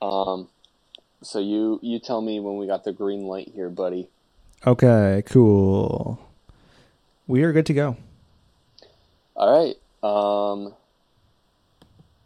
[0.00, 0.48] Um,
[1.22, 4.08] so you you tell me when we got the green light here, buddy.
[4.66, 6.20] Okay, cool.
[7.26, 7.96] We are good to go.
[9.34, 9.76] All right.
[10.08, 10.74] Um.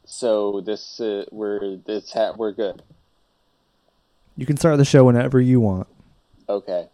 [0.05, 2.83] So this uh, we're this hat we're good.
[4.37, 5.87] You can start the show whenever you want.
[6.49, 6.89] Okay.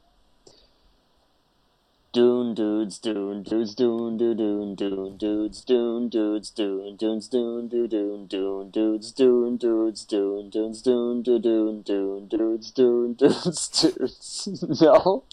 [2.17, 7.87] Dune dudes, dune dudes, dune doo dune dune dudes, dune dudes, dune dunes, dune doo
[7.87, 14.81] dune dune dudes, dune dudes, dune dunes, dune doo dune dune dudes, dune dudes, dudes.
[14.81, 15.25] No.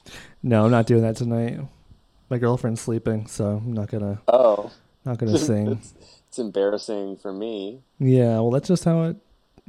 [0.43, 1.57] No, I'm not doing that tonight.
[2.29, 4.69] My girlfriend's sleeping, so I'm not gonna Oh.
[5.05, 5.67] not gonna sing.
[5.71, 5.93] it's,
[6.27, 7.79] it's embarrassing for me.
[7.97, 9.15] Yeah, well, that's just how it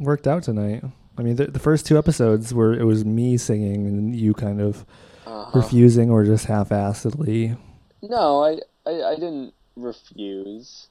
[0.01, 0.83] worked out tonight.
[1.17, 4.61] I mean, the, the first two episodes were it was me singing and you kind
[4.61, 4.85] of
[5.27, 5.59] Uh-huh.
[5.59, 7.57] refusing or just half-assedly.
[8.03, 10.89] No, I, I, I didn't refuse.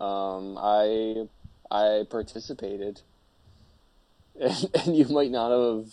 [0.00, 1.28] Um, I
[1.70, 3.00] I participated,
[4.40, 5.92] and, and you might not have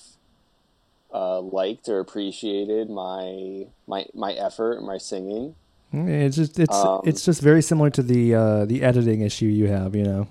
[1.13, 5.55] uh, liked or appreciated my my my effort, my singing.
[5.91, 9.67] It's just it's Um, it's just very similar to the uh, the editing issue you
[9.67, 9.95] have.
[9.95, 10.27] You know.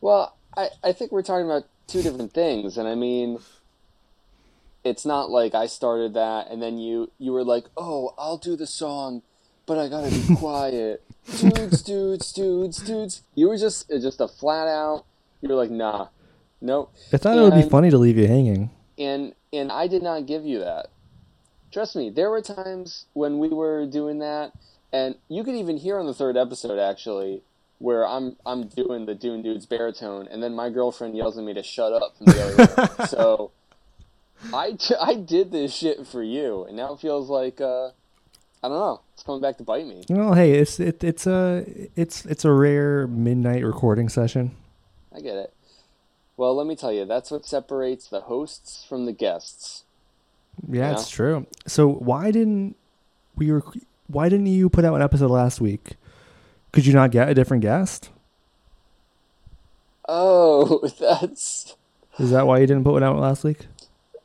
[0.00, 3.38] Well, I, I think we're talking about two different things, and I mean,
[4.84, 8.54] it's not like I started that and then you you were like, oh, I'll do
[8.56, 9.22] the song,
[9.66, 11.02] but I gotta be quiet,
[11.38, 13.22] dudes, dudes, dudes, dudes.
[13.34, 15.04] You were just uh, just a flat out.
[15.40, 16.08] You were like, nah,
[16.60, 16.92] nope.
[17.12, 18.70] I thought it would be funny to leave you hanging.
[18.98, 20.86] and and I did not give you that.
[21.72, 24.52] Trust me, there were times when we were doing that,
[24.92, 27.42] and you could even hear on the third episode actually,
[27.78, 31.52] where I'm I'm doing the Dune Dude's baritone, and then my girlfriend yells at me
[31.54, 33.06] to shut up from the other room.
[33.08, 33.50] So
[34.52, 37.86] I, I did this shit for you, and now it feels like uh,
[38.62, 40.04] I don't know, it's coming back to bite me.
[40.08, 41.64] Well, hey, it's it, it's a
[41.96, 44.54] it's it's a rare midnight recording session.
[45.14, 45.52] I get it.
[46.36, 49.84] Well, let me tell you, that's what separates the hosts from the guests.
[50.68, 50.92] Yeah, Yeah.
[50.92, 51.46] it's true.
[51.66, 52.76] So why didn't
[53.36, 55.94] we rec- why didn't you put out an episode last week?
[56.72, 58.10] Could you not get a different guest?
[60.08, 61.76] Oh, that's
[62.18, 63.66] Is that why you didn't put one out last week?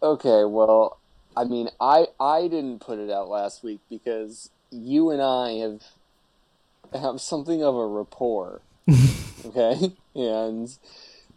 [0.01, 0.97] Okay, well,
[1.35, 5.83] I mean, I I didn't put it out last week because you and I have
[6.93, 8.61] have something of a rapport.
[9.45, 9.93] okay?
[10.15, 10.75] And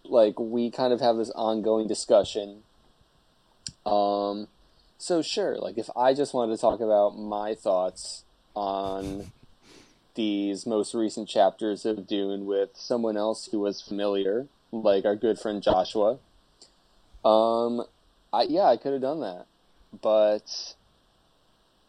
[0.04, 2.62] like we kind of have this ongoing discussion.
[3.84, 4.48] Um
[4.98, 8.24] so sure, like if I just wanted to talk about my thoughts
[8.54, 9.32] on
[10.14, 15.38] these most recent chapters of Dune with someone else who was familiar, like our good
[15.38, 16.18] friend Joshua,
[17.24, 17.84] um
[18.32, 19.46] I yeah, I could have done that.
[20.00, 20.74] But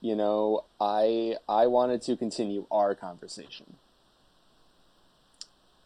[0.02, 3.76] you know, I I wanted to continue our conversation.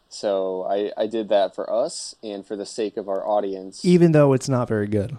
[0.09, 4.13] So I, I did that for us and for the sake of our audience, Even
[4.13, 5.17] though it's not very good.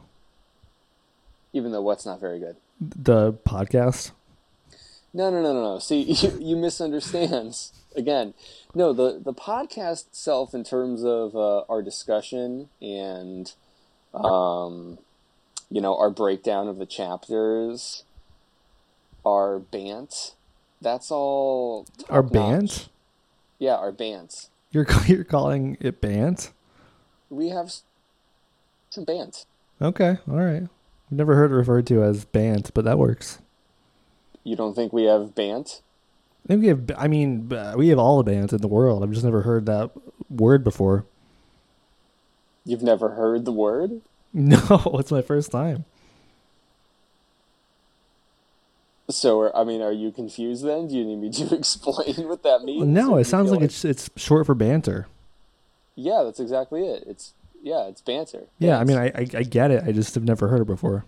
[1.53, 2.57] even though what's not very good.
[2.81, 4.13] The podcast.
[5.13, 5.79] No, no, no, no, no.
[5.79, 7.55] See, you, you misunderstand.
[7.95, 8.35] Again,
[8.75, 13.53] no, the, the podcast itself, in terms of uh, our discussion and,
[14.15, 14.99] um,
[15.71, 18.05] you know, our breakdown of the chapters,
[19.25, 20.35] our bant,
[20.81, 21.87] that's all.
[22.09, 22.89] Our band?
[23.59, 24.49] Yeah, our bants.
[24.71, 26.51] You're you're calling it band?
[27.31, 27.73] We have
[28.91, 29.47] some bants.
[29.81, 30.63] Okay, all right.
[30.63, 33.39] I've never heard it referred to as band, but that works.
[34.45, 35.83] You don't think we have bant?
[36.45, 36.91] I think we have.
[36.97, 39.03] I mean, we have all the bands in the world.
[39.03, 39.91] I've just never heard that
[40.31, 41.05] word before.
[42.65, 44.03] You've never heard the word?
[44.35, 44.59] No,
[44.99, 45.85] it's my first time.
[49.11, 50.89] So, I mean, are you confused then?
[50.89, 52.87] Do you need me to explain what that means?
[52.87, 55.07] No, it sounds feel like it's it's short for banter.
[55.95, 57.05] Yeah, that's exactly it.
[57.07, 58.45] It's yeah, it's banter.
[58.59, 59.85] Yeah, I mean, I, I I get it.
[59.85, 61.05] I just have never heard it before.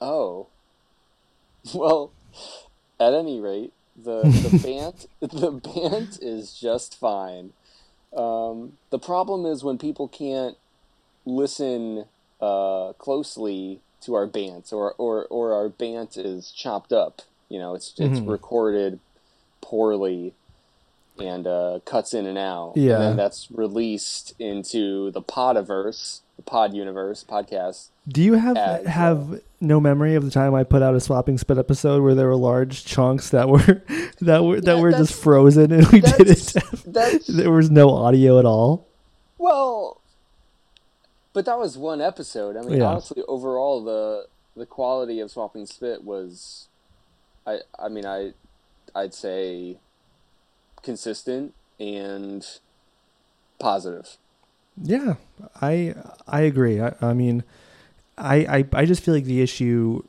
[0.00, 0.46] Oh.
[1.74, 2.12] Well,
[3.00, 7.54] at any rate, the the bant the bant is just fine.
[8.16, 10.56] Um, the problem is when people can't
[11.24, 12.04] listen
[12.40, 17.22] uh, closely to our bant, or, or or our bant is chopped up.
[17.48, 18.28] You know, it's it's Mhm.
[18.28, 18.98] recorded
[19.60, 20.32] poorly
[21.18, 22.74] and uh, cuts in and out.
[22.76, 22.94] Yeah.
[22.96, 27.86] and then that's released into the Podiverse, the Pod Universe podcast.
[28.06, 31.00] Do you have As, uh, have no memory of the time I put out a
[31.00, 33.82] swapping spit episode where there were large chunks that were
[34.20, 38.38] that were that Yeah, were just frozen and we didn't have, there was no audio
[38.38, 38.86] at all.
[39.38, 40.00] Well,
[41.36, 42.56] but that was one episode.
[42.56, 42.86] I mean, Yeah.
[42.86, 46.68] honestly, overall, the the quality of Swapping Spit was,
[47.46, 48.32] I I mean, I
[48.94, 49.76] I'd say
[50.82, 52.42] consistent and
[53.58, 54.16] positive.
[54.82, 55.16] Yeah,
[55.60, 55.94] I
[56.26, 56.80] I agree.
[56.80, 57.44] I, I mean,
[58.16, 60.02] I, I I just feel like the issue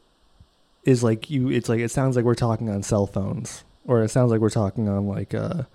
[0.85, 1.49] is like you.
[1.49, 4.49] It's like it sounds like we're talking on cell phones, or it sounds like we're
[4.49, 5.67] talking on like a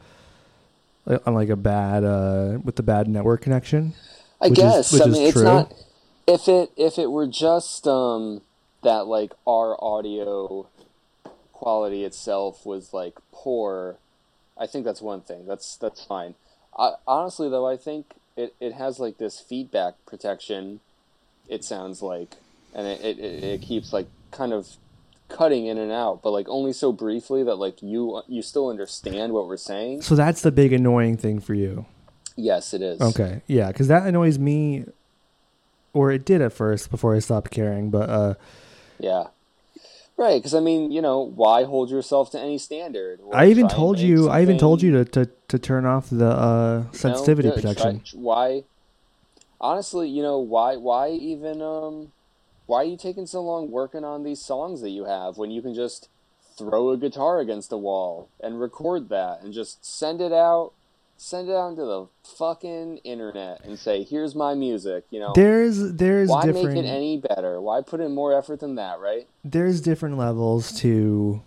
[1.27, 3.93] on like a bad uh with the bad network connection.
[4.43, 4.93] I Which is- guess.
[4.93, 5.45] which I is mean, it's true.
[5.45, 5.73] not.
[6.27, 8.43] If it if it were just um
[8.83, 10.67] that like our audio
[11.53, 13.97] quality itself was like poor,
[14.59, 15.47] I think that's one thing.
[15.47, 16.35] That's that's fine.
[16.79, 20.81] I, honestly, though, I think it, it has like this feedback protection.
[21.49, 22.37] It sounds like,
[22.75, 24.77] and it, it, it it keeps like kind of
[25.29, 29.33] cutting in and out, but like only so briefly that like you you still understand
[29.33, 30.03] what we're saying.
[30.03, 31.85] So that's the big annoying thing for you.
[32.37, 33.01] Yes, it is.
[33.01, 34.85] Okay, yeah, because that annoys me,
[35.93, 37.91] or it did at first before I stopped caring.
[37.91, 38.35] But uh,
[38.99, 39.25] Yeah.
[40.19, 43.21] Right, because I mean, you know, why hold yourself to any standard?
[43.33, 46.77] I even told you, I even told you to, to, to turn off the uh,
[46.79, 48.03] you know, sensitivity yeah, try- protection.
[48.21, 48.65] why?
[49.61, 50.77] Honestly, you know, why?
[50.77, 51.63] Why even?
[51.63, 52.13] Um,
[52.67, 55.63] why are you taking so long working on these songs that you have when you
[55.63, 56.09] can just
[56.57, 60.73] throw a guitar against a wall and record that and just send it out,
[61.23, 65.93] send it out into the fucking internet and say, "Here's my music." You know, There's
[65.95, 67.61] there's why different make it any better?
[67.61, 68.99] Why put in more effort than that?
[69.01, 69.27] Right?
[69.45, 71.43] there's different levels to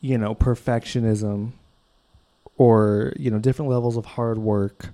[0.00, 1.52] you know perfectionism
[2.56, 4.90] or you know different levels of hard work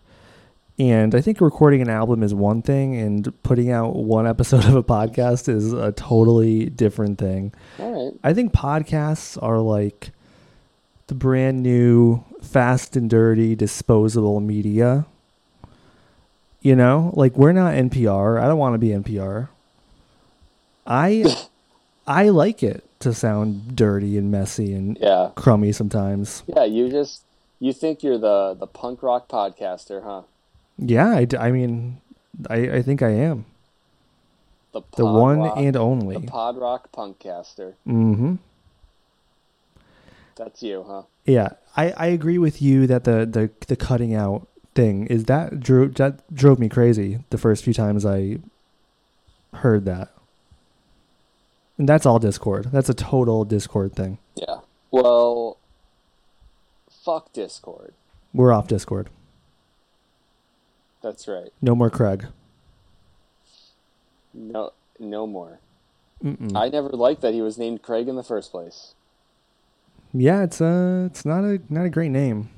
[0.78, 4.74] and i think recording an album is one thing and putting out one episode of
[4.74, 8.18] a podcast is a totally different thing All right.
[8.24, 10.10] i think podcasts are like
[11.08, 15.06] the brand new fast and dirty disposable media.
[16.61, 19.49] You know like we're not npr i don't want to be npr
[20.85, 21.25] i
[22.08, 25.31] i like it to sound dirty and messy and Yeah.
[25.37, 26.43] crummy sometimes.
[26.49, 27.23] Yeah, you just
[27.61, 30.23] you think you're the the punk rock podcaster, huh?
[30.79, 32.00] yeah I, I mean
[32.50, 33.44] I, I think i am.
[34.73, 37.75] The the one rock, and the only pod rock punkcaster.
[37.87, 38.37] mm-hmm
[40.37, 41.03] That's you, huh?
[41.25, 45.59] Yeah, I, I agree with you that the, the the cutting out thing is that
[45.61, 48.38] drove that drove me crazy the first few times I
[49.55, 50.11] heard that.
[51.79, 52.67] And that's all Discord.
[52.73, 54.19] That's a total Discord thing.
[54.35, 54.61] Yeah.
[54.91, 55.59] Well,
[56.91, 57.93] fuck Discord.
[58.33, 59.11] We're off Discord.
[61.03, 61.53] That's right.
[61.62, 62.27] No more Craig.
[64.33, 65.61] No, no more.
[66.23, 66.56] Mm-mm.
[66.56, 68.94] I never liked that he was named Craig in the first place.
[70.18, 72.50] Yeah, it's uh it's not a not a great name.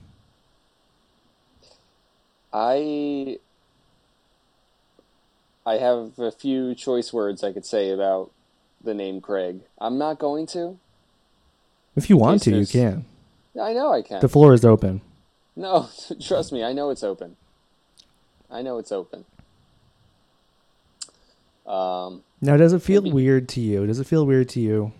[2.52, 3.38] I
[5.66, 8.30] I have a few choice words I could say about
[8.82, 9.60] the name Craig.
[9.78, 10.78] I'm not going to.
[11.96, 13.04] If you want to, you can.
[13.60, 14.20] I know I can.
[14.20, 15.00] The floor is open.
[15.56, 15.88] No,
[16.22, 17.36] trust me, I know it's open.
[18.50, 19.24] I know it's open.
[21.66, 23.86] Um, Now, does it feel Maybe- weird to you?
[23.86, 24.92] Does it feel weird to you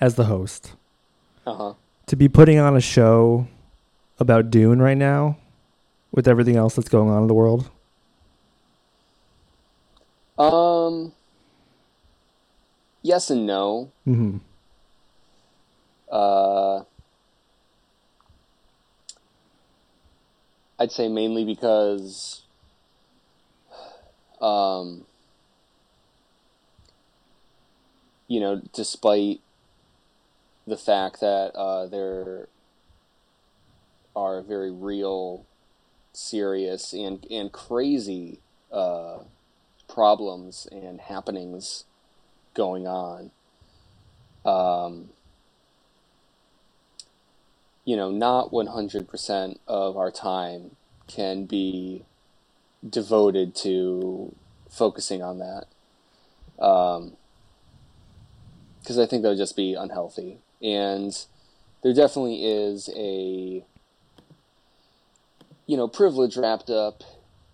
[0.00, 0.74] as the host
[1.46, 1.72] uh huh.
[2.06, 3.46] To be putting on a show
[4.18, 5.38] about Dune right now
[6.10, 7.70] with everything else that's going on in the world?
[10.38, 11.12] Um,
[13.02, 13.90] yes and no.
[14.06, 14.38] Mm-hmm.
[16.10, 16.82] Uh,
[20.78, 22.42] I'd say mainly because,
[24.40, 25.04] um,
[28.26, 29.40] you know, despite
[30.72, 32.48] the fact that uh, there
[34.16, 35.44] are very real,
[36.14, 38.38] serious, and and crazy
[38.72, 39.18] uh,
[39.86, 41.84] problems and happenings
[42.54, 43.30] going on.
[44.46, 45.10] Um,
[47.84, 50.76] you know, not 100% of our time
[51.06, 52.06] can be
[52.88, 54.34] devoted to
[54.70, 55.66] focusing on that.
[56.64, 57.12] Um,
[58.80, 60.38] because I think that would just be unhealthy.
[60.62, 61.12] And
[61.82, 63.64] there definitely is a,
[65.66, 67.02] you know, privilege wrapped up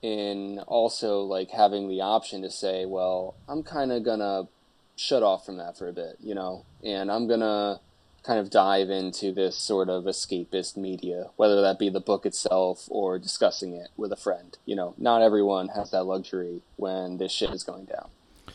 [0.02, 4.48] in also like having the option to say, well, I'm kind of gonna
[4.96, 7.80] shut off from that for a bit, you know, and I'm gonna
[8.28, 12.86] kind of dive into this sort of escapist media, whether that be the book itself
[12.90, 14.58] or discussing it with a friend.
[14.66, 18.10] You know, not everyone has that luxury when this shit is going down,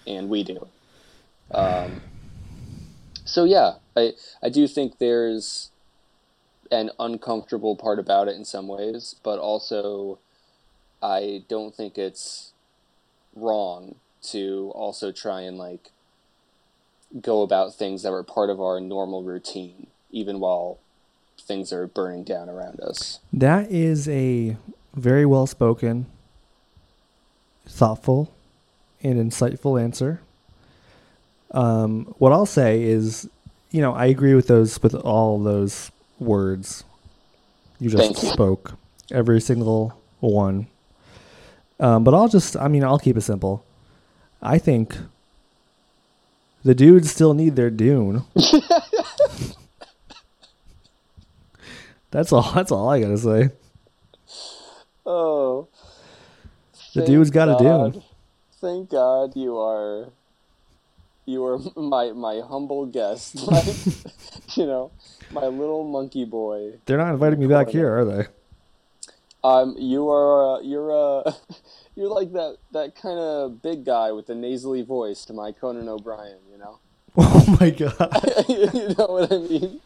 [0.06, 0.68] and we do.
[1.50, 2.03] Um,
[3.34, 4.14] so yeah, I
[4.44, 5.72] I do think there's
[6.72, 10.20] an uncomfortable part about it in some ways, but also
[11.02, 12.54] I don't think it's
[13.36, 13.96] wrong
[14.34, 15.90] to also try and like
[17.20, 20.78] go about things that were part of our normal routine, even while
[21.40, 23.20] things are burning down around us.
[23.34, 24.58] That is a
[24.94, 26.06] very well spoken
[27.66, 28.32] thoughtful
[29.02, 30.22] and insightful answer.
[31.54, 33.30] Um, what I'll say is,
[33.72, 36.84] you know, I agree with those with all those words
[37.84, 38.30] you just Thank you.
[38.30, 38.76] spoke.
[39.12, 40.68] Every single one.
[41.82, 43.66] Um, but I'll just, I mean, I'll keep it simple.
[44.42, 44.96] I think
[46.64, 48.24] the dudes still need their Dune.
[52.12, 52.50] that's all.
[52.54, 53.50] That's all I gotta say.
[55.06, 55.68] Oh.
[56.96, 57.94] The dude's got a God.
[57.94, 58.04] Dune.
[58.62, 60.08] Thank God you are
[61.26, 63.48] you are my my humble guest.
[63.52, 63.62] My,
[64.56, 64.92] you know,
[65.32, 66.74] my little monkey boy.
[66.86, 68.28] They're not inviting me back here, are they?
[69.44, 71.32] Um you are uh, you're uh
[71.96, 75.90] you're like that that kind of big guy with the nasally voice to my Conan
[75.90, 76.80] O'Brien, you know.
[77.18, 78.10] Oh my god.
[78.50, 79.80] you know what I mean?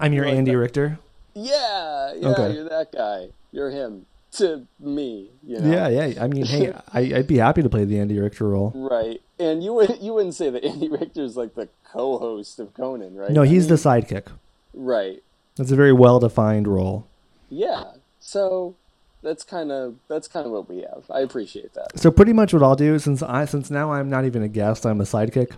[0.00, 0.58] I'm your Like Andy that.
[0.58, 0.98] Richter.
[1.34, 2.54] Yeah, yeah, Okay.
[2.54, 3.28] you're that guy.
[3.52, 5.70] You're him to me, you know.
[5.70, 6.22] Yeah, yeah.
[6.24, 8.72] I mean, hey, I, I'd be happy to play the Andy Richter role.
[8.74, 9.20] Right.
[9.38, 13.14] And you would you wouldn't say that Andy Richter is like the co-host of Conan,
[13.16, 13.30] right?
[13.30, 14.26] No, I he's mean- the sidekick.
[14.74, 15.22] right.
[15.56, 17.06] That's a very well defined role.
[17.48, 17.84] Yeah.
[18.20, 18.74] So
[19.22, 21.04] that's kind of that's kind of what we have.
[21.10, 21.98] I appreciate that.
[21.98, 24.84] So pretty much what I'll do since I since now I'm not even a guest,
[24.84, 25.52] I'm a sidekick.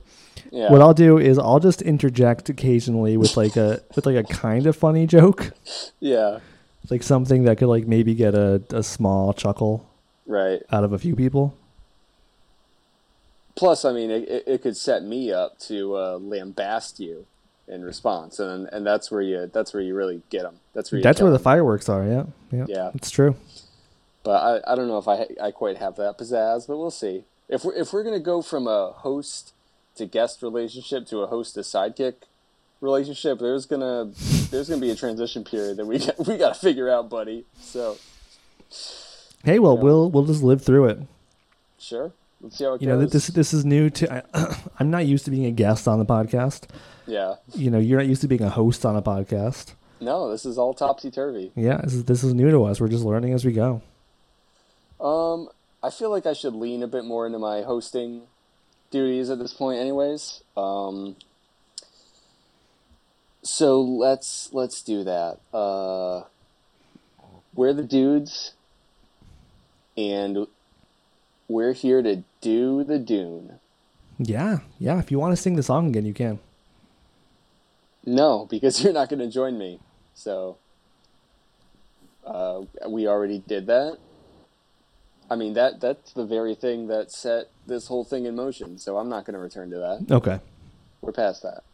[0.52, 0.70] Yeah.
[0.70, 4.66] What I'll do is I'll just interject occasionally with like a with like a kind
[4.68, 5.50] of funny joke,
[6.00, 6.38] yeah.
[6.90, 9.88] Like something that could like maybe get a, a small chuckle
[10.26, 10.62] Right.
[10.70, 11.56] out of a few people.
[13.54, 17.26] Plus, I mean, it, it, could set me up to uh, lambast you
[17.66, 20.60] in response, and and that's where you that's where you really get them.
[20.74, 22.04] That's where you That's where the fireworks are.
[22.06, 22.90] Yeah, yeah, Yeah.
[22.94, 23.34] it's true.
[24.22, 27.24] But I, I don't know if I I quite have that pizzazz, but we'll see.
[27.48, 29.54] If we're if we're gonna go from a host
[29.96, 32.14] to guest relationship to a host to sidekick
[32.80, 34.10] relationship, there's gonna
[34.50, 37.44] there's gonna be a transition period that we got, we got to figure out, buddy.
[37.60, 37.96] So
[39.44, 39.82] Hey, well, Yeah.
[39.82, 40.98] we'll we'll just live through it.
[41.78, 44.24] sure, let's see how it You know, this this is new to.
[44.34, 46.64] I, I'm not used to being a guest on the podcast.
[47.06, 49.72] yeah, You know, you're not used to being a host on a podcast.
[50.00, 51.52] no, this is all topsy turvy.
[51.56, 52.80] Yeah, this is this is new to us.
[52.80, 53.80] We're just learning as we go.
[55.00, 55.48] Um,
[55.82, 58.22] I feel like I should lean a bit more into my hosting
[58.90, 60.42] duties at this point, anyways.
[60.56, 61.14] Um,
[63.42, 65.38] so let's let's do that.
[65.52, 66.24] Uh,
[67.54, 68.54] we're the dudes,
[69.96, 70.46] and
[71.48, 73.58] we're here to do the Dune.
[74.18, 74.98] Yeah, yeah.
[74.98, 76.38] If you want to sing the song again, you can.
[78.04, 79.80] No, because you're not going to join me.
[80.14, 80.58] So
[82.26, 83.98] uh, we already did that.
[85.30, 88.78] I mean that that's the very thing that set this whole thing in motion.
[88.78, 90.14] So I'm not going to return to that.
[90.14, 90.40] Okay.
[91.02, 91.64] We're past that.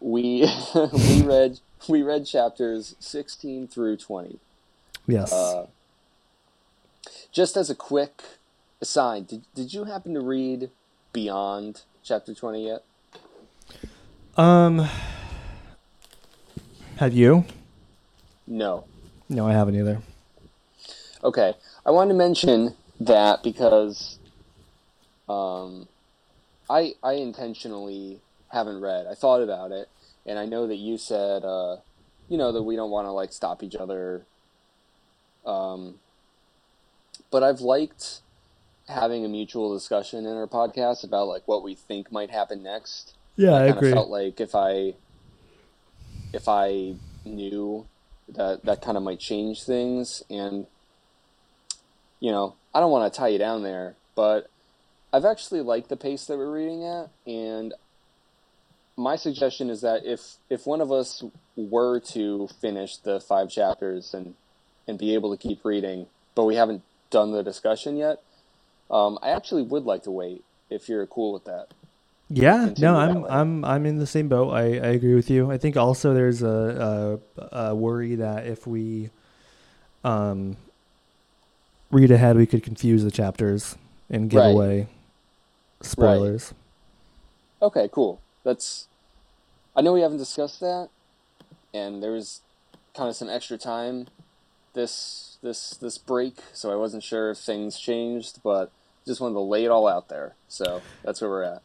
[0.00, 0.50] We
[0.92, 4.38] we read we read chapters 16 through 20.
[5.06, 5.32] Yes.
[5.32, 5.66] Uh,
[7.32, 8.22] just as a quick
[8.80, 10.70] aside, did, did you happen to read
[11.12, 12.84] beyond chapter 20 yet?
[14.36, 14.88] um.
[16.98, 17.44] Have you?
[18.48, 18.84] No.
[19.28, 20.00] No, I haven't either.
[21.22, 21.54] Okay,
[21.86, 24.18] I wanted to mention that because
[25.28, 25.86] um,
[26.68, 29.06] I I intentionally haven't read.
[29.06, 29.88] I thought about it,
[30.26, 31.76] and I know that you said uh,
[32.28, 34.22] you know that we don't want to like stop each other.
[35.46, 35.94] Um,
[37.30, 38.20] but I've liked
[38.88, 43.14] having a mutual discussion in our podcast about like what we think might happen next.
[43.36, 43.92] Yeah, I kind agree.
[43.92, 44.94] felt like if I
[46.32, 47.86] if I knew
[48.28, 50.66] that that kind of might change things and
[52.20, 54.50] you know, I don't want to tie you down there, but
[55.12, 57.74] I've actually liked the pace that we're reading at and
[58.98, 61.24] my suggestion is that if if one of us
[61.56, 64.36] were to finish the five chapters and
[64.88, 68.18] and be able to keep reading, but we haven't done the discussion yet,
[68.90, 71.68] um, I actually would like to wait if you're cool with that.
[72.30, 73.24] Yeah, no, I'm.
[73.26, 74.50] I'm I'm in the same boat.
[74.50, 75.50] I, I agree with you.
[75.50, 79.10] I think also there's a, a a worry that if we
[80.04, 80.56] um
[81.90, 83.76] read ahead, we could confuse the chapters
[84.10, 84.46] and give Right.
[84.46, 84.88] away
[85.82, 86.54] spoilers.
[87.62, 88.22] Okay, cool.
[88.44, 88.87] That's.
[89.78, 90.88] I know we haven't discussed that,
[91.72, 92.40] and there was
[92.96, 94.08] kind of some extra time
[94.74, 98.72] this this this break, so I wasn't sure if things changed, but
[99.06, 100.34] just wanted to lay it all out there.
[100.48, 101.62] So that's where we're at.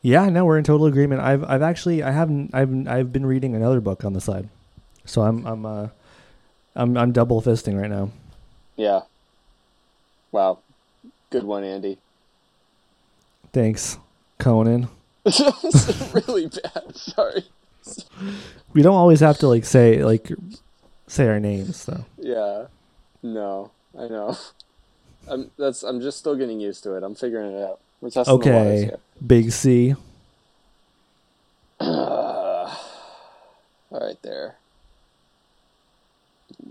[0.00, 1.22] Yeah, no, we're in total agreement.
[1.22, 4.48] I've I've actually I haven't I've I've been reading another book on the side,
[5.04, 5.88] so I'm I'm uh
[6.76, 8.12] I'm I'm double fisting right now.
[8.76, 9.00] Yeah.
[10.30, 10.60] Wow.
[11.30, 11.98] Good one, Andy.
[13.52, 13.98] Thanks,
[14.38, 14.88] Conan.
[16.12, 16.94] really bad.
[16.96, 17.44] Sorry.
[18.72, 20.30] We don't always have to like say like
[21.06, 22.04] say our names though.
[22.18, 22.66] Yeah.
[23.22, 24.36] No, I know.
[25.28, 27.02] I'm that's I'm just still getting used to it.
[27.02, 27.80] I'm figuring it out.
[28.00, 28.96] We're testing the waters Okay.
[29.26, 29.94] Big C.
[31.80, 32.76] all
[33.90, 34.56] right, there.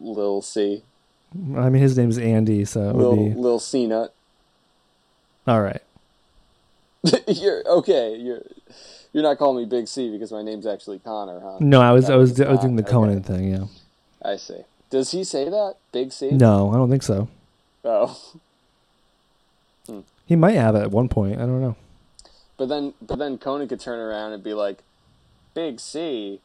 [0.02, 0.84] Lil C,
[1.34, 4.14] I mean, his name's Andy, so it would be Lil C Nut.
[5.48, 5.82] all right.
[7.28, 8.16] you're okay.
[8.16, 8.42] You're
[9.14, 11.58] you're not calling me Big C because my name's actually Connor, huh?
[11.60, 13.28] No, I was That I was I was doing the Conan okay.
[13.28, 13.52] thing.
[13.52, 13.66] Yeah.
[14.22, 14.62] I see.
[14.90, 15.76] Does he say that?
[15.92, 16.32] Big C?
[16.32, 17.28] No, I don't think so.
[17.86, 18.20] Oh,
[20.26, 21.38] He might have at one point.
[21.38, 21.76] I don't know.
[22.58, 24.84] but then but then Conan could turn around and be like,
[25.56, 26.40] Big C.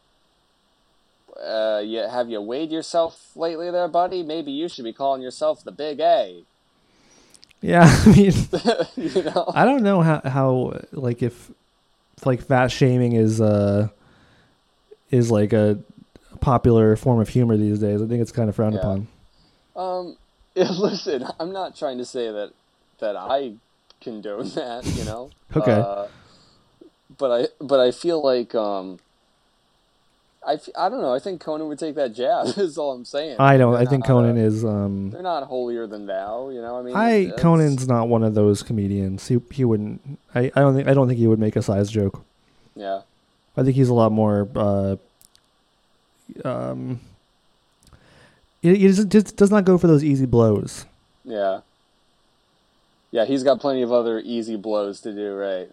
[1.45, 4.23] Uh, you, have you weighed yourself lately, there, buddy?
[4.23, 6.45] Maybe you should be calling yourself the Big A.
[7.65, 8.33] Yeah, I mean,
[8.97, 9.51] you know?
[9.55, 11.51] I don't know how how like if,
[12.23, 13.89] like fat shaming is uh
[15.11, 15.79] is like a
[16.41, 18.03] popular form of humor these days.
[18.03, 18.81] I think it's kind of frowned Yeah.
[18.81, 19.09] upon.
[19.75, 20.17] Um,
[20.55, 22.53] yeah, listen, I'm not trying to say that
[22.99, 23.55] that I
[24.03, 25.31] condone that, you know.
[25.57, 25.73] Okay.
[25.73, 26.09] Uh,
[27.17, 28.99] but I but I feel like um,
[30.47, 31.15] I, I don't know.
[31.15, 32.47] I think Conan would take that jab.
[32.59, 33.37] Is all I'm saying.
[33.39, 33.73] I don't.
[33.73, 35.11] They're I think not, Conan uh, is um.
[35.11, 36.51] They're not holier than thou.
[36.51, 36.79] You know.
[36.79, 39.29] I mean, I that's- Conan's not one of those comedians.
[39.29, 40.19] He he wouldn't.
[40.35, 42.25] I, I don't think I don't think he would make a size joke.
[42.77, 43.01] Yeah.
[43.57, 44.49] I think he's a lot more.
[44.55, 44.97] Uh,
[46.45, 47.01] um,
[48.61, 50.87] he, he doesn't, just does not go for those easy blows.
[51.25, 51.61] Yeah.
[53.13, 55.71] Yeah, he's got plenty of other easy blows to do, right?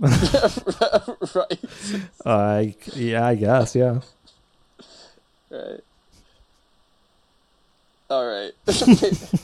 [1.34, 1.60] right.
[2.24, 3.74] Uh, yeah, I guess.
[3.76, 4.00] Yeah.
[5.50, 5.80] Right.
[8.10, 8.52] All right.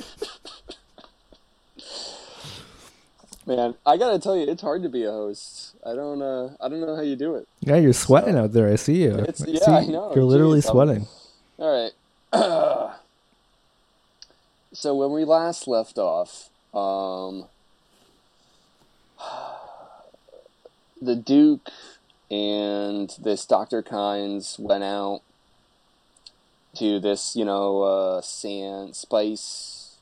[3.46, 5.74] Man, I gotta tell you, it's hard to be a host.
[5.84, 7.48] I don't, uh, I don't know how you do it.
[7.60, 8.68] Yeah, you're sweating So- out there.
[8.70, 9.14] I see you.
[9.18, 10.12] It's- I yeah, see- I know.
[10.14, 11.06] You're literally Jeez, I'm- sweating.
[11.58, 11.92] All right.
[14.72, 17.46] so when we last left off, um,
[21.00, 21.68] the Duke
[22.30, 23.82] and this Dr.
[23.82, 25.22] Kynes went out
[26.76, 29.96] to this, you know, uh, sand spice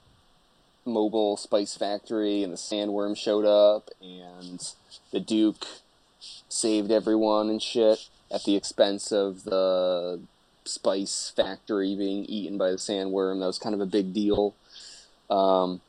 [0.84, 4.72] mobile spice factory, and the sandworm showed up, and
[5.12, 5.64] the Duke
[6.48, 10.20] saved everyone and shit at the expense of the
[10.64, 13.40] spice factory being eaten by the sandworm.
[13.40, 14.54] That was kind of a big deal.
[15.30, 15.80] Um,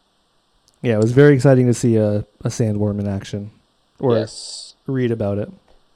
[0.82, 3.52] Yeah, it was very exciting to see a, a sandworm in action,
[4.00, 5.52] or yes, read about it,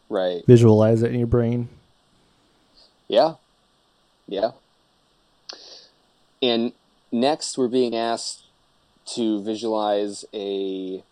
[0.09, 0.43] right.
[0.45, 1.69] visualize it in your brain.
[3.07, 3.35] Yeah,
[4.27, 4.51] yeah.
[6.41, 6.73] And
[7.11, 8.43] next, we're being asked
[9.15, 11.03] to visualize a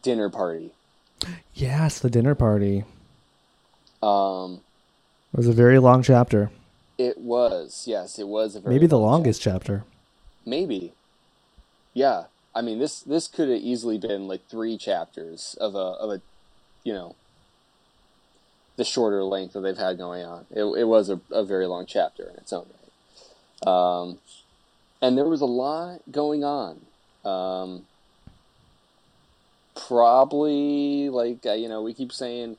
[0.00, 0.72] dinner party.
[1.54, 2.84] Yes, the dinner party.
[4.02, 4.60] Um,
[5.32, 6.50] It was a very long chapter.
[6.98, 9.84] it was yes, it was a very Maybe the long longest chapter.
[10.44, 10.92] Maybe.
[11.94, 12.24] Yeah.
[12.54, 16.20] I mean this this could have easily been like three chapters of a of a
[16.84, 17.14] you know
[18.76, 20.46] the shorter length that they've had going on.
[20.50, 22.66] It it was a, a very long chapter in its own
[23.64, 23.72] right.
[23.72, 24.18] Um
[25.00, 26.80] and there was a lot going on.
[27.24, 27.84] Um
[29.74, 32.56] probably like uh, you know, we keep saying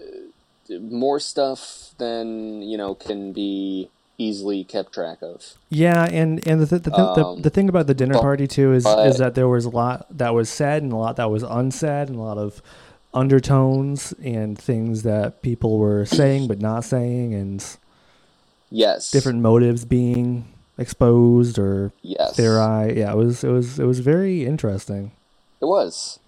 [0.00, 5.54] uh, more stuff than, you know, can be easily kept track of.
[5.70, 8.46] Yeah, and and the th- the, th- Um, the the thing about the dinner party
[8.46, 11.16] too is but- is that there was a lot that was said and a lot
[11.16, 12.60] that was unsaid and a lot of
[13.14, 17.64] undertones and things that people were saying but not saying and
[18.70, 19.10] Yes.
[19.10, 22.36] different motives being exposed or Yes.
[22.36, 22.96] theorized.
[22.96, 25.12] Yeah, it was it was it was very interesting.
[25.60, 26.18] It was.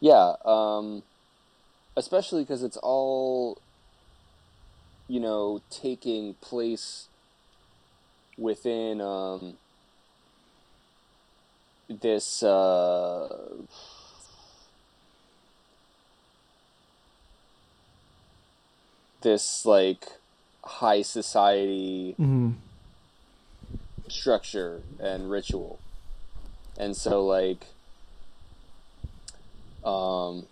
[0.00, 0.34] Yeah.
[0.44, 1.02] Um,
[1.96, 3.58] especially because it's all,
[5.08, 7.06] you know, taking place
[8.36, 9.54] within um,
[11.88, 12.42] this.
[12.42, 13.28] Uh,
[19.22, 20.06] this like
[20.64, 22.50] high society hmm
[24.08, 25.78] structure and ritual.
[26.78, 27.66] And so like
[29.84, 30.46] um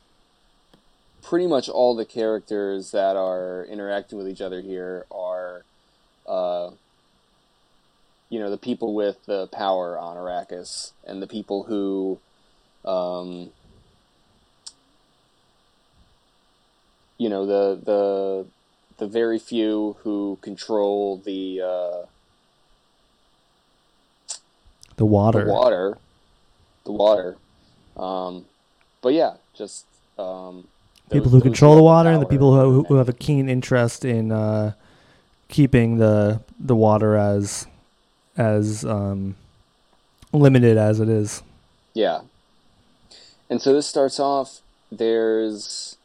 [1.22, 5.62] pretty much all the characters that are interacting with each other here are
[6.28, 6.70] uh
[8.28, 12.18] you know the people with the power on Arrakis and the people who
[12.84, 13.50] um
[17.18, 18.46] you know the the
[18.98, 22.06] the very few who control the uh
[24.96, 25.44] The water.
[25.44, 25.98] the water,
[26.84, 27.36] the water.
[27.96, 28.46] Um,
[29.02, 29.84] but yeah, just
[30.18, 30.68] um,
[31.10, 34.32] people who control the water and the people who, who have a keen interest in
[34.32, 34.72] uh,
[35.48, 37.66] keeping the the water as
[38.38, 39.36] as um,
[40.32, 41.42] limited as it is.
[41.94, 42.22] Yeah.
[43.48, 44.60] And so this starts off.
[44.90, 45.96] There's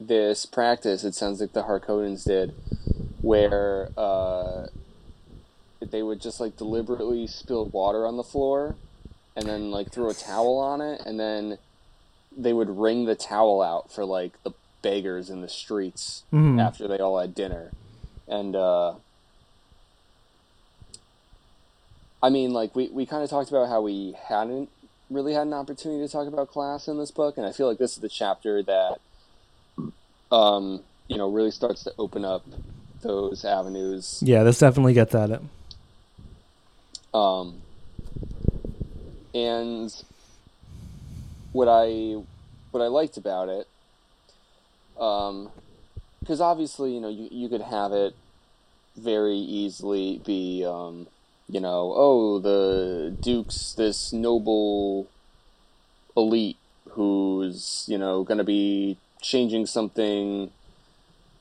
[0.00, 1.04] this practice.
[1.04, 2.54] It sounds like the Harkonnens did,
[3.20, 4.66] where uh,
[5.80, 8.76] they would just like deliberately spill water on the floor,
[9.36, 11.58] and then like throw a towel on it, and then
[12.36, 16.60] they would wring the towel out for like the beggars in the streets Mhm.
[16.60, 17.72] after they all had dinner,
[18.28, 18.94] and uh,
[22.22, 24.68] I mean, like we we kind of talked about how we hadn't
[25.10, 27.78] really had an opportunity to talk about class in this book, and I feel like
[27.78, 28.98] this is the chapter that,
[30.30, 32.44] um, you know, really starts to open up
[33.02, 34.22] those avenues.
[34.24, 35.42] Yeah, this definitely gets at it.
[37.14, 37.62] Um,
[39.34, 39.94] and
[41.52, 42.22] what I
[42.70, 43.66] what I liked about it,
[45.00, 45.50] um,
[46.20, 48.14] because obviously you know you you could have it
[48.96, 51.06] very easily be um,
[51.48, 55.06] you know oh the Duke's this noble
[56.16, 56.56] elite
[56.90, 60.50] who's you know going to be changing something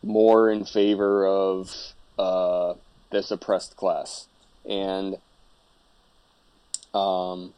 [0.03, 2.73] more in favor of uh,
[3.11, 4.27] this oppressed class
[4.67, 5.17] and
[6.93, 7.53] um,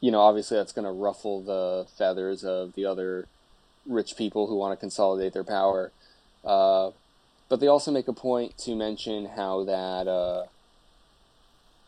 [0.00, 3.26] you know, obviously that's going to ruffle the feathers of the other
[3.86, 5.92] rich people who want to consolidate their power.
[6.44, 6.90] Uh,
[7.48, 10.44] but they also make a point to mention how that uh,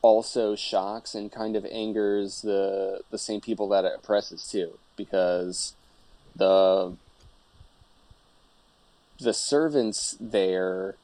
[0.03, 5.75] also shocks and kind of angers the the same people that it oppresses too, because
[6.35, 6.95] the
[9.23, 10.95] the servants there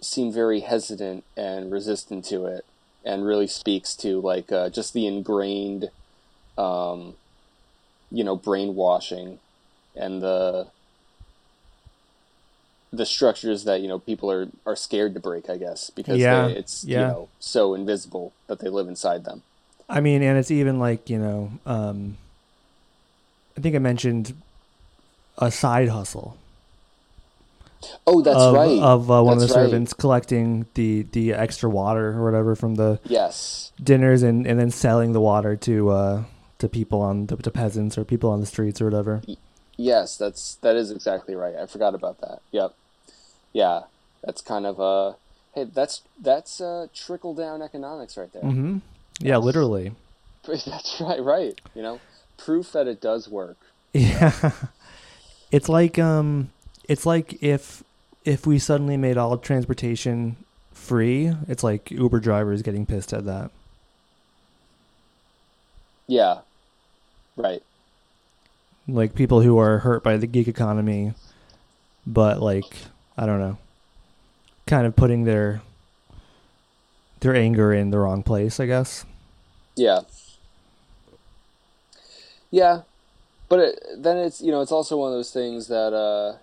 [0.00, 2.64] seem very hesitant and resistant to it
[3.04, 5.90] and really speaks to like uh, just the ingrained
[6.58, 7.14] um,
[8.10, 9.38] you know brainwashing
[9.94, 10.66] and the
[12.92, 16.46] the structures that you know people are are scared to break i guess because Yeah,
[16.46, 17.00] they, it's yeah.
[17.00, 19.42] you know so invisible that they live inside them
[19.88, 22.16] I mean, and it's even like you know, um,
[23.56, 24.34] I think I mentioned
[25.38, 26.36] a side hustle
[28.06, 29.64] oh that's of, right of uh, one of the That's right.
[29.64, 34.70] servants collecting the the extra water or whatever from the yes dinners and, and then
[34.70, 36.24] selling the water to uh,
[36.58, 39.22] to people on to, to peasants or people on the streets or whatever.
[39.76, 42.72] yes that's that is exactly right i forgot about that yep
[43.52, 43.82] yeah
[44.24, 45.16] that's kind of a
[45.54, 48.78] hey that's that's uh trickle down economics right there hmm
[49.20, 49.92] Yeah, literally.
[50.46, 51.60] That's right, right.
[51.74, 52.00] You know,
[52.36, 53.56] proof that it does work.
[53.92, 54.52] Yeah.
[55.50, 56.50] It's like um
[56.88, 57.82] it's like if
[58.24, 60.36] if we suddenly made all transportation
[60.72, 63.50] free, it's like Uber drivers getting pissed at that.
[66.06, 66.40] Yeah,
[67.36, 67.62] right.
[68.88, 71.14] Like people who are hurt by the gig economy
[72.06, 72.76] but like
[73.18, 73.58] I don't know.
[74.66, 75.62] Kind of putting their
[77.20, 79.04] their anger in the wrong place, I guess.
[79.74, 80.00] Yeah,
[82.50, 82.82] yeah,
[83.48, 86.36] but it, then it's you know it's also one of those things that uh,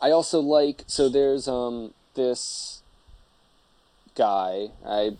[0.00, 0.84] I also like.
[0.86, 2.82] So there's um this
[4.14, 5.16] guy I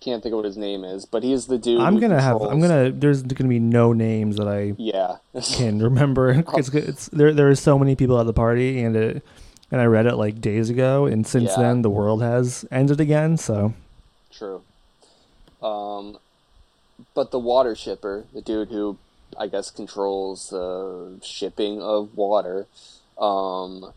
[0.00, 1.80] can't think of what his name is, but he's the dude.
[1.80, 2.40] I'm gonna have.
[2.40, 2.90] I'm gonna.
[2.90, 5.16] There's gonna be no names that I Yeah,
[5.54, 6.44] can remember.
[6.56, 7.32] It's, it's there.
[7.32, 9.22] There are so many people at the party, and it,
[9.70, 11.62] and I read it like days ago, and since Yeah.
[11.62, 13.36] then the world has ended again.
[13.36, 13.74] So
[14.30, 14.62] True.
[15.62, 16.18] Um,
[17.14, 18.98] but the water shipper, the dude who
[19.38, 22.66] I guess controls the shipping of water,
[23.18, 23.92] um,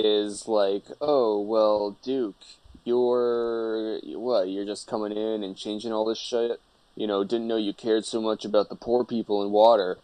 [0.00, 2.36] is like, oh well, Duke,
[2.84, 4.48] you're what?
[4.48, 6.60] You're just coming in and changing all this shit.
[6.96, 9.98] You know, didn't know you cared so much about the poor people in water.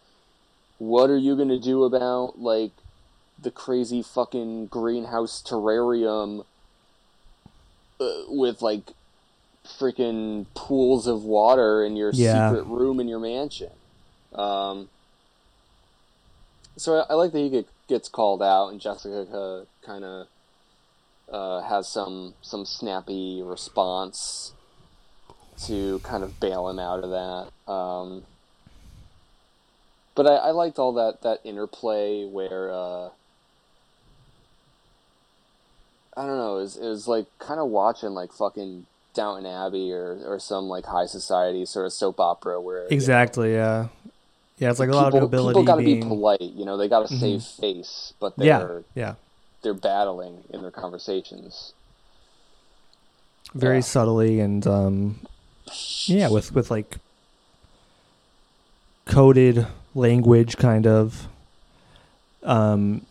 [0.77, 2.71] What are you gonna do about like
[3.41, 6.45] the crazy fucking greenhouse terrarium
[7.99, 8.93] uh, with like
[9.65, 12.49] freaking pools of water in your Yeah.
[12.49, 13.71] secret room in your mansion.
[14.33, 14.89] Um,
[16.77, 20.27] so I, I like that he get, gets called out, and Jessica kind of
[21.31, 24.53] uh, has some some snappy response
[25.65, 27.71] to kind of bail him out of that.
[27.71, 28.23] Um,
[30.15, 32.71] but I, I liked all that that interplay where.
[32.71, 33.09] Uh,
[36.17, 36.57] I don't know.
[36.57, 40.65] It was, it was like kind of watching like fucking Downton Abbey or, or some
[40.65, 43.87] like high society sort of soap opera where you know, exactly, yeah,
[44.59, 44.69] yeah.
[44.69, 46.01] It's like a lot of nobility people got to being.
[46.01, 46.41] be polite.
[46.41, 47.19] You know, they got to Mhm.
[47.19, 49.13] save face, but they're yeah, yeah.
[49.63, 51.73] they're battling in their conversations.
[53.53, 53.81] Very Yeah.
[53.81, 55.19] subtly and um,
[56.05, 56.97] yeah, with with like
[59.05, 61.27] coded language, kind of.
[62.43, 63.05] Um,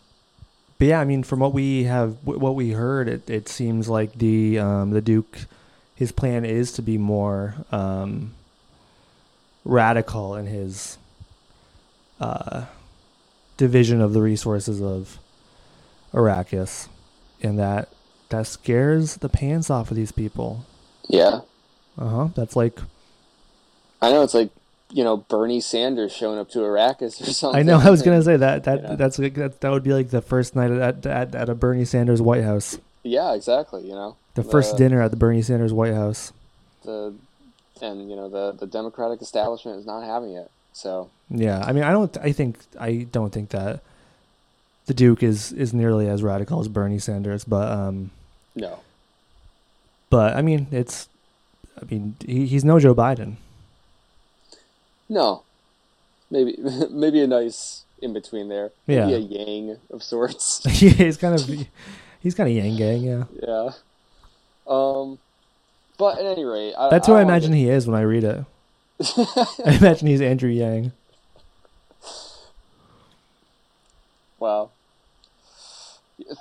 [0.77, 4.13] but yeah, I mean, from what we have, what we heard, it, it seems like
[4.13, 5.39] the um, the Duke,
[5.95, 8.33] his plan is to be more um,
[9.65, 10.97] radical in his
[12.19, 12.65] uh,
[13.57, 15.19] division of the resources of
[16.13, 16.87] Arrakis,
[17.41, 17.89] and that
[18.29, 20.65] that scares the pants off of these people.
[21.07, 21.41] Yeah,
[21.97, 22.27] Uh huh.
[22.35, 22.79] That's like
[24.01, 24.49] I know it's like
[24.91, 27.59] you know Bernie Sanders showing up to Arrakis or something.
[27.59, 27.79] I know.
[27.79, 28.95] I was gonna say that that Yeah.
[28.95, 31.85] that's like, that that would be like the first night at at, at a Bernie
[31.85, 32.77] Sanders White House.
[33.03, 33.87] Yeah, exactly.
[33.87, 36.33] You know The first Uh, dinner at the Bernie Sanders White House.
[36.83, 37.13] the
[37.81, 40.51] and you know the the Democratic establishment is not having it.
[40.73, 42.15] So Yeah, I mean, I don't.
[42.17, 43.81] I think I don't think that
[44.85, 48.11] the Duke is is nearly as radical as Bernie Sanders, but um,
[48.55, 48.79] no,
[50.09, 51.07] but I mean, it's.
[51.81, 53.35] I mean, he, he's no Joe Biden.
[55.07, 55.43] no,
[56.31, 56.57] maybe
[56.89, 58.71] maybe a nice in between there.
[58.87, 59.17] Maybe Yeah.
[59.17, 60.61] a yang of sorts.
[60.81, 61.49] yeah, he's kind of
[62.19, 63.01] he's kind of Yang Gang.
[63.03, 63.71] Yeah, yeah.
[64.67, 65.19] Um,
[65.97, 68.23] but at any rate, I, that's who I wanna imagine he is when I read
[68.23, 68.45] it.
[69.17, 70.91] I imagine he's Andrew Yang.
[74.39, 74.71] Wow.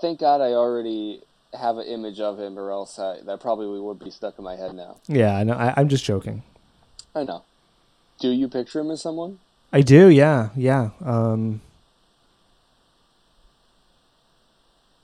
[0.01, 1.23] Thank God I already
[1.59, 4.57] have an image of him, or else I, that probably would be stuck in my
[4.57, 4.97] head now.
[5.07, 5.55] Yeah, I know.
[5.55, 6.43] I, I'm just joking.
[7.15, 7.45] I know.
[8.21, 9.39] Do you picture him as someone?
[9.73, 10.09] I do.
[10.09, 10.91] Yeah, yeah.
[11.05, 11.61] Um,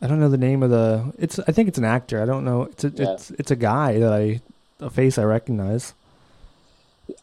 [0.03, 1.13] I don't know the name of the.
[1.19, 1.39] It's.
[1.39, 2.23] I think it's an actor.
[2.23, 2.65] I don't know.
[2.65, 2.89] It's a.
[2.89, 3.13] Yeah.
[3.13, 3.31] It's.
[3.33, 4.41] It's a guy that I.
[4.81, 5.95] A face I recognize.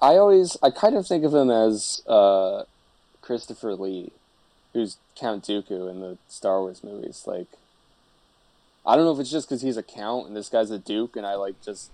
[0.01, 2.63] I always, I kind of think of him as uh,
[3.21, 4.11] Christopher Lee,
[4.73, 7.23] who's Count Dooku in the Star Wars movies.
[7.25, 7.47] Like,
[8.85, 11.15] I don't know if it's just because he's a count and this guy's a duke,
[11.15, 11.91] and I like just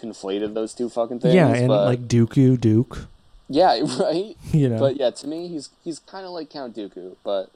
[0.00, 1.34] conflated those two fucking things.
[1.34, 3.06] yeah, and but, like Dooku Duke.
[3.48, 4.36] yeah, right.
[4.52, 4.78] You know.
[4.78, 7.50] But yeah, to me, he's he's kind of like Count Dooku, but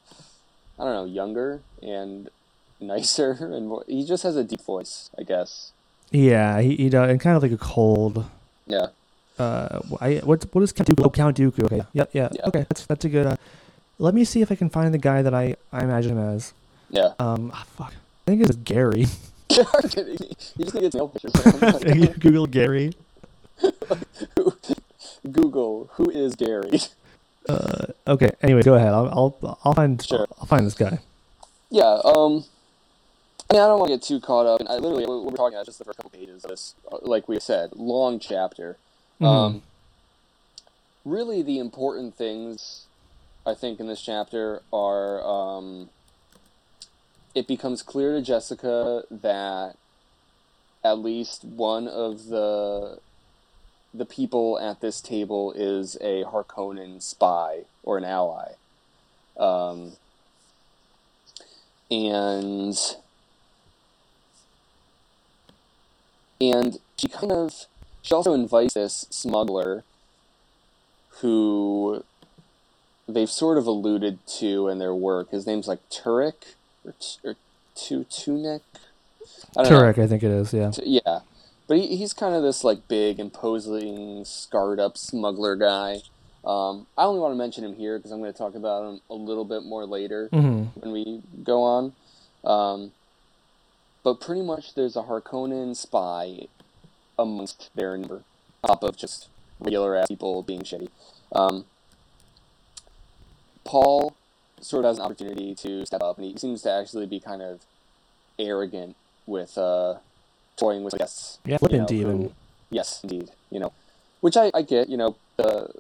[0.79, 2.29] I don't know, younger and
[2.81, 5.73] nicer, and more, he just has a deep voice, I guess.
[6.11, 8.25] yeah, he, he does, and kind of like a cold.
[8.67, 8.89] Yeah,
[9.39, 11.05] Uh, I what what is Count Dooku?
[11.07, 11.65] Oh, Count Dooku.
[11.65, 11.83] Okay.
[11.93, 12.29] Yeah, yeah.
[12.33, 12.47] Yeah.
[12.47, 13.27] Okay, that's that's a good.
[13.27, 13.37] Uh,
[13.99, 16.53] let me see if I can find the guy that I I imagine him as.
[16.91, 17.13] yeah.
[17.19, 17.93] Um, ah, fuck.
[18.27, 19.07] I think it's Gary.
[19.51, 21.33] you just think it's male pictures.
[22.21, 22.93] Google Gary.
[25.31, 26.81] Google who is Gary.
[27.49, 28.31] Uh, okay.
[28.43, 28.93] Anyway, go ahead.
[28.93, 30.27] I'll I'll I'll find Sure.
[30.39, 31.01] I'll find this guy.
[31.71, 32.45] Yeah, um,
[33.51, 34.61] I mean, I don't want to get too caught up.
[34.61, 36.99] And I literally, what we're talking about just the first couple pages of this, uh,
[37.03, 38.77] like we said, long chapter.
[39.21, 39.27] Mhm.
[39.27, 39.63] Um,
[41.05, 42.87] really, the important things,
[43.47, 45.91] I think, in this chapter are um,
[47.35, 49.77] it becomes clear to Jessica that
[50.85, 53.01] at least one of the
[53.95, 58.53] the people at this table is a Harkonnen spy or an ally.
[59.37, 59.93] Um,
[61.91, 62.77] and
[66.41, 67.68] and she kind of
[68.03, 69.85] she also invites this smuggler
[71.21, 72.05] who
[73.09, 75.31] they've sort of alluded to in their work.
[75.31, 77.37] His name's like Turek or, T- or
[77.75, 78.63] Tu Tunic.
[79.57, 79.93] I don't know.
[79.93, 80.53] Turek, I think it is.
[80.53, 80.73] Yeah.
[80.73, 81.21] T- Yeah,
[81.67, 86.03] but he, he's kind of this like big, imposing, scarred up smuggler guy.
[86.45, 89.01] Um, I only want to mention him here because I'm going to talk about him
[89.11, 91.93] a little bit more later hmm when we go on.
[92.45, 92.93] Um,
[94.05, 96.49] but pretty much there's a Harkonnen spy
[97.19, 98.23] amongst their number,
[98.67, 99.29] top of just
[99.61, 100.89] regular ass people being shitty.
[101.33, 101.65] Um,
[103.65, 104.15] Paul
[104.61, 107.43] sort of has an opportunity to step up, and he seems to actually be kind
[107.43, 107.61] of
[108.39, 109.95] arrogant with uh,
[110.57, 111.39] toying with guests.
[111.45, 111.55] Yeah.
[111.55, 112.35] you Flippant know, even.
[112.71, 113.31] yes, indeed.
[113.51, 113.73] You know,
[114.21, 114.89] which I, I get.
[114.89, 115.71] You know, the,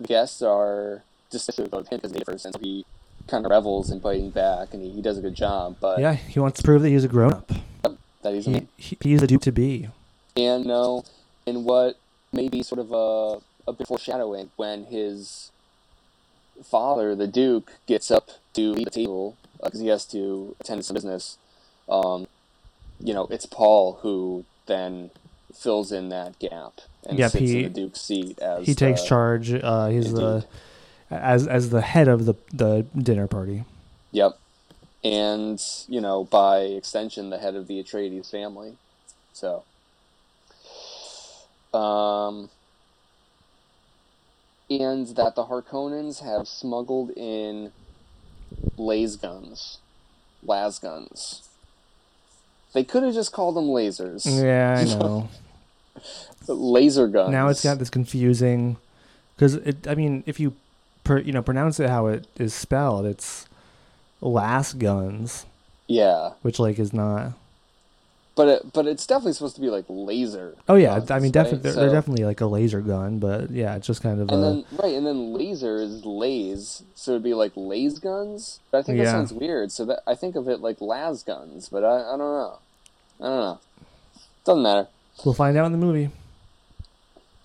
[0.00, 2.84] the guests are dismissive of him because they first, and so he
[3.26, 5.76] kind of revels in biting back, and he, he does a good job.
[5.80, 6.14] But Yeah.
[6.14, 7.52] He wants to prove that he's a grown up.
[8.22, 9.88] that he's a He, he he's a duke to be.
[10.38, 11.04] And you know,
[11.46, 11.96] in what
[12.32, 15.50] may be sort of a a bit foreshadowing when his
[16.64, 20.84] father, the Duke, gets up to leave the table because he has to attend to
[20.84, 21.36] some business.
[21.88, 22.26] Um,
[23.00, 25.10] you know, it's Paul who then
[25.54, 29.02] fills in that gap and Yep, sits he- in the Duke's seat as He takes
[29.02, 29.52] the- charge.
[29.52, 30.44] Uh, he's the
[31.10, 33.64] as as the head of the the dinner party.
[34.12, 34.38] Yep.
[35.04, 38.76] And, you know, by extension, the head of the Atreides family.
[39.32, 39.62] So.
[41.78, 42.50] Um.
[44.70, 47.72] And that the Harkonnens have smuggled in
[48.76, 49.78] laser guns.
[50.44, 51.48] Las guns.
[52.74, 54.26] They could have just called them lasers.
[54.26, 55.28] Yeah, I know.
[56.46, 57.30] Laser guns.
[57.32, 58.76] now it's got this confusing
[59.34, 59.86] because it.
[59.88, 60.54] I mean, if you,
[61.02, 63.46] per, you know, pronounce it how it is spelled, it's
[64.20, 65.46] las guns,
[65.86, 67.32] Yeah, which like is not.
[68.38, 70.54] But it, but it's definitely supposed to be like laser.
[70.68, 71.32] Oh yeah, guns, I mean, right?
[71.32, 74.28] definitely they're, they're So- definitely like a laser gun, but yeah, it's just kind of
[74.30, 74.46] And a.
[74.46, 78.60] then right, and then laser is lays, so it'd be like lays guns.
[78.70, 79.72] But I think that sounds weird.
[79.72, 82.58] So that I think of it like las guns, but I, I don't know.
[83.20, 83.58] I don't know.
[84.44, 84.88] Doesn't matter.
[85.24, 86.10] We'll find out in the movie.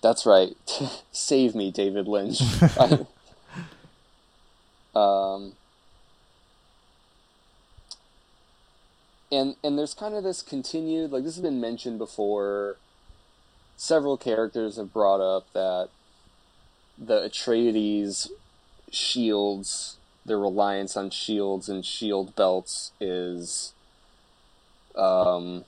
[0.00, 0.54] That's right.
[1.12, 2.40] Save me, David Lynch.
[4.94, 5.54] Um,
[9.34, 12.76] and and there's kind of this continued like this has been mentioned before.
[13.76, 15.88] Several characters have brought up that
[16.98, 18.28] the Atreides
[18.90, 23.72] shields, their reliance on shields and shield belts is
[24.96, 25.64] um,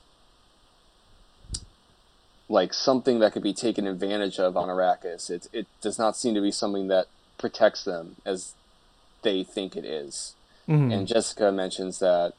[2.48, 5.30] like something that could be taken advantage of on Arrakis.
[5.30, 7.06] It it does not seem to be something that
[7.38, 8.54] protects them as
[9.22, 10.34] they think it is.
[10.68, 10.92] Mhm.
[10.92, 12.34] And Jessica mentions that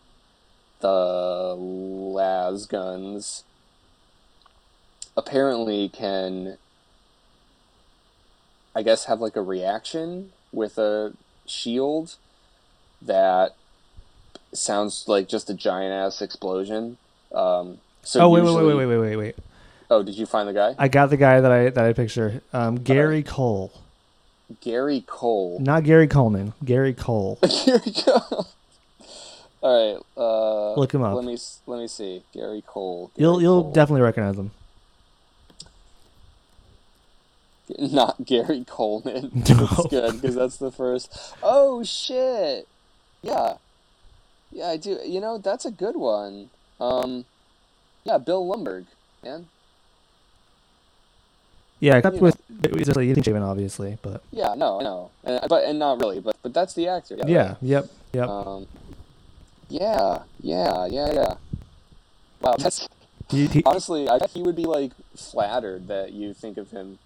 [0.80, 3.44] the las guns
[5.16, 6.58] apparently can
[8.76, 11.14] I guess have like a reaction with a
[11.48, 12.16] shield
[13.02, 13.56] that
[14.54, 16.98] sounds like just a giant ass explosion.
[17.34, 19.36] Um, so oh wait, wait, wait, wait, wait, wait, wait.
[19.90, 20.76] Oh, did you find the guy?
[20.78, 22.42] I got the guy that I that I picture.
[22.54, 23.72] Um, Gary Cole,
[24.62, 25.60] Gary Cole.
[25.60, 26.54] not Gary Coleman.
[26.64, 27.40] Gary Cole.
[27.68, 28.46] We go.
[29.62, 30.04] All right.
[30.16, 31.16] Uh, Look him up.
[31.16, 32.24] Let me let me see.
[32.34, 33.12] Gary Cole.
[33.16, 33.72] You'll you'll Cole.
[33.72, 34.52] definitely recognize him.
[37.80, 39.32] not Gary Coleman.
[39.50, 39.66] No.
[39.66, 41.12] That's good because that's the first.
[41.42, 42.68] Oh shit!
[43.22, 43.54] Yeah,
[44.52, 45.00] yeah, I do.
[45.06, 46.50] You know, that's a good one.
[46.80, 47.26] Um,
[48.04, 48.86] yeah, Bill Lumbergh,
[49.24, 49.48] man.
[51.80, 55.42] Yeah, except You with it's just like shaven, obviously, but Yeah, no, I know, and,
[55.48, 57.16] but and not really, but but that's the actor.
[57.18, 57.26] Yeah.
[57.28, 58.30] yeah, yep, yep.
[58.30, 58.68] Um.
[59.70, 61.34] Yeah, yeah, yeah, yeah.
[62.42, 62.88] Wow, that's
[63.30, 67.00] He- he- honestly, I he would be like flattered that you think of him.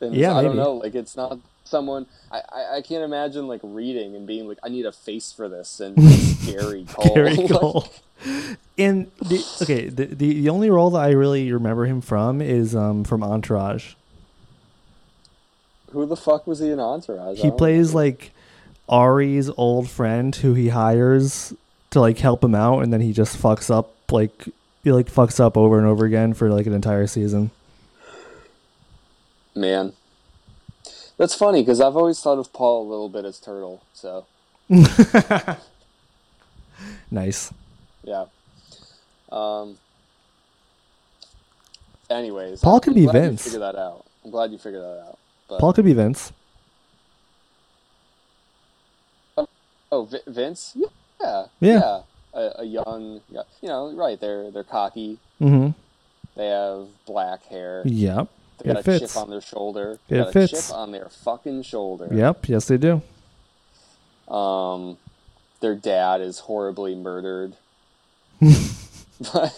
[0.00, 0.74] And Yeah, I don't know.
[0.74, 2.06] Like, it's not someone.
[2.30, 5.48] I, I, I can't imagine like reading and being like, I need a face for
[5.48, 5.96] this, and
[6.46, 7.14] Gary Cole.
[7.14, 7.88] Gary Like, Cole.
[8.78, 12.74] And the okay, the, the the only role that I really remember him from is
[12.74, 13.94] um from Entourage.
[15.92, 17.40] who the fuck was he in Entourage?
[17.40, 17.98] He plays remember.
[17.98, 18.30] like
[18.88, 21.52] Ari's old friend who he hires
[21.90, 24.48] to like help him out, and then he just fucks up like
[24.84, 27.50] he like fucks up over and over again for like an entire season.
[29.54, 29.92] man.
[31.18, 33.82] That's funny because I've always thought of Paul a little bit as Turtle.
[33.94, 34.26] So
[37.10, 37.52] Nice.
[38.04, 38.26] yeah.
[39.32, 39.78] Um.
[42.10, 43.44] Anyways, Paul could be Vince.
[43.44, 44.04] Figure that out.
[44.24, 45.18] I'm glad you figured that out.
[45.48, 46.32] But, Paul could be Vince.
[49.92, 50.72] Oh, Vi- Vince?
[50.76, 50.86] Yeah,
[51.20, 51.46] Yeah.
[51.60, 52.00] yeah.
[52.34, 54.20] A, a young, you know, right?
[54.20, 55.18] They're they're cocky.
[55.40, 55.70] Mm-hmm.
[56.36, 57.82] They have black hair.
[57.86, 58.28] Yep.
[58.58, 59.12] They got It a fits.
[59.14, 59.92] chip on their shoulder.
[59.92, 60.52] It They got fits.
[60.52, 62.08] a chip on their fucking shoulder.
[62.12, 62.48] Yep.
[62.48, 63.00] Yes, they do.
[64.28, 64.98] Um,
[65.60, 67.54] their dad is horribly murdered
[69.32, 69.50] by,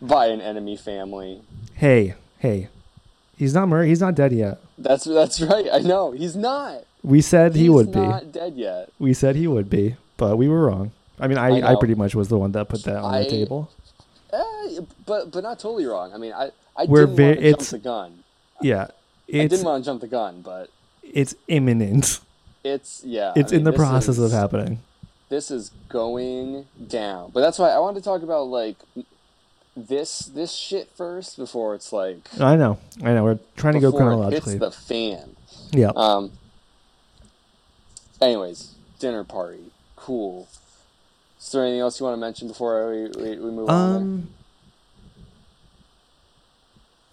[0.00, 1.42] by an enemy family.
[1.74, 2.68] Hey, hey.
[3.36, 4.58] He's not mur- He's not dead yet.
[4.78, 5.66] That's that's right.
[5.72, 6.84] I know he's not.
[7.06, 8.04] We said he He's would be.
[8.32, 8.90] dead yet.
[8.98, 10.90] We said he would be, but we were wrong.
[11.20, 13.22] I mean, I, I I, pretty much was the one that put that on I-
[13.22, 13.70] the table.
[14.32, 16.12] Eh, but but not totally wrong.
[16.12, 18.10] I mean, I I We're didn't ve- want to jump it's- the gun.
[18.60, 18.88] Yeah, I
[19.28, 20.68] it's didn't want to jump the gun, but
[21.02, 22.18] it's imminent.
[22.64, 23.32] it's yeah.
[23.36, 24.80] It's I in the this process is- of happening.
[25.28, 27.30] this is going down.
[27.32, 28.76] But that's why I wanted to talk about like
[29.76, 33.24] this this shit first before it's like I know, I know.
[33.24, 34.54] We're trying to go before chronologically.
[34.58, 35.36] hits the fan.
[35.72, 35.92] yeah.
[35.94, 36.32] Um.
[38.20, 40.48] Anyways, dinner party, cool.
[41.38, 44.28] Is there anything else you want to mention before we we, we move on?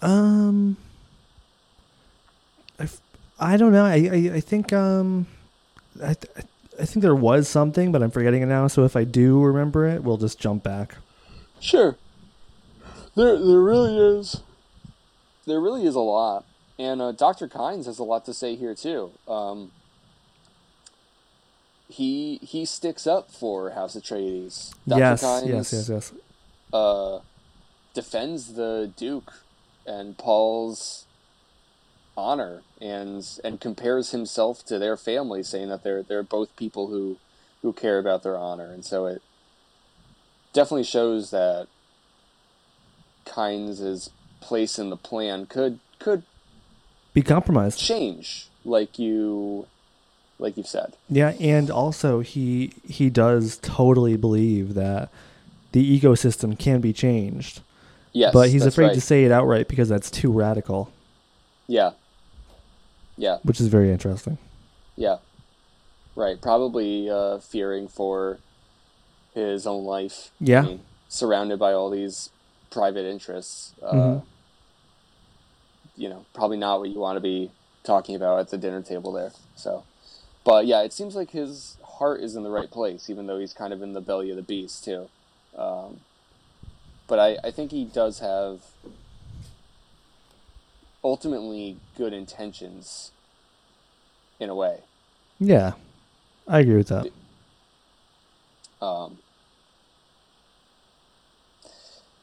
[0.01, 0.09] Um.
[0.09, 0.77] Um.
[3.39, 3.83] I don't know.
[3.83, 5.27] I, I, I think um,
[6.01, 6.15] I,
[6.79, 8.67] I think there was something, but I'm forgetting it now.
[8.67, 10.95] So if I do remember it, we'll just jump back.
[11.59, 11.97] Sure.
[13.15, 14.41] There there really is.
[15.45, 16.45] There really is a lot,
[16.79, 17.49] and uh, Dr.
[17.49, 19.11] Kynes has a lot to say here too.
[19.27, 19.71] Um.
[21.93, 24.73] He he sticks up for House Atreides.
[24.87, 24.99] Dr.
[24.99, 26.13] yes, Kynes, yes, yes, yes.
[26.73, 27.19] uh,
[27.93, 29.31] defends the Duke
[29.85, 31.05] and Paul's
[32.17, 37.17] honor and and compares himself to their family, saying that they're they're both people who
[37.61, 39.21] who care about their honor, and so it
[40.51, 41.67] definitely shows that
[43.27, 44.09] Kynes'
[44.41, 46.23] place in the plan could could
[47.13, 47.77] Be compromised.
[47.79, 49.67] change, like you
[50.39, 50.93] like you've said.
[51.09, 55.09] Yeah, and also he he does totally believe that
[55.71, 57.61] the ecosystem can be changed.
[58.11, 58.93] Yes, but he's afraid right.
[58.95, 60.91] to say it outright because that's too radical,
[61.67, 61.91] Yeah,
[63.17, 64.37] yeah, which is very interesting.
[64.95, 65.17] yeah.
[66.15, 68.37] Right, probably uh, fearing for
[69.33, 70.29] his own life.
[70.39, 70.59] Yeah.
[70.61, 72.29] I mean, surrounded by all these
[72.69, 73.73] private interests.
[73.81, 74.23] Uh, Mhm.
[75.95, 77.49] You know, probably not what you want to be
[77.83, 79.31] talking about at the dinner table there.
[79.55, 79.83] So,
[80.43, 83.53] but yeah, it seems like his heart is in the right place, even though he's
[83.53, 85.09] kind of in the belly of the beast too.
[85.57, 86.01] Um,
[87.07, 88.61] but I, I think he does have
[91.03, 93.11] ultimately good intentions
[94.39, 94.79] in a way.
[95.39, 95.73] Yeah,
[96.47, 97.07] I agree with that.
[98.81, 99.19] Um,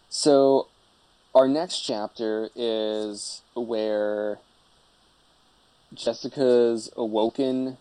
[0.08, 0.66] so,
[1.34, 4.38] our next chapter is where
[5.94, 7.78] Jessica's awoken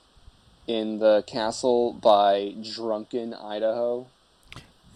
[0.69, 4.05] in the castle by drunken Idaho.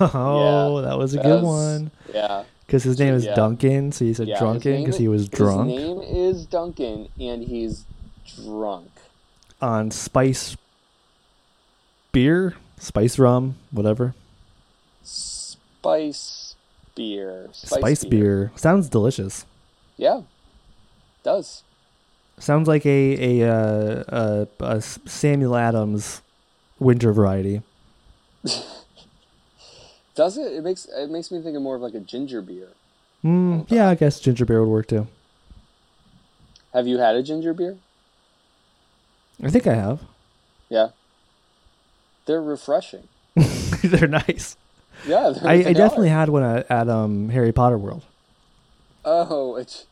[0.00, 1.90] oh, that was a good one.
[2.12, 2.44] Yeah.
[2.64, 3.34] Because his name is Yeah.
[3.34, 7.42] Duncan, so you said yeah drunken because he was drunk His name is Duncan, and
[7.42, 7.84] he's
[8.42, 8.88] drunk.
[9.60, 10.56] on spice
[12.12, 14.14] beer, spice rum, whatever.
[15.02, 16.54] Spice
[16.94, 17.48] beer.
[17.52, 18.52] Spice, beer.
[18.54, 19.44] sounds delicious.
[19.96, 20.22] Yeah.
[21.24, 21.62] Does.
[22.38, 26.22] Sounds like a a, uh, a, a Samuel Adams
[26.78, 27.62] winter variety.
[30.14, 30.52] Does it?
[30.52, 32.68] It makes it makes me think of more of like a ginger beer.
[33.24, 35.06] Mm, yeah, I guess ginger beer would work too.
[36.72, 37.76] Have you had a ginger beer?
[39.42, 40.00] I think I have.
[40.68, 40.88] Yeah.
[42.26, 43.08] They're refreshing.
[43.82, 44.56] They're nice.
[45.06, 48.04] Yeah, they're, I, I definitely had one at, at um Harry Potter World.
[49.04, 49.86] Oh, it's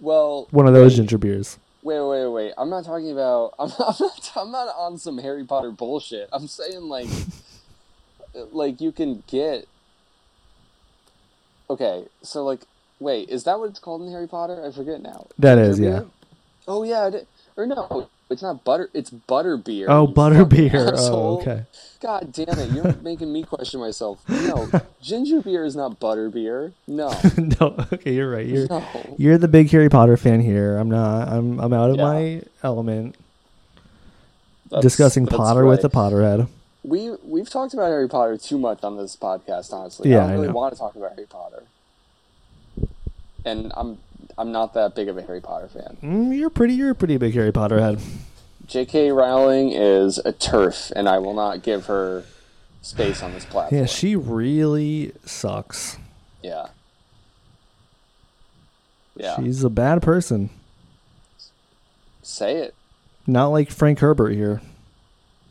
[0.00, 0.48] well.
[0.50, 1.58] One of those wait, ginger beers.
[1.82, 2.52] Wait, wait, wait.
[2.58, 3.54] I'm not talking about.
[3.58, 4.00] I'm not.
[4.00, 6.28] I'm not, I'm not on some Harry Potter bullshit.
[6.32, 7.08] I'm saying like,
[8.52, 9.66] like you can get.
[11.70, 12.60] Okay, so like,
[12.98, 14.64] wait, is that what it's called in Harry Potter?
[14.64, 15.26] I forget now.
[15.38, 16.02] That Ginger is, yeah.
[16.66, 17.10] Oh yeah,
[17.56, 18.90] or no, it's not butter.
[18.92, 19.86] It's butter beer.
[19.88, 20.92] Oh, you butter fucking beer.
[20.96, 21.64] Oh, okay.
[22.00, 22.70] God damn it!
[22.72, 24.22] You're making me question myself.
[24.28, 24.70] No,
[25.02, 26.72] ginger beer is not butter beer.
[26.86, 27.08] No,
[27.60, 28.46] no, okay, you're right.
[28.46, 28.84] You're no.
[29.18, 30.76] you're the big Harry Potter fan here.
[30.76, 31.28] I'm not.
[31.28, 32.02] I'm I'm out of Yeah.
[32.04, 33.16] my element.
[34.70, 35.90] That's- discussing that's Potter with right.
[35.90, 36.48] the Potterhead.
[36.84, 39.72] We we've talked about Harry Potter too much on this podcast.
[39.72, 40.52] Honestly, Yeah, I I don't really know.
[40.54, 41.62] want to talk about Harry Potter,
[43.44, 43.98] and I'm
[44.38, 45.96] I'm not that big of a Harry Potter fan.
[46.02, 46.74] Mm, you're pretty.
[46.74, 48.00] You're a pretty big Harry Potter head.
[48.66, 49.10] J.K.
[49.12, 52.24] Rowling is a TERF, and I will not give her
[52.82, 53.80] space on this platform.
[53.80, 55.98] Yeah, she really sucks.
[56.42, 56.68] yeah,
[59.16, 59.36] yeah.
[59.36, 60.50] She's a bad person.
[62.22, 62.74] Say it.
[63.26, 64.60] Not like Frank Herbert here,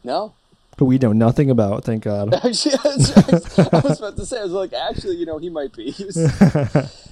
[0.03, 0.33] No,
[0.77, 1.83] who we know nothing about.
[1.83, 2.33] Thank God.
[2.45, 4.39] actually, I was about to say.
[4.39, 5.93] I was like, actually, you know, he might be.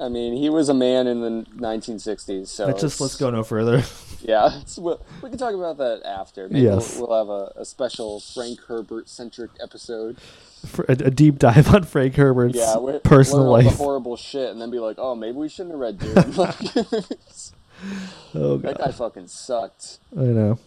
[0.00, 2.46] I mean, he was a man in the 1960s.
[2.48, 3.82] So let's just let's go no further.
[4.22, 6.46] Yeah, we'll, we can talk about that after.
[6.46, 6.98] Maybe Yes.
[6.98, 10.20] we'll, we'll have a, a special Frank Herbert centric episode.
[10.66, 13.64] For a, a deep dive on Frank Herbert's Yeah, we personal all life.
[13.64, 16.54] the horrible shit, and then be like, "Oh, maybe we shouldn't have read Dune." Like,
[18.34, 20.00] oh that guy fucking sucked.
[20.14, 20.58] I know.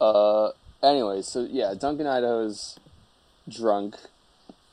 [0.00, 2.78] Uh, anyway, so yeah, Duncan Idaho's
[3.46, 3.96] drunk,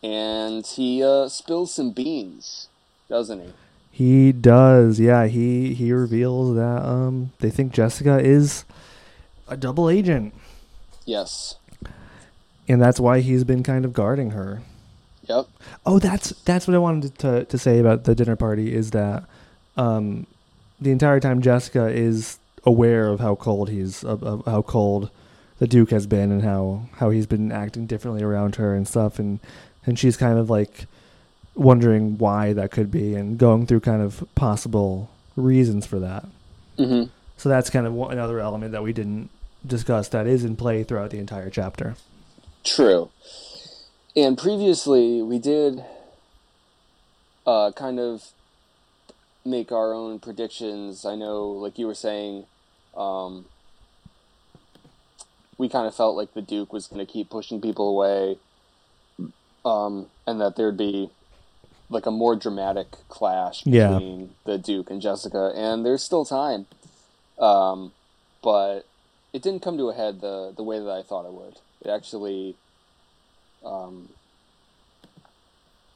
[0.02, 2.70] and he uh, spills some beans,
[3.14, 3.54] doesn't he?
[3.92, 5.00] He does.
[5.00, 8.66] Yeah, he he reveals that um they think Jessica is
[9.48, 10.34] a double agent,
[11.06, 11.58] Yes.
[12.68, 14.64] and that's why he's been kind of guarding her.
[15.30, 15.46] Yep.
[15.86, 19.26] Oh, that's that's what I wanted to to say about the dinner party is that
[19.78, 20.26] um
[20.82, 25.12] the entire time Jessica is aware of how cold he's of, of how cold
[25.60, 29.20] the Duke has been and how how he's been acting differently around her and stuff
[29.20, 29.40] and
[29.86, 30.88] and she's kind of like
[31.56, 36.26] wondering why that could be and going through kind of possible reasons for that.
[36.78, 37.04] hmm
[37.38, 39.30] So that's kind of one, another element that we didn't
[39.66, 41.96] discuss that is in play throughout the entire chapter.
[42.64, 43.10] True.
[44.16, 45.84] And previously, we did
[47.46, 48.32] uh, kind of
[49.46, 51.06] make our own predictions.
[51.06, 52.46] I know, like you were saying,
[52.96, 53.46] um,
[55.58, 58.38] we kind of felt like the Duke was going to keep pushing people away,
[59.66, 61.10] um, and that there'd be
[61.90, 63.94] like a more dramatic clash Yeah.
[63.94, 65.52] between the Duke and Jessica.
[65.56, 66.66] And there's still time,
[67.40, 67.92] um,
[68.42, 68.86] but
[69.34, 71.58] it didn't come to a head the the way that I thought it would.
[71.82, 72.56] It actually
[73.64, 74.10] um,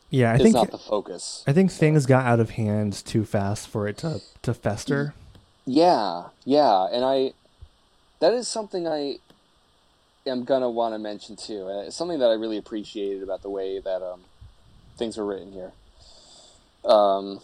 [0.10, 1.44] Yeah, I is think not the focus.
[1.48, 5.14] I think things got out of hand too fast for it to to fester.
[5.66, 7.34] Yeah, yeah, and I
[8.20, 9.18] that is something I
[10.26, 11.68] am gonna want to mention too.
[11.68, 14.22] Uh, something that I really appreciated about the way that um,
[14.98, 15.72] things were written here.
[16.84, 17.42] Um,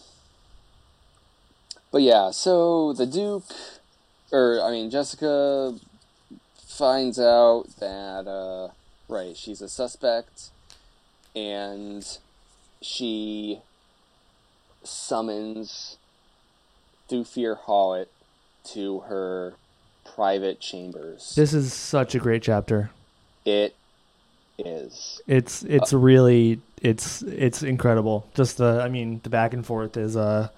[1.91, 3.45] but yeah, so the Duke,
[4.31, 5.75] or I mean Jessica,
[6.57, 8.73] finds out that uh,
[9.07, 10.49] right she's a suspect,
[11.35, 12.05] and
[12.81, 13.59] she
[14.83, 15.97] summons
[17.09, 18.07] Thufir Hawat
[18.65, 19.53] to her
[20.15, 21.33] private chambers.
[21.35, 22.89] This is such a great chapter.
[23.45, 23.75] It
[24.57, 25.21] is.
[25.27, 28.27] It's it's uh, really it's it's incredible.
[28.35, 30.49] Just the I mean the back and forth is uh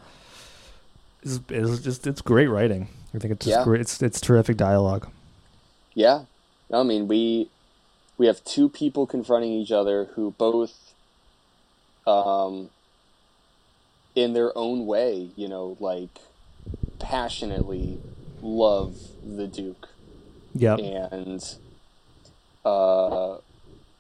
[1.24, 2.90] is, is just it's great writing.
[3.14, 3.64] I think it's just yeah.
[3.64, 3.82] great.
[3.82, 5.08] It's it's terrific dialogue.
[5.94, 6.26] Yeah,
[6.74, 7.50] I mean we
[8.18, 10.94] we have two people confronting each other who both
[12.08, 12.70] um
[14.16, 16.20] in their own way, you know, like
[17.00, 18.00] passionately
[18.42, 19.90] love the Duke.
[20.54, 20.76] Yeah.
[21.12, 21.56] And
[22.64, 23.38] uh,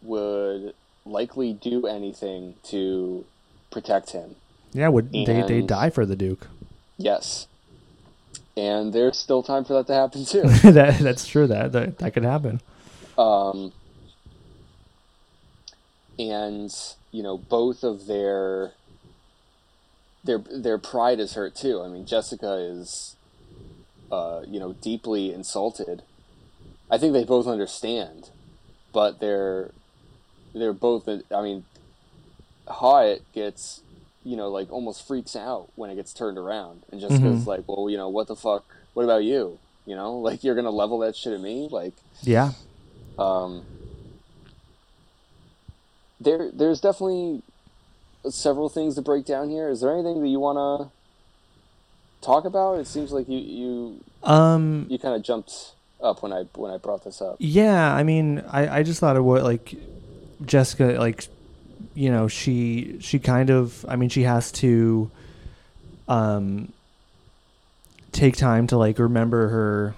[0.01, 0.73] would
[1.06, 3.26] likely do anything to
[3.72, 4.36] protect him.
[4.74, 6.47] Yeah, would and, they they die for the Duke?
[6.97, 7.47] Yes.
[8.58, 10.41] And there's still time for that to happen too.
[10.72, 11.47] that that's true.
[11.47, 12.62] That that, that could happen.
[13.18, 13.72] Um
[16.18, 16.74] and
[17.12, 18.74] you know both of their
[20.26, 21.82] their their pride is hurt too.
[21.82, 23.16] I mean, Jessica is,
[24.12, 26.01] uh, you know, deeply insulted.
[26.89, 28.30] I think they both understand,
[28.91, 29.72] but they're
[30.56, 31.08] they're both.
[31.08, 31.66] I mean,
[32.68, 33.82] Hawat gets,
[34.24, 37.47] you know, like almost freaks out when it gets turned around, and just mm-hmm.
[37.47, 38.66] like, "Well, you know, what the fuck?
[38.93, 39.60] What about you?
[39.86, 41.68] You know, like you're gonna level that shit at me?
[41.72, 42.53] Like, yeah."
[43.20, 43.64] Um.
[46.20, 47.43] There, there's definitely
[48.30, 49.70] several things to break down here.
[49.70, 52.80] Is there anything that you want to talk about?
[52.80, 56.78] It seems like you you um you kind of jumped up when I when I
[56.78, 57.36] brought this up.
[57.39, 59.76] Yeah, I mean, I I just thought it would like
[60.43, 61.27] Jessica like
[61.93, 65.09] you know she she kind of I mean she has to
[66.07, 66.71] um
[68.11, 69.95] take time to like remember her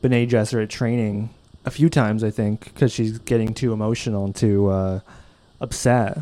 [0.00, 1.30] Bene Gesserit training
[1.64, 5.00] a few times I think because she's getting too emotional and too uh,
[5.60, 6.18] upset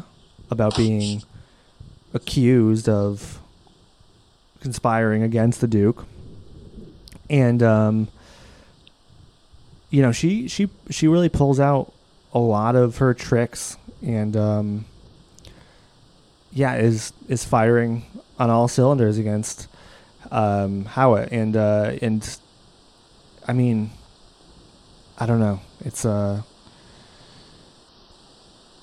[0.50, 1.22] about being
[2.14, 3.38] accused of
[4.60, 6.06] conspiring against the Duke,
[7.28, 8.08] and um,
[9.90, 11.92] you know she she she really pulls out
[12.32, 14.84] a lot of her tricks and um,
[16.52, 18.04] yeah is is firing
[18.38, 19.68] on all cylinders against
[20.30, 22.38] um, Hawat and uh, and
[23.46, 23.90] I mean
[25.18, 25.60] I don't know.
[25.84, 26.42] It's uh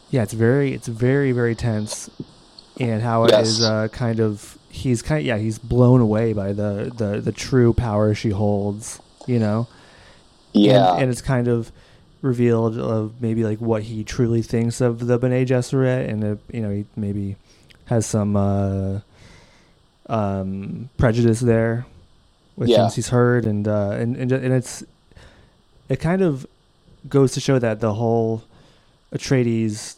[0.09, 2.09] yeah it's very it's very very tense.
[2.79, 3.47] And how yes.
[3.47, 7.31] is uh, kind of he's kind of, yeah he's blown away by the the the
[7.31, 9.67] true power she holds you know?
[10.53, 10.93] Yeah.
[10.93, 11.71] and, and it's kind of
[12.23, 16.61] revealed of maybe like what he truly thinks of the Bene Gesserit and it, you
[16.61, 17.35] know he maybe
[17.85, 19.01] has some uh,
[20.07, 21.85] um, prejudice there
[22.55, 22.77] with yeah.
[22.77, 24.83] things he's heard and uh, and and and it's
[25.89, 26.47] it kind of
[27.09, 28.43] goes to show that the whole
[29.13, 29.97] Atreides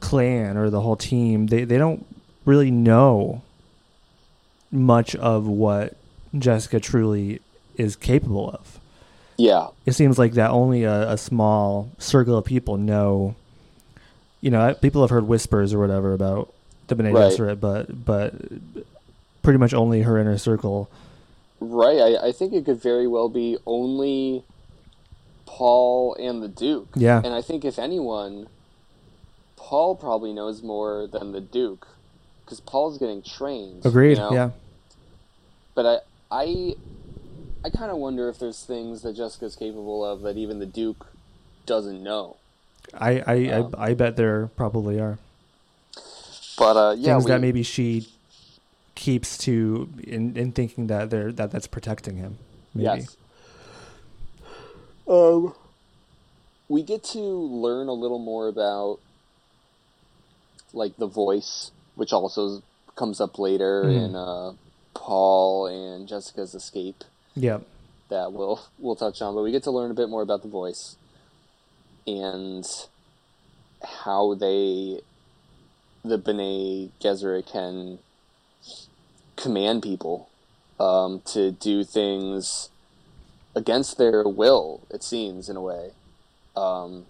[0.00, 2.04] clan or the whole team they, they don't
[2.44, 3.40] really know
[4.70, 5.96] much of what
[6.38, 7.40] Jessica truly
[7.76, 8.75] is capable of.
[9.36, 9.68] Yeah.
[9.84, 13.34] It seems like that only a, a small circle of people know.
[14.40, 16.52] You know, people have heard whispers or whatever about
[16.88, 17.32] the Bene right.
[17.32, 18.34] Gesserit, but but
[19.42, 20.90] pretty much only her inner circle.
[21.60, 21.98] Right.
[21.98, 24.44] I, I think it could very well be only
[25.46, 26.88] Paul and the Duke.
[26.94, 27.20] Yeah.
[27.24, 28.48] And I think if anyone,
[29.56, 31.88] Paul probably knows more than the Duke,
[32.44, 33.86] because Paul's getting trained.
[33.86, 34.10] Agreed.
[34.10, 34.32] You know?
[34.32, 34.50] Yeah.
[35.74, 35.98] But I,
[36.42, 36.74] I,
[37.66, 41.08] I kind of wonder if there's things that Jessica's capable of that even the Duke
[41.66, 42.36] doesn't know.
[42.94, 45.18] I I, um, I, I, bet there probably are.
[46.56, 48.06] But uh, yeah, things we, that maybe she
[48.94, 52.38] keeps to in, in thinking that they're that that's protecting him.
[52.72, 53.00] Maybe.
[53.00, 53.16] Yes.
[55.08, 55.52] Um,
[56.68, 59.00] we get to learn a little more about
[60.72, 62.62] like the voice, which also
[62.94, 64.04] comes up later mm.
[64.04, 64.52] in uh,
[64.94, 67.02] Paul and Jessica's escape.
[67.36, 67.58] Yeah,
[68.08, 70.48] that we'll we'll touch on, but we get to learn a bit more about the
[70.48, 70.96] voice
[72.06, 72.66] and
[73.84, 75.00] how they,
[76.04, 77.98] the Bene Gesserit, can
[79.36, 80.30] command people
[80.80, 82.70] um, to do things
[83.54, 84.80] against their will.
[84.90, 85.90] It seems in a way.
[86.56, 87.06] Um,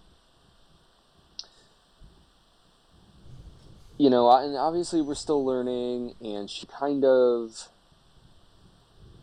[3.96, 7.68] you know, and obviously we're still learning, and she kind of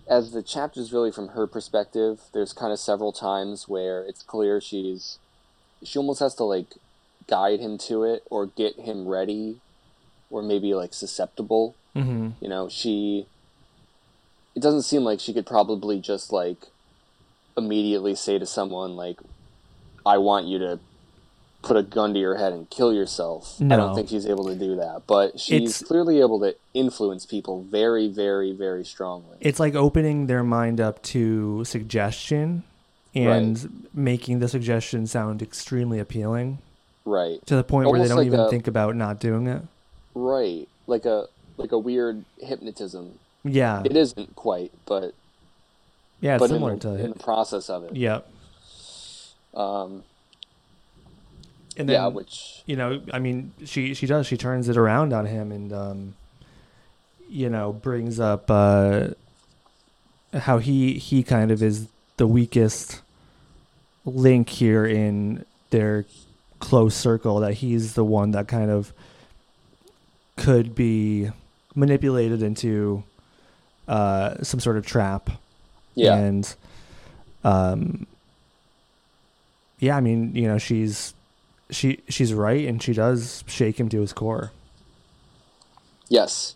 [0.08, 4.60] as the chapter's really from her perspective, there's kind of several times where it's clear
[4.60, 5.18] she's
[5.84, 6.76] she almost has to like
[7.28, 9.60] guide him to it or get him ready
[10.30, 11.76] or maybe like susceptible.
[11.96, 12.30] Mm-hmm.
[12.42, 13.28] You know, she
[14.56, 16.68] it doesn't seem like she could probably just like
[17.58, 19.20] immediately say to someone like
[20.06, 20.80] I want you to
[21.64, 23.56] put a gun to your head and kill yourself.
[23.62, 27.26] I don't think she's able to do that, but she's It's- clearly able to influence
[27.26, 29.38] people very very very strongly.
[29.40, 32.64] It's like opening their mind up to suggestion
[33.16, 36.58] and making the suggestion sound extremely appealing
[37.06, 37.44] right.
[37.46, 39.62] to the point where they don't like even a- think about not doing it.
[40.14, 40.68] Right.
[40.86, 43.20] Like a like a weird hypnotism.
[43.44, 43.84] Yeah.
[43.86, 45.14] It isn't quite, but
[46.22, 47.96] Yeah, it's but similar in, to the, in the process of it.
[47.96, 48.28] Yep.
[49.54, 50.04] Um
[51.78, 54.28] And then yeah, which you know, I mean, she she does.
[54.28, 56.16] She turns it around on him, and um,
[57.30, 59.10] you know, brings up uh,
[60.34, 63.02] how he he kind of is the weakest
[64.06, 66.06] link here in their
[66.60, 67.40] close circle.
[67.40, 68.94] That he's the one that kind of
[70.36, 71.30] could be
[71.76, 73.04] manipulated into
[73.88, 75.30] uh, some sort of trap.
[75.96, 76.16] yeah.
[76.16, 76.56] And
[77.44, 78.08] um,
[79.80, 81.14] yeah, I mean, you know, she's
[81.74, 84.54] she she's right, and she does shake him to his core.
[86.10, 86.56] yes.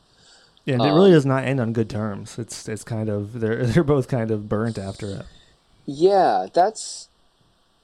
[0.67, 2.37] And it really Um, does not end on good terms.
[2.37, 5.25] It's it's kind of they're they're both kind of burnt after it.
[5.85, 7.09] Yeah, that's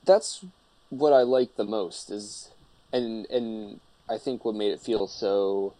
[0.05, 0.45] that's
[0.89, 2.51] what I like the most is
[2.91, 3.79] and and
[4.09, 5.75] I think what made it feel so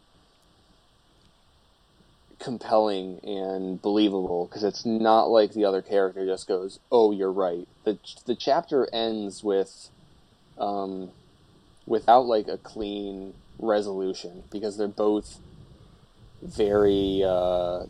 [2.40, 7.68] compelling and believable because it's not like the other character just goes, "Oh, you're right."
[7.84, 9.90] the The chapter ends with,
[10.58, 11.12] um,
[11.86, 15.40] without like a clean resolution because they're both
[16.42, 17.84] very uh,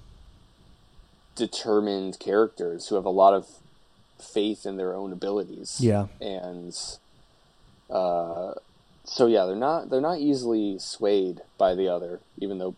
[1.36, 3.48] determined characters who have a lot of
[4.20, 5.78] faith in their own abilities.
[5.80, 6.76] Yeah, and
[7.89, 8.54] uh,
[9.04, 12.76] so yeah, they're not they're not easily swayed by the other, even though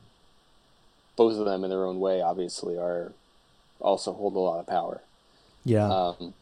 [1.15, 3.13] both of them in their own way obviously are
[3.79, 5.01] also hold a lot of power.
[5.63, 6.33] yeah, Um,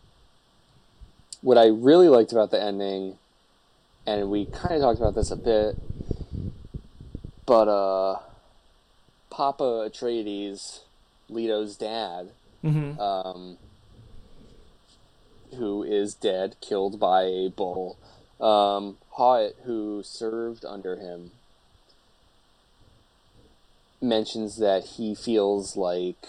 [1.41, 3.17] what I really liked about the ending,
[4.05, 5.77] and we kind of talked about this a bit,
[7.45, 8.19] but uh,
[9.29, 10.81] Papa Atreides,
[11.29, 12.31] Leto's dad,
[12.61, 13.57] hmm um,
[15.57, 17.97] who is dead, killed by a bull.
[18.39, 21.31] Um, Hawat, who served under him,
[24.01, 26.25] mentions that he feels like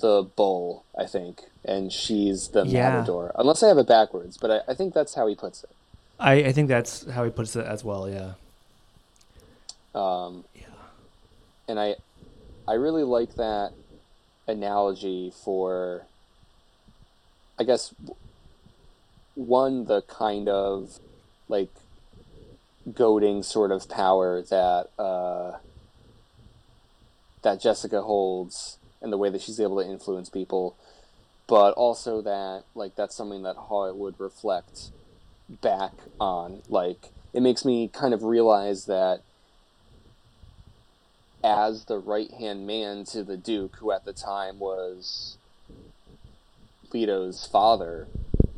[0.00, 2.90] the bull, I think, and she's the Yeah.
[2.90, 3.32] matador.
[3.34, 5.70] Unless I have it backwards, but I, I think that's how he puts it.
[6.18, 8.08] I I think that's how he puts it as well.
[8.08, 8.32] Yeah,
[9.94, 10.44] Um,
[11.68, 11.96] And I,
[12.66, 13.72] I really like that
[14.46, 16.02] analogy for,
[17.58, 17.94] I guess,
[19.34, 20.98] one the kind of
[21.48, 21.70] like
[22.94, 25.58] goading sort of power that uh,
[27.42, 30.76] that Jessica holds, and the way that she's able to influence people,
[31.46, 33.56] but also that like that's something that
[33.94, 34.90] would reflect
[35.48, 36.62] back on.
[36.68, 39.20] Like it makes me kind of realize that
[41.44, 45.36] as the right hand man to the Duke, who at the time was
[46.92, 48.08] Leto's father,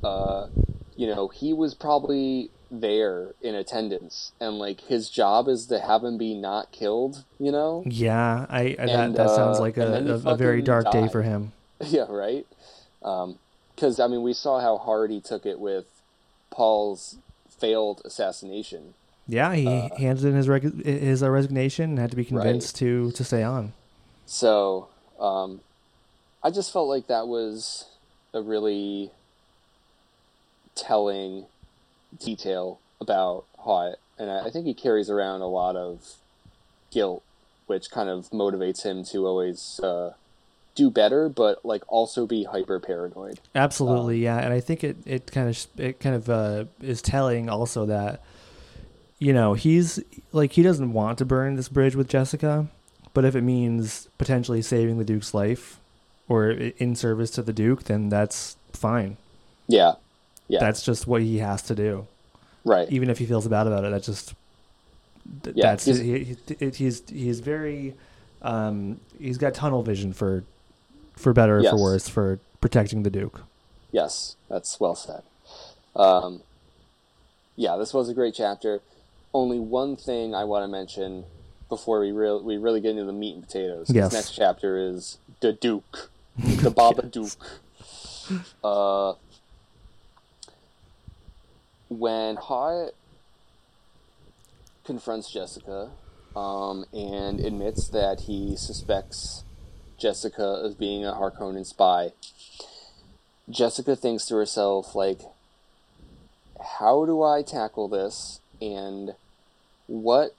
[0.03, 0.49] uh,
[0.97, 6.05] you know, he was probably there in attendance, and like his job is to have
[6.05, 7.25] him be not killed.
[7.39, 8.47] You know, yeah.
[8.49, 11.23] I, I that And, that sounds uh, like a, a, a very dark day for
[11.23, 11.53] him.
[11.81, 12.47] yeah, right.
[13.01, 15.87] Because I mean, we saw how hard he took it with
[16.51, 17.17] Paul's
[17.49, 18.95] failed assassination.
[19.29, 22.77] Yeah, he Uh, handed in his reg- his uh, resignation and had to be convinced
[22.77, 23.73] to to stay on.
[24.27, 24.89] So,
[25.21, 25.61] um,
[26.43, 27.87] I just felt like that was
[28.33, 29.11] a really
[30.75, 31.47] telling
[32.19, 36.17] detail about Hawat, and I I think he carries around a lot of
[36.91, 37.23] guilt,
[37.67, 40.13] which kind of motivates him to always uh,
[40.75, 43.41] do better, but like also be hyper paranoid.
[43.55, 47.03] Absolutely, Um, yeah, and I think it it kind of it kind of uh, is
[47.03, 48.21] telling also that
[49.19, 50.01] you know he's
[50.33, 52.69] like he doesn't want to burn this bridge with Jessica,
[53.15, 55.79] but if it means potentially saving the Duke's life
[56.29, 59.17] or in service to the Duke, then that's fine.
[59.67, 59.95] Yeah,
[60.49, 62.07] yeah, That's just what he has to do,
[62.65, 62.89] right.
[62.91, 63.91] even if he feels bad about it.
[63.91, 64.35] That's just
[65.45, 67.95] Yeah, that's he's- he, he, he's he's very
[68.43, 70.45] um, he's got tunnel vision for
[71.21, 71.71] for better or Yes.
[71.73, 73.43] for worse for protecting the Duke.
[73.93, 75.23] Yes, that's well said.
[75.97, 76.43] Um,
[77.57, 78.81] yeah, this was a great chapter.
[79.35, 81.25] Only one thing I want to mention
[81.69, 83.89] before we real we really get into the meat and potatoes.
[83.89, 84.13] This Yes.
[84.13, 86.11] next chapter is the Duke.
[86.39, 87.37] the Babadook.
[88.65, 89.15] Uh,
[91.89, 92.91] when Hawat
[94.85, 95.91] confronts Jessica
[96.37, 99.45] um, and admits that he suspects
[100.01, 102.13] Jessica of being a Harkonnen spy,
[103.49, 105.21] Jessica thinks to herself, like,
[106.79, 108.41] how do I tackle this?
[108.61, 109.15] And
[109.87, 110.35] what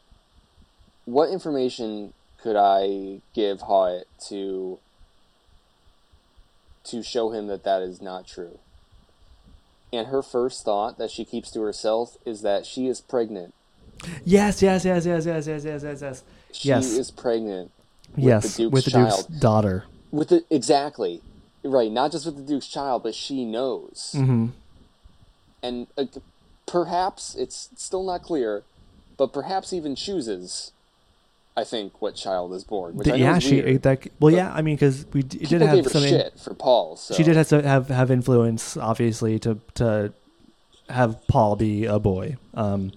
[1.05, 4.79] what information could I give Hawat to
[6.83, 8.59] to show him that that is not true?
[9.93, 13.53] And her first thought that she keeps to herself is that she is pregnant.
[14.23, 16.23] Yes, yes, yes, yes, yes, yes, yes, yes, yes.
[16.53, 16.85] She Yes.
[16.91, 17.71] is pregnant.
[18.15, 19.27] With yes, the Duke's with the child.
[19.27, 19.85] Duke's daughter.
[20.11, 21.21] With the exactly
[21.63, 24.11] right, not just with the Duke's child, but she knows.
[24.15, 24.47] hmm
[25.63, 26.05] and uh,
[26.65, 28.63] perhaps it's still not clear,
[29.17, 30.71] but perhaps even chooses.
[31.55, 32.95] I think what child is born.
[32.95, 33.83] Which I yeah, is she weird.
[33.83, 34.07] that.
[34.19, 36.01] Well, yeah, I mean, because we d- did have some.
[36.03, 36.95] shit for Paul.
[36.95, 37.13] So.
[37.13, 40.13] She did have to have have influence, obviously, to to
[40.89, 42.37] have Paul be a boy.
[42.53, 42.91] Um,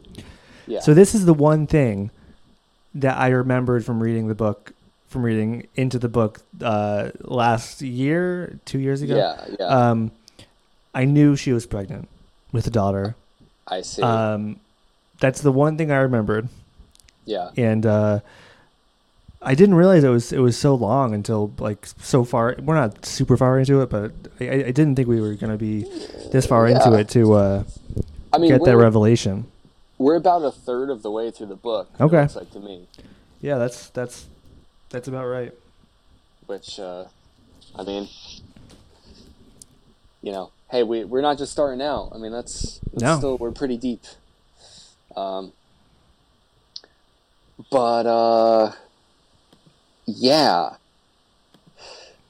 [0.66, 0.80] Yeah.
[0.80, 2.10] So this is the one thing
[2.94, 4.72] that I remembered from reading the book,
[5.14, 9.16] from reading into the book uh, last year, two years ago.
[9.16, 9.66] yeah, yeah.
[9.66, 10.10] Um,
[10.92, 12.08] I knew she was pregnant
[12.50, 13.14] with a daughter.
[13.68, 14.02] I see.
[14.02, 14.58] Um,
[15.20, 16.48] that's the one thing I remembered,
[17.26, 17.50] yeah.
[17.56, 18.20] and uh,
[19.40, 22.56] I didn't realize it was it was so long until like so far.
[22.60, 24.10] We're not super far into it, but
[24.40, 25.84] I, I didn't think we were going to be
[26.32, 27.64] this far into it to uh,
[28.32, 29.46] I mean, get that revelation.
[29.96, 31.88] we're about a third of the way through the book.
[32.00, 32.22] Okay.
[32.22, 32.88] looks like to me.
[33.40, 34.26] Yeah, that's that's
[34.94, 35.52] that's about right.
[36.46, 37.04] Which, uh,
[37.76, 38.08] I mean,
[40.22, 42.10] you know, hey, we we're not just starting out.
[42.14, 43.18] I mean, that's, that's No.
[43.18, 44.02] still we're pretty deep.
[45.16, 45.52] Um,
[47.70, 48.72] but uh,
[50.06, 50.74] yeah,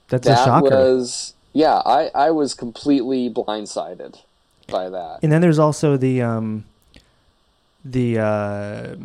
[0.08, 0.64] That's a that shocker.
[0.70, 1.82] was yeah.
[1.84, 4.20] I I was completely blindsided
[4.68, 5.20] by that.
[5.22, 6.64] And then there's also the um
[7.84, 8.96] the uh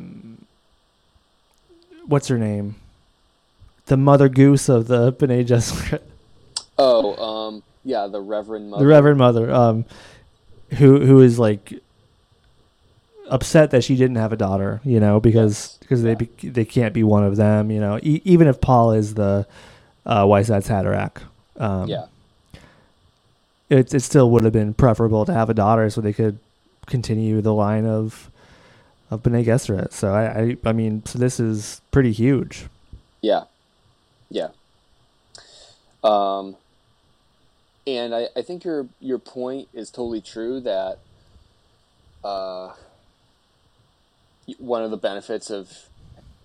[2.05, 2.75] what's her name?
[3.89, 6.01] The mother goose of the Bene Gesserit,
[6.77, 8.83] Oh, um, yeah, the Reverend Mother.
[8.83, 9.85] the Reverend Mother, um,
[10.77, 11.73] who who is like
[13.29, 16.15] upset that she didn't have a daughter, you know, because because they yeah.
[16.15, 19.47] be, they can't be one of them, you know, e- even if Paul is the
[20.05, 21.21] uh, Kwisatz Haderach.
[21.61, 22.05] Um, Yeah,
[23.69, 26.39] it it still would have been preferable to have a daughter so they could
[26.87, 28.29] continue the line of
[29.11, 29.93] of Bene Gesserit.
[29.93, 32.67] So I, I I mean, so this is pretty huge.
[33.21, 33.43] yeah,
[34.29, 34.49] yeah.
[36.03, 36.57] Um,
[37.87, 40.99] and I, I think your your point is totally true that
[42.23, 42.73] uh,
[44.57, 45.89] one of the benefits of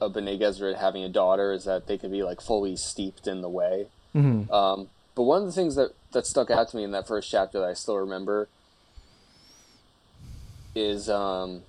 [0.00, 3.42] of Bene Gesserit having a daughter is that they could be like fully steeped in
[3.42, 3.88] the way.
[4.12, 7.06] hmm Um, but one of the things that, that stuck out to me in that
[7.08, 8.48] first chapter that I still remember
[10.74, 11.62] is um,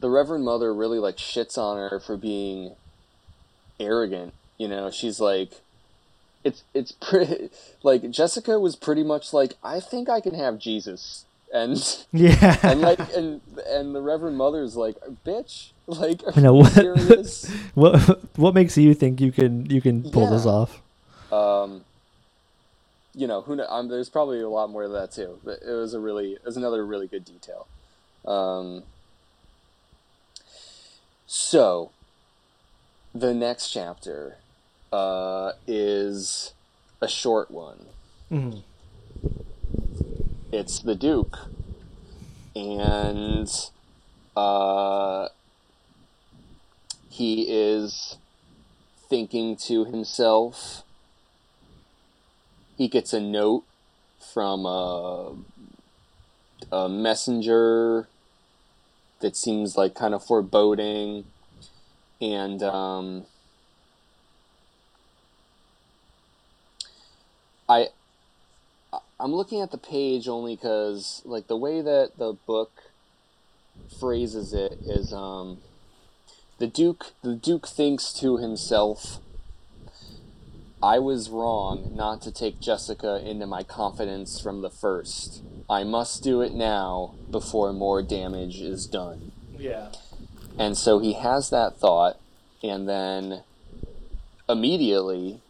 [0.00, 2.76] the Reverend Mother really like shits on her for being
[3.80, 4.32] arrogant.
[4.56, 5.52] You know, she's like,
[6.44, 7.50] it's it's pretty
[7.82, 11.76] like Jessica was pretty much like, I think I can have Jesus, and
[12.12, 12.58] Yeah.
[12.62, 17.50] and like and and the Reverend Mother's like, bitch, like, are know, what- serious?
[17.74, 20.80] what what makes you think you can you can pull this off?
[21.32, 21.84] um,
[23.14, 25.38] you know, who know, um, there's probably a lot more to that too.
[25.44, 27.66] But it was a really, it was another really good detail.
[28.24, 28.84] Um,
[31.26, 31.90] so,
[33.14, 34.36] the next chapter
[34.92, 36.52] uh, is
[37.00, 37.86] a short one.
[38.30, 38.62] Mhm.
[40.52, 41.38] It's the Duke,
[42.56, 43.48] and
[44.36, 45.28] uh,
[47.10, 48.16] he is
[49.08, 50.84] thinking to himself.
[52.76, 53.64] He gets a note
[54.32, 55.34] from a,
[56.70, 58.08] a messenger
[59.20, 61.24] that seems like kind of foreboding,
[62.20, 63.24] and um,
[67.68, 67.88] I
[69.20, 72.70] I'm looking at the page only because like the way that the book
[74.00, 75.58] phrases it is um,
[76.58, 79.18] the Duke the Duke thinks to himself
[80.82, 85.42] I was wrong not to take Jessica into my confidence from the first.
[85.68, 89.32] I must do it now before more damage is done.
[89.58, 89.88] Yeah.
[90.58, 92.18] And so he has that thought
[92.62, 93.42] and then
[94.48, 95.40] immediately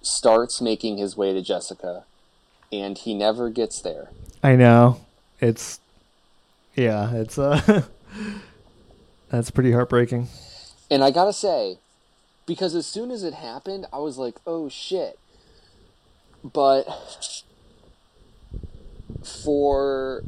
[0.00, 2.04] starts making his way to Jessica
[2.72, 4.08] and he never gets there.
[4.42, 5.00] I know.
[5.40, 5.80] It's
[6.74, 7.82] yeah, it's uh
[9.28, 10.28] that's pretty heartbreaking.
[10.90, 11.78] And I gotta say,
[12.46, 15.18] because as soon as it happened, I was like, "Oh shit!"
[16.44, 17.44] But
[19.44, 20.22] for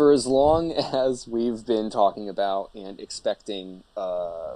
[0.00, 4.54] for as long as we've been talking about and expecting uh,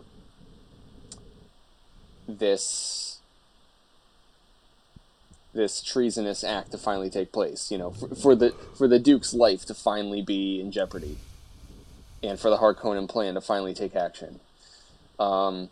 [2.27, 3.19] this
[5.53, 9.35] this treasonous act to finally take place, you know, for, for the for the Duke's
[9.35, 11.19] life to finally be in jeopardy,
[12.23, 14.41] and for the Harkonnen plan to finally take action.
[15.21, 15.69] Um,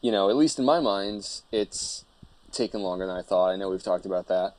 [0.00, 2.04] you know, at least in my mind, it's
[2.52, 3.50] taken longer than I thought.
[3.50, 4.54] I know we've talked about that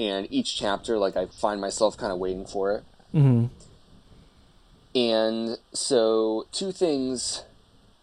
[0.00, 3.46] and each chapter like i find myself kind of waiting for it hmm
[4.94, 7.44] and so two things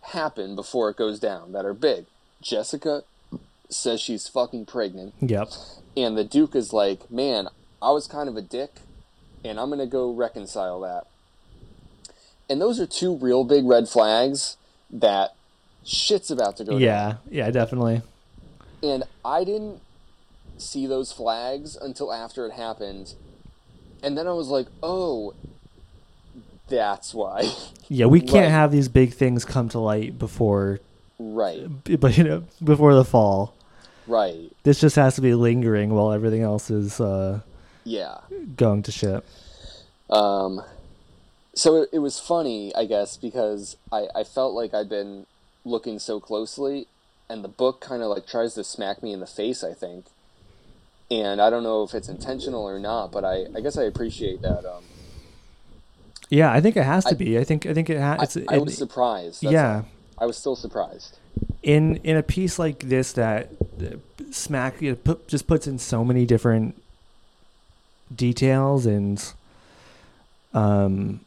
[0.01, 2.05] happen before it goes down that are big
[2.41, 3.03] jessica
[3.69, 5.49] says she's fucking pregnant Yep.
[5.95, 7.47] and the duke is like man
[7.81, 8.71] i was kind of a dick
[9.45, 11.05] and i'm gonna go reconcile that
[12.49, 14.57] and those are two real big red flags
[14.89, 15.35] that
[15.85, 17.15] shit's about to go down Yeah.
[17.29, 17.51] Yeah.
[17.51, 18.01] Definitely.
[18.81, 19.79] and I didn't
[20.59, 23.15] see those flags until after it happened,
[24.03, 25.33] and then I was like, "Oh,
[26.67, 27.51] that's why."
[27.91, 28.05] Yeah.
[28.05, 28.51] We can't Right.
[28.51, 30.79] have these big things come to light before,
[31.17, 31.65] right,
[31.99, 33.55] but you know, before the fall.
[34.05, 37.39] right, This just has to be lingering while everything else is uh,
[37.83, 38.19] yeah.
[38.55, 39.23] going to shit.
[40.07, 40.61] Um,
[41.55, 45.25] so it, it was funny, I guess, because I I felt like I'd been
[45.65, 46.85] looking so closely,
[47.27, 49.63] and the book kind of like tries to smack me in the face.
[49.63, 50.05] I think.
[51.11, 54.41] And I don't know if it's intentional or not, but I, I guess I appreciate
[54.43, 54.63] that.
[54.65, 54.83] Um,
[56.29, 57.37] Yeah, I think it has to I- be.
[57.39, 58.37] I think I think it I, has.
[58.47, 59.41] I was surprised.
[59.41, 59.83] that's yeah.
[60.19, 61.17] I was still surprised.
[61.63, 63.49] in in a piece like this that
[64.31, 66.75] smack you know, put, just puts in so many different
[68.15, 69.33] details and
[70.53, 71.21] um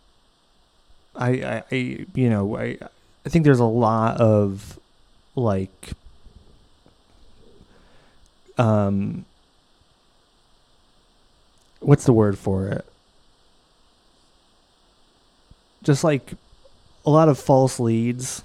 [1.16, 1.74] I, I I
[2.14, 2.76] you know I
[3.24, 4.78] I think there's a lot of
[5.34, 5.92] like
[8.58, 9.24] um
[11.82, 12.84] what's the word for it
[15.82, 16.32] just like
[17.04, 18.42] a lot of false leads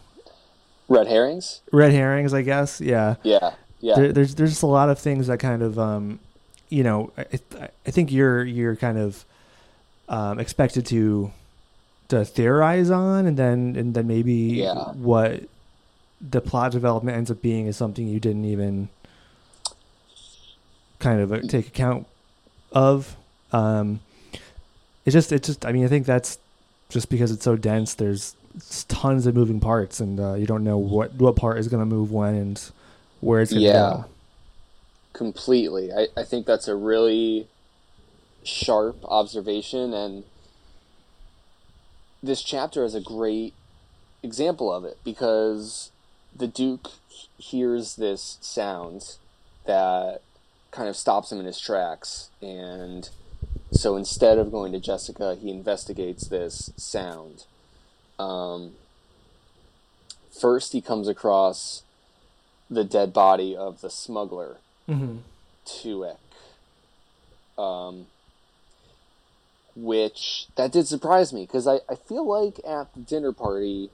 [0.90, 1.62] Red herrings?
[1.72, 2.80] red herrings, I guess.
[2.82, 6.20] Yeah, Yeah, yeah, There, there's there's just a lot of things that kind of, um,
[6.70, 7.26] you know, I,
[7.86, 9.26] I- think you're you're kind of
[10.10, 11.32] um, expected to
[12.08, 14.34] to theorize on, and then and then maybe
[14.64, 14.92] Yeah.
[14.94, 15.44] what
[16.22, 18.88] the plot development ends up being is something you didn't even
[21.00, 22.08] kind of uh, take account
[22.72, 23.16] of.
[23.54, 24.00] Um,
[25.06, 26.38] it's just it's just I mean I think that's
[26.90, 27.94] just because it's so dense.
[27.94, 28.36] There's
[28.88, 31.86] tons of moving parts, and uh, you don't know what what part is going to
[31.86, 32.72] move when and
[33.22, 33.74] where it's going to Yeah.
[33.74, 34.06] go.
[35.14, 35.92] completely.
[35.92, 37.48] I, I think that's a really
[38.44, 40.24] sharp observation, and
[42.22, 43.54] this chapter is a great
[44.24, 45.92] example of it because
[46.36, 46.90] the Duke
[47.38, 49.16] hears this sound
[49.66, 50.22] that
[50.72, 53.10] kind of stops him in his tracks, and
[53.72, 57.46] so instead of going to Jessica, he investigates this sound.
[58.18, 58.74] Um,
[60.32, 61.84] first, he comes across
[62.70, 64.58] the dead body of the smuggler
[64.90, 65.18] Mm-hmm.
[65.66, 66.18] Tuek.
[67.58, 68.06] Um,
[69.76, 73.90] which that did surprise me because I, I feel like at the dinner party,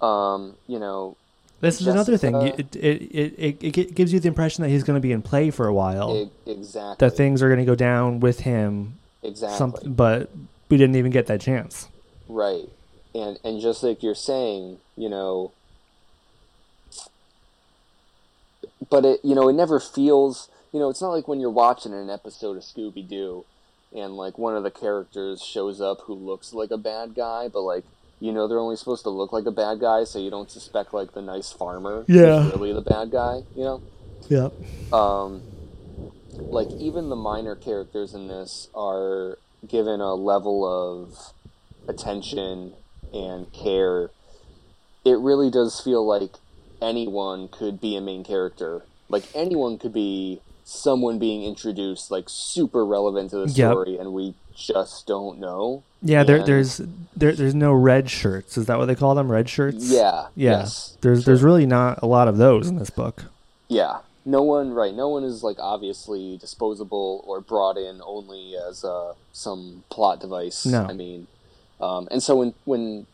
[0.00, 1.16] um, you know,
[1.64, 2.32] This is another thing.
[2.32, 5.12] Jessica- uh, It, it, it, it, gives you the impression that he's going to be
[5.12, 6.30] in play for a while.
[6.46, 8.98] exactly, that things are going to go down with him.
[9.22, 10.30] exactly, Something, but
[10.68, 11.88] we didn't even get that chance.
[12.28, 12.68] right,
[13.14, 15.52] and and just like you're saying, you know,
[18.90, 21.92] but it you know it never feels you know it's not like when you're watching
[21.94, 23.44] an episode of Scooby Doo
[23.94, 27.62] and like one of the characters shows up who looks like a bad guy but
[27.62, 27.84] like
[28.20, 30.94] you know they're only supposed to look like a bad guy so you don't suspect
[30.94, 32.40] like the nice farmer Yeah.
[32.40, 33.82] is really the bad guy you know
[34.28, 34.52] Yep.
[34.92, 35.44] um,
[36.50, 41.14] like even the minor characters in this are given a level of
[41.88, 42.74] attention
[43.12, 44.10] and care.
[45.04, 46.36] It really does feel like
[46.82, 48.88] anyone could be a main character.
[49.08, 53.56] Like anyone could be someone being introduced, like super relevant to the Yep.
[53.66, 55.82] story, and we just don't know.
[56.02, 56.80] Yeah, there, there's
[57.16, 58.58] there, there's no red shirts.
[58.58, 59.30] Is that what they call them?
[59.30, 59.90] Red shirts.
[59.90, 60.28] Yeah.
[60.36, 60.58] Yeah.
[60.58, 60.96] Yes.
[61.00, 63.24] There's there's really not a lot of those in this book.
[63.68, 64.00] Yeah.
[64.26, 64.94] No one, right?
[64.94, 70.64] No one is like obviously disposable or brought in only as uh, some plot device.
[70.64, 70.84] No.
[70.84, 71.26] I mean,
[71.80, 73.06] um, and so when when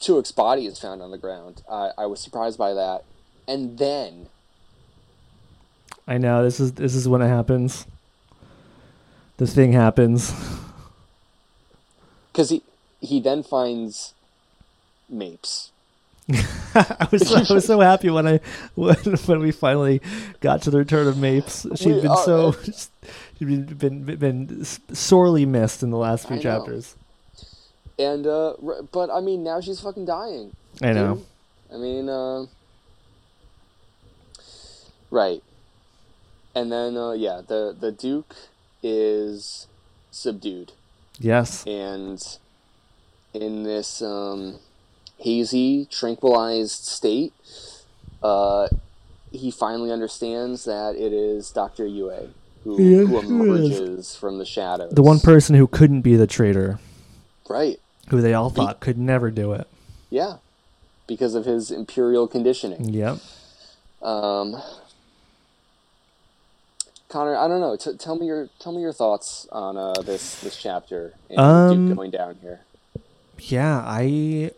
[0.00, 3.04] Tuek's body is found on the ground, I, I was surprised by that,
[3.48, 4.26] and then
[6.06, 7.86] I know this is this is when it happens.
[9.40, 10.34] The thing happens.
[12.32, 12.62] because he
[13.00, 14.12] he then finds
[15.08, 15.70] Mapes.
[16.74, 18.40] I was so, I was so happy when I
[18.74, 20.02] when, when we finally
[20.40, 21.66] got to the return of Mapes.
[21.74, 22.52] She'd We- been uh, so
[23.38, 26.42] she'd been, been been sorely missed in the last few I know.
[26.42, 26.94] chapters.
[27.98, 28.52] And uh,
[28.92, 30.52] but I mean, now she's fucking dying.
[30.82, 31.22] I know.
[31.72, 32.44] I mean, uh,
[35.10, 35.42] right.
[36.54, 38.36] And then uh, yeah, the the Duke
[38.82, 39.66] is
[40.10, 40.72] subdued,
[41.18, 41.66] Yes.
[41.66, 42.20] and
[43.32, 44.58] in this um,
[45.18, 47.32] hazy, tranquilized state,
[48.22, 48.68] uh,
[49.30, 52.30] he finally understands that it is Doctor Yue
[52.64, 54.92] who, Yes, who emerges from the shadows.
[54.92, 56.78] The one person who couldn't be the traitor,
[57.48, 57.78] right?
[58.08, 59.66] who they all thought could never do it.
[60.10, 60.36] Yeah,
[61.06, 62.88] because of his imperial conditioning.
[62.88, 63.18] Yep.
[64.02, 64.60] Um,
[67.10, 67.76] Connor, I don't know.
[67.76, 71.88] T- tell me your tell me your thoughts on uh, this this chapter and Um,
[71.88, 72.60] Duke going down here.
[73.38, 74.52] Yeah, I.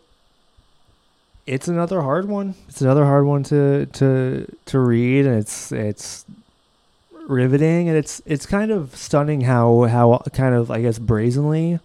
[1.46, 2.54] It's another hard one.
[2.68, 6.24] It's another hard one to to to read, and it's it's
[7.26, 11.80] riveting, and it's it's kind of stunning how how kind of I guess brazenly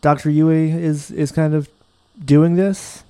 [0.00, 1.68] Doctor Yue is is kind of
[2.24, 3.02] doing this.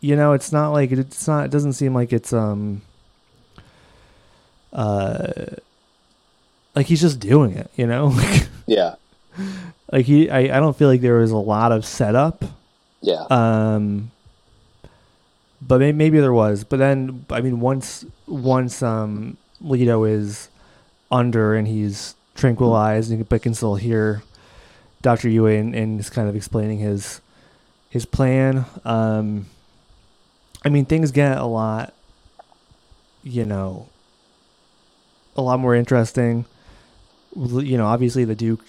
[0.00, 1.44] You know, it's not like it's not.
[1.44, 2.80] It doesn't seem like it's um.
[4.72, 5.56] Uh.
[6.78, 8.16] Like he's just doing it, you know.
[8.66, 8.96] Yeah,
[9.90, 12.44] like he, I, I don't feel like there was a lot of setup.
[13.00, 14.10] yeah, Um,
[15.62, 16.64] but may, maybe there was.
[16.64, 20.50] But then, I mean, once once um Leto is
[21.10, 24.22] under and he's tranquilized, and but can still hear
[25.00, 27.22] Doctor Yue and, and is kind of explaining his
[27.88, 28.66] his plan.
[28.84, 29.46] Um,
[30.62, 31.94] I mean, things get a lot,
[33.24, 33.88] you know,
[35.36, 36.44] a lot more interesting.
[37.38, 38.64] You know, obviously the Duke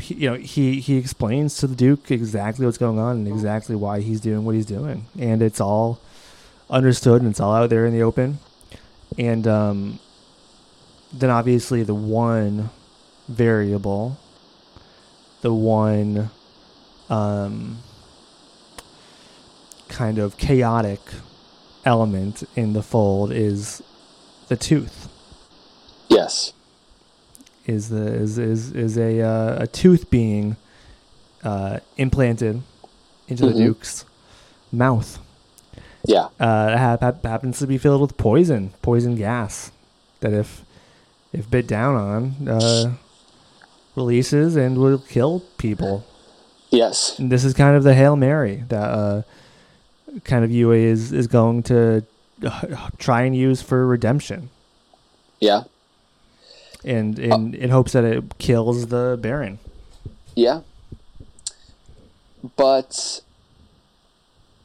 [0.00, 3.76] he, you know he he explains to the duke exactly what's going on and exactly
[3.76, 5.06] why he's doing what he's doing.
[5.18, 6.00] And it's all
[6.68, 8.38] understood and it's all out there in the open.
[9.18, 9.98] And um
[11.12, 12.70] then obviously the one
[13.28, 14.18] variable
[15.42, 16.30] the one
[17.08, 17.78] um
[19.88, 21.00] kind of chaotic
[21.84, 23.82] element in the fold is
[24.48, 25.08] the tooth.
[26.08, 26.52] Yes,
[27.66, 30.56] is the is is is a uh, a tooth being
[31.42, 32.62] uh, implanted
[33.28, 33.58] into the Mhm.
[33.58, 34.04] Duke's
[34.72, 35.18] mouth.
[36.06, 39.70] yeah, Uh, hap- happens to be filled with poison, poison gas,
[40.20, 40.62] that if
[41.32, 42.92] if bit down on, uh,
[43.96, 46.04] releases and will kill people.
[46.70, 49.22] yes, And this is kind of the hail mary that uh,
[50.24, 52.04] kind of Yue is is going to
[52.44, 54.50] uh, try and use for redemption,
[55.40, 55.62] yeah,
[56.84, 59.58] and in in hopes that it kills the Baron.
[60.34, 60.60] yeah.
[62.56, 63.22] But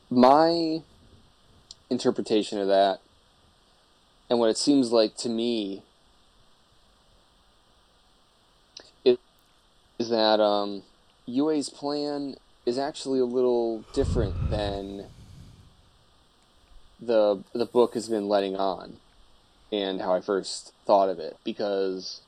[0.10, 0.82] my
[1.90, 3.00] interpretation of that,
[4.30, 5.84] and what it seems like to me,
[9.06, 9.18] is,
[9.98, 10.84] is that um,
[11.26, 15.06] Yue's plan is actually a little different than
[17.00, 18.98] the the book has been letting on,
[19.72, 22.22] and how I first thought of it because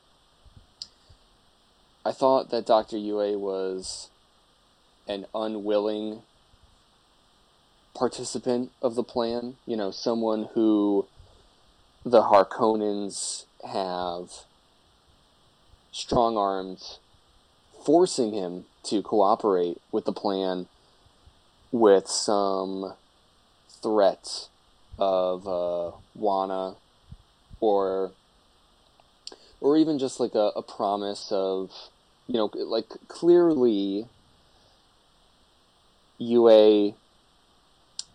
[2.06, 4.10] I thought that Doctor Yue was
[5.08, 6.22] an unwilling
[7.94, 9.56] participant of the plan.
[9.66, 11.08] You know, someone who
[12.06, 14.46] the Harkonnens have
[15.92, 16.82] strong armed,
[17.84, 20.68] forcing him to cooperate with the plan
[21.72, 22.94] with some
[23.82, 24.48] threat
[24.98, 26.76] of uh, Wanna
[27.62, 28.12] or
[29.62, 31.72] or even just like a, a promise of
[32.28, 34.08] you know like clearly
[36.18, 36.96] Yue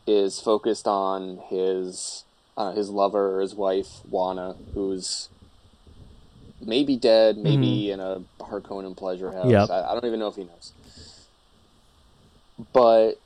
[0.06, 2.24] is focused on his
[2.56, 5.28] uh, his lover or his wife Wanna, who's
[6.60, 9.50] maybe dead, maybe in a Harkonnen pleasure house.
[9.50, 9.70] Yep.
[9.70, 10.72] I, I don't even know if he knows.
[12.72, 13.20] But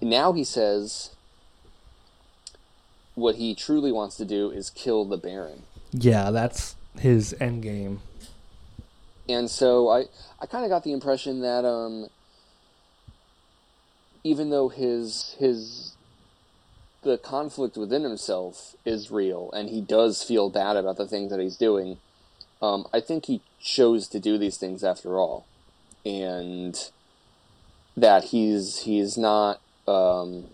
[0.00, 1.10] now he says
[3.20, 5.62] what he truly wants to do is kill the Baron.
[5.92, 8.00] Yeah, that's his end game.
[9.28, 10.06] and so I
[10.40, 12.08] I kind of got the impression that um
[14.24, 15.94] even though his his
[17.02, 21.40] the conflict within himself is real and he does feel bad about the things that
[21.40, 21.98] he's doing
[22.60, 25.46] um I think he chose to do these things after all
[26.04, 26.90] and
[27.96, 30.46] that he's he's not um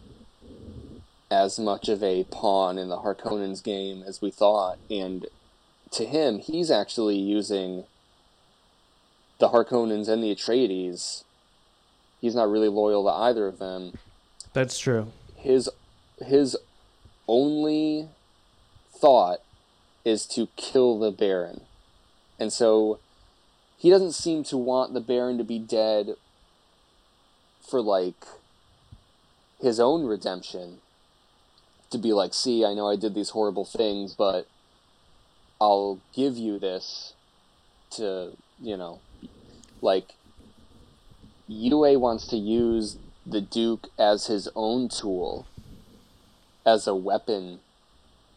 [1.31, 5.27] as much of a pawn in the Harkonnens game as we thought and
[5.91, 7.85] to him he's actually using
[9.39, 11.25] the Harkonnens and the Atreides,
[12.21, 13.93] he's not really loyal to either of them
[14.53, 15.13] That's true.
[15.37, 15.69] his
[16.25, 16.57] his
[17.29, 18.09] only
[18.91, 19.41] thought
[20.05, 21.63] is to kill the Baron.
[22.39, 22.99] And so
[23.77, 26.15] he doesn't seem to want the Baron to be dead
[27.61, 28.25] for like
[29.61, 30.79] his own redemption.
[31.91, 34.47] To be like, see, I know I did these horrible things, but
[35.61, 37.15] I'll give you this
[37.93, 39.01] to, you know,
[39.81, 40.15] like
[41.49, 45.47] Yue wants to use the Duke as his own tool,
[46.65, 47.61] as a weapon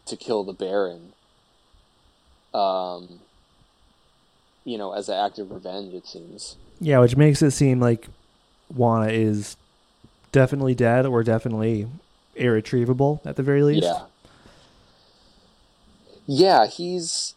[0.06, 1.12] to kill the Baron.
[2.54, 3.20] Um,
[4.64, 6.56] you know, as an act of revenge, it seems.
[6.80, 8.08] Yeah, which makes it seem like
[8.74, 9.56] Wanna is
[10.32, 11.88] definitely dead or definitely
[12.40, 13.84] irretrievable at the very least.
[13.84, 14.02] Yeah.
[16.26, 17.34] Yeah, he's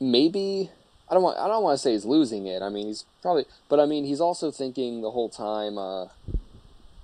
[0.00, 0.70] maybe
[1.08, 2.62] I don't want I don't want to say he's losing it.
[2.62, 6.06] I mean, he's probably but I mean, he's also thinking the whole time uh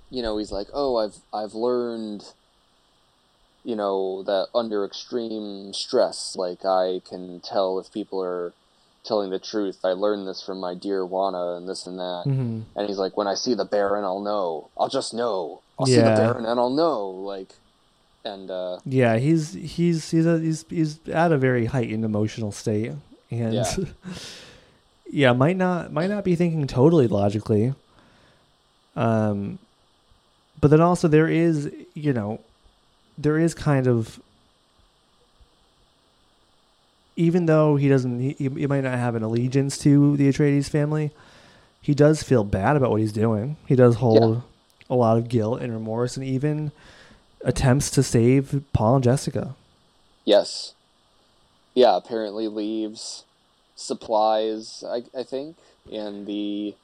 [0.09, 2.31] you know, he's like, "Oh, I've I've learned
[3.67, 8.53] you know, that under extreme stress, like I can tell if people are
[9.07, 9.79] telling the truth.
[9.83, 13.15] I learned this from my dear Wanna and this and that." hmm And he's like,
[13.17, 14.69] "When I see the Baron, I'll know.
[14.77, 15.61] I'll just know.
[15.79, 17.53] I'll see the Baron and I'll know." Like
[18.25, 22.91] and uh Yeah, he's he's he's a, he's he's at a very heightened emotional state,
[23.31, 23.75] and yeah.
[25.09, 25.33] Yeah.
[25.33, 27.73] might not might not be thinking totally logically.
[28.95, 29.59] Um,
[30.59, 32.41] but then also there is you know,
[33.17, 34.19] there is kind of
[37.17, 41.11] even though he doesn't he, he might not have an allegiance to the Atreides family,
[41.81, 43.57] he does feel bad about what he's doing.
[43.65, 44.43] He does hold
[44.89, 46.71] a lot of guilt and remorse, and even
[47.43, 49.55] attempts to save Paul and Jessica.
[50.23, 50.73] Yes.
[51.73, 53.25] Yeah, apparently leaves
[53.75, 55.57] supplies, I, I think,
[55.91, 56.75] and the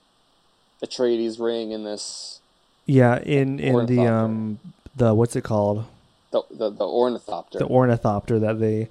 [0.84, 2.40] Atreides ring in this
[2.86, 4.60] Yeah, in in the um
[4.96, 5.86] the what's it called
[6.32, 7.60] the the, the ornithopter.
[7.60, 8.90] the ornithopter that they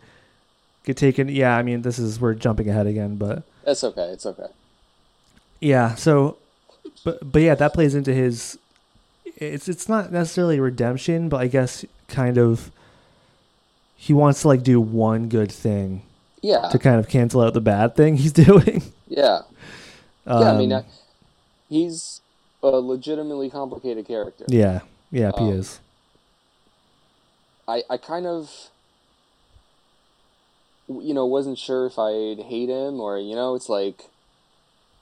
[0.85, 1.29] get taken.
[1.29, 4.09] Yeah, I mean this is we're jumping ahead again, but That's okay.
[4.11, 4.47] It's okay.
[5.61, 5.95] yeah.
[5.95, 6.37] So,
[7.05, 8.59] but but yeah, that plays into his.
[9.37, 12.71] It's it's not necessarily redemption, but I guess kind of.
[13.97, 16.03] He wants to like do one good thing
[16.41, 16.69] Yeah.
[16.73, 18.83] to kind of cancel out the bad thing he's doing.
[19.09, 19.43] yeah.
[20.27, 20.35] Yeah.
[20.53, 20.83] I mean, Um, uh,
[21.69, 22.21] he's
[22.65, 24.45] a legitimately complicated character.
[24.49, 24.81] yeah,
[25.13, 25.79] yeah, he um, is.
[27.69, 28.71] I, I kind of
[31.03, 34.11] you know wasn't sure if I'd hate him or you know it's like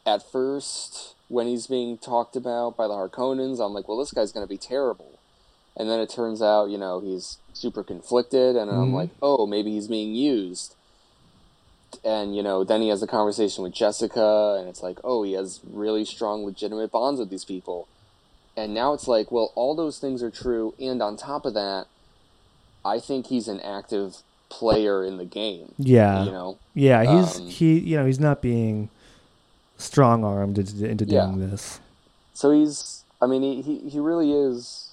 [0.07, 4.33] at first when he's being talked about by the Harkonnens I'm like well this guy's
[4.33, 5.21] going to be terrible.
[5.77, 8.95] And then it turns out you know he's super conflicted and I'm Mhm.
[8.95, 10.77] like oh maybe he's being used.
[12.05, 15.33] And you know then he has a conversation with Jessica and it's like oh he
[15.33, 17.89] has really strong legitimate bonds with these people.
[18.57, 21.87] And now it's like well all those things are true and on top of that
[22.85, 25.73] I think he's an active player in the game.
[25.79, 27.03] Yeah, You know, yeah.
[27.05, 27.79] He's um, he.
[27.79, 28.91] You know, he's not being
[29.79, 31.25] strong armed into, into Yeah.
[31.27, 31.81] doing this.
[32.35, 33.05] so he's.
[33.23, 34.93] I mean, he he, he really is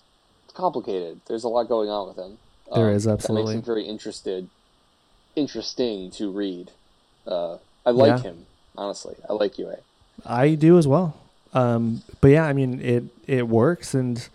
[0.53, 1.19] complicated.
[1.27, 2.37] There's a lot going on with him.
[2.73, 3.55] There Um, is, That makes absolutely.
[3.55, 4.49] him very interested,
[5.35, 6.71] interesting to read.
[7.25, 8.29] Uh, I like Yeah.
[8.31, 8.45] him
[8.77, 9.15] honestly.
[9.29, 9.73] I like Yue.
[10.25, 11.15] I do as well.
[11.53, 14.27] Um, but yeah, I mean it it works, and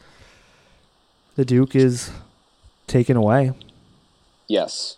[1.36, 2.10] the Duke is
[2.86, 3.52] taken away.
[4.48, 4.96] Yes.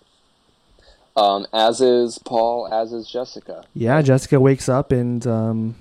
[1.16, 2.69] Um, as is Paul.
[2.73, 3.65] As is Jessica.
[3.74, 5.77] Yeah, Jessica wakes up and um,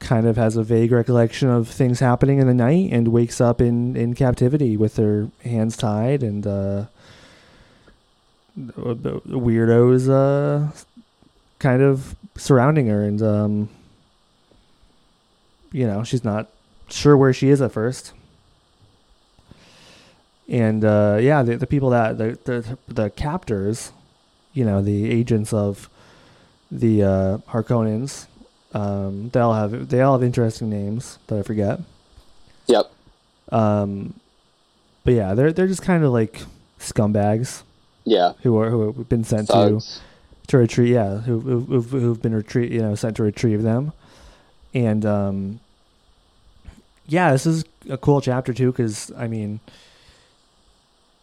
[0.00, 3.60] kind of has a vague recollection of things happening in the night, and wakes up
[3.60, 6.86] in in captivity with her hands tied and uh,
[8.58, 10.72] weirdos uh,
[11.58, 13.68] kind of surrounding her, and um,
[15.70, 16.48] you know she's not
[16.88, 18.12] sure where she is at first.
[20.50, 23.92] And uh, yeah, the, the people that the, the the captors,
[24.52, 25.88] you know, the agents of
[26.72, 28.26] the uh, Harkonnens,
[28.74, 31.78] um, they all have they all have interesting names that I forget.
[32.66, 32.90] Yep.
[33.52, 34.14] Um,
[35.04, 36.42] but yeah, they're they're just kind of like
[36.80, 37.62] scumbags
[38.04, 38.32] Yeah.
[38.42, 40.00] who are who have been sent to Thugs.
[40.48, 40.88] to retrieve.
[40.88, 43.92] Yeah, who who who've, who've been retrieve you know sent to retrieve them,
[44.74, 45.60] and um,
[47.06, 49.60] yeah, this is a cool chapter too because I mean,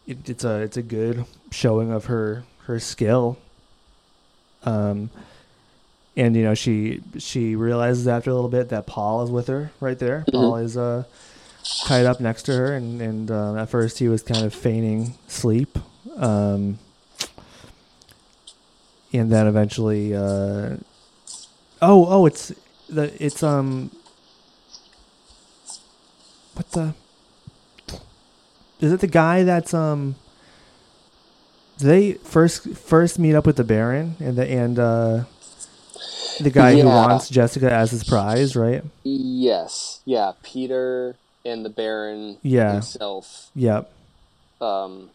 [0.07, 3.37] it, it's a it's a good showing of her her skill.
[4.63, 5.09] Um,
[6.15, 9.71] and you know she she realizes after a little bit that Paul is with her
[9.79, 10.25] right there.
[10.27, 10.31] Mhm.
[10.33, 11.03] Paul is uh
[11.85, 15.13] tied up next to her, and and uh, at first he was kind of feigning
[15.27, 15.77] sleep.
[16.15, 16.79] Um,
[19.13, 20.77] and then eventually uh
[21.81, 22.51] oh oh it's
[22.89, 23.91] the it's um
[26.55, 26.93] what the?
[28.79, 30.15] Is it the guy that's um?
[31.79, 35.23] They first first meet up with the Baron and the and uh,
[36.39, 38.83] the guy who wants Jessica as his prize, right?
[39.03, 40.33] Yes, yeah.
[40.43, 42.73] Piter and the Baron Yeah.
[42.73, 43.91] himself Yep.
[44.59, 45.11] um,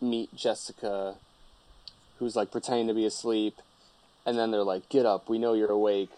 [0.00, 1.16] meet Jessica,
[2.18, 3.56] who's like pretending to be asleep,
[4.24, 5.28] and then they're like, "Get up!
[5.28, 6.10] We know you're awake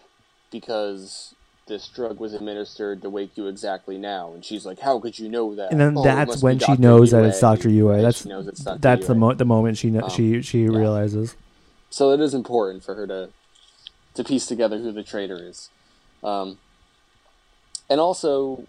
[0.51, 1.33] because
[1.69, 5.29] this drug was administered to wake you exactly now." And she's like, "How could you
[5.29, 8.01] know that?" And then "Oh, that's when she knows that it's Doctor Yue.
[8.01, 8.79] That's she knows it's Dr.
[8.79, 10.77] that's the mo- the moment she Um, she she yeah.
[10.77, 11.35] realizes.
[11.89, 13.29] So it is important for her to
[14.15, 15.69] to piece together who the traitor is,
[16.23, 16.57] um,
[17.89, 18.65] and also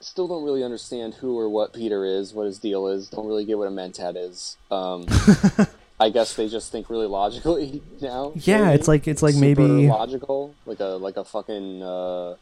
[0.00, 3.08] still don't really understand who or what Piter is, what his deal is.
[3.08, 4.56] Don't really get what a mentat is.
[4.70, 5.06] Um,
[6.00, 8.32] I guess they just think really logically now.
[8.34, 8.74] Yeah, maybe?
[8.74, 12.36] it's like it's like Super maybe logical, like a like a fucking uh,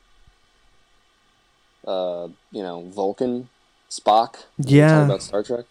[1.86, 3.48] uh, you know Vulcan
[3.90, 4.36] Spock.
[4.58, 5.06] Yeah.
[5.06, 5.64] about Star Trek.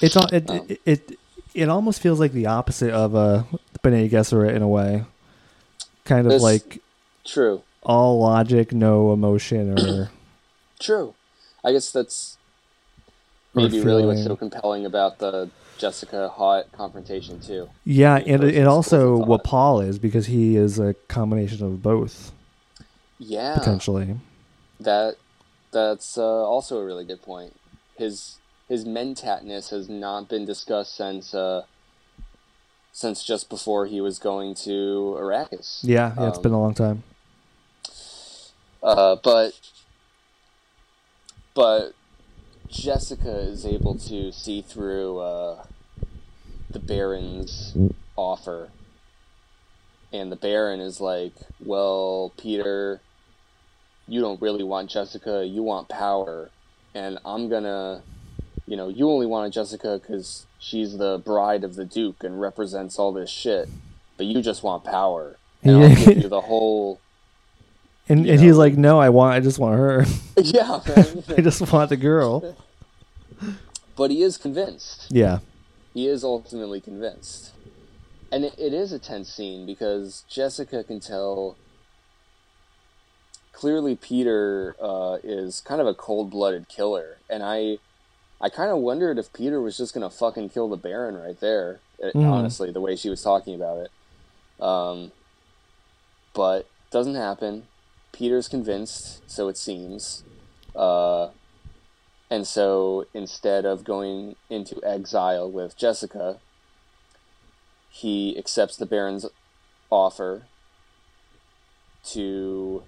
[0.00, 1.18] it's all it, Um, it it
[1.54, 3.42] it almost feels like the opposite of uh
[3.82, 5.04] Bene Gesserit in a way.
[6.04, 6.80] Kind of like
[7.24, 7.62] True.
[7.82, 10.10] all logic, no emotion or
[10.80, 11.14] True.
[11.64, 12.36] I guess that's
[13.54, 17.68] maybe really what's so compelling about the Jessica Hot confrontation too.
[17.84, 19.44] yeah, and and also what.
[19.44, 22.32] Paul is because he is a combination of both
[23.18, 24.16] Yeah, potentially.
[24.80, 25.16] that
[25.72, 27.54] that's uh, also a really good point.
[27.96, 28.38] His
[28.68, 31.62] his mentatness has not been discussed since uh,
[32.92, 35.84] since just before he was going to Arrakis.
[35.84, 37.02] Yeah, yeah, it's Um, been a long time.
[38.82, 39.52] Uh, but
[41.54, 41.92] but
[42.70, 45.64] Jessica is able to see through uh,
[46.70, 47.76] the Baron's
[48.16, 48.70] offer,
[50.12, 51.34] and the Baron is like,
[51.64, 53.00] "Well, Piter,
[54.06, 55.46] you don't really want Jessica.
[55.46, 56.50] You want power,
[56.94, 58.02] and I'm gonna,
[58.66, 62.98] you know, you only wanted Jessica because she's the bride of the Duke and represents
[62.98, 63.68] all this shit,
[64.16, 67.00] but you just want power, and I'll give you the whole."
[68.08, 70.04] And and he's like, "No, I want I just want her.
[70.42, 70.80] Yeah.
[71.36, 72.56] I just want the girl."
[73.96, 75.06] but he is convinced.
[75.10, 75.38] Yeah.
[75.94, 77.52] He is ultimately convinced.
[78.30, 81.56] And it, it is a tense scene because Jessica can tell
[83.52, 87.78] clearly Piter uh, is kind of a cold-blooded killer, and I,
[88.40, 91.80] I kind of wondered if Piter was just gonna fucking kill the Baron right there.
[92.02, 92.30] uh, Mhm.
[92.30, 95.10] Honestly, the way she was talking about it, um,
[96.34, 97.64] but doesn't happen.
[98.12, 100.22] Piter's convinced, so it seems.
[100.74, 101.28] Uh,
[102.30, 106.38] and so instead of going into exile with Jessica,
[107.90, 109.26] he accepts the Baron's
[109.90, 110.42] offer
[112.04, 112.82] to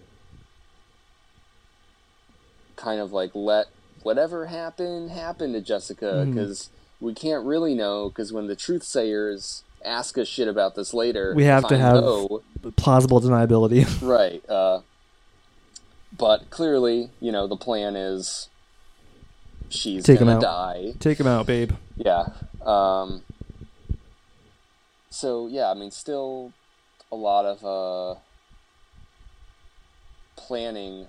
[2.76, 3.66] kind of like let
[4.02, 6.70] whatever happen happen to Jessica because
[7.00, 11.34] we can't really know because when the truth sayers ask us shit about this later
[11.34, 12.42] We have to have- know-
[12.76, 13.86] Plausible deniability.
[14.06, 14.46] Right.
[14.48, 14.80] Uh,
[16.16, 18.48] but clearly, you know, the plan is
[19.68, 20.42] she's Take him gonna out.
[20.42, 20.92] die.
[20.98, 21.72] Take him out, babe.
[21.96, 22.26] Yeah.
[22.64, 23.22] Um,
[25.10, 26.52] so yeah, I mean, still
[27.12, 28.18] a lot of uh,
[30.36, 31.06] planning.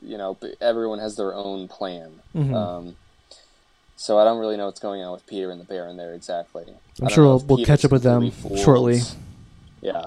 [0.00, 2.20] You know, everyone has their own plan.
[2.34, 2.54] Mhm.
[2.54, 2.96] Um,
[3.96, 6.64] so I don't really know what's going on with Piter and the Baron there exactly.
[7.00, 9.00] I'm sure we'll, we'll catch up with them shortly.
[9.80, 10.06] Yeah.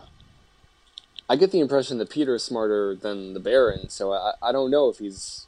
[1.29, 4.71] I get the impression that Piter is smarter than the Baron, so I, I don't
[4.71, 5.45] know if he's.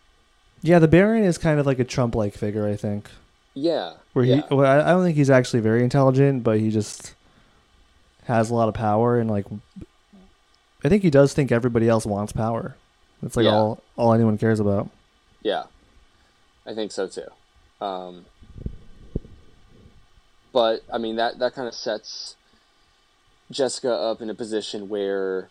[0.61, 3.09] Yeah, the Baron is kind of like a Trump-like figure, I think.
[3.53, 3.93] Yeah.
[4.13, 4.41] Where yeah.
[4.47, 7.13] he, well, I I don't think he's actually very intelligent, but he just
[8.25, 9.45] has a lot of power and like,
[10.83, 12.75] I think he does think everybody else wants power.
[13.21, 13.51] That's like Yeah.
[13.51, 14.89] all all anyone cares about.
[15.41, 15.63] Yeah,
[16.65, 17.27] I think so too.
[17.83, 18.25] Um,
[20.53, 22.35] but I mean that that kind of sets
[23.51, 25.49] Jessica up in a position where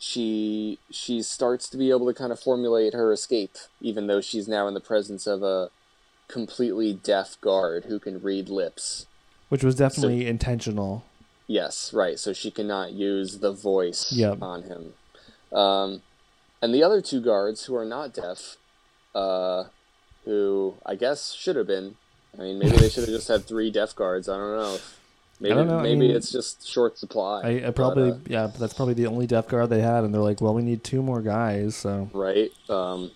[0.00, 4.48] she she starts to be able to kind of formulate her escape, even though she's
[4.48, 5.70] now in the presence of a
[6.26, 9.06] completely deaf guard who can read lips.
[9.50, 11.04] Which was definitely intentional.
[11.46, 12.18] Yes, right.
[12.18, 14.40] So she cannot use the voice Yep.
[14.40, 14.94] on him.
[15.52, 16.02] Um,
[16.62, 18.56] and the other two guards who are not deaf,
[19.14, 19.64] uh,
[20.24, 21.96] who I guess should have been.
[22.38, 24.28] I mean, maybe they should have just had three deaf guards.
[24.28, 24.78] I don't know.
[25.40, 27.40] Maybe don't know, I maybe mean- it's just short supply.
[27.42, 30.12] I, I but, probably uh, yeah, that's probably the only deaf guard they had, and
[30.12, 32.50] they're like, well, we need two more guys, so right.
[32.68, 33.10] Um,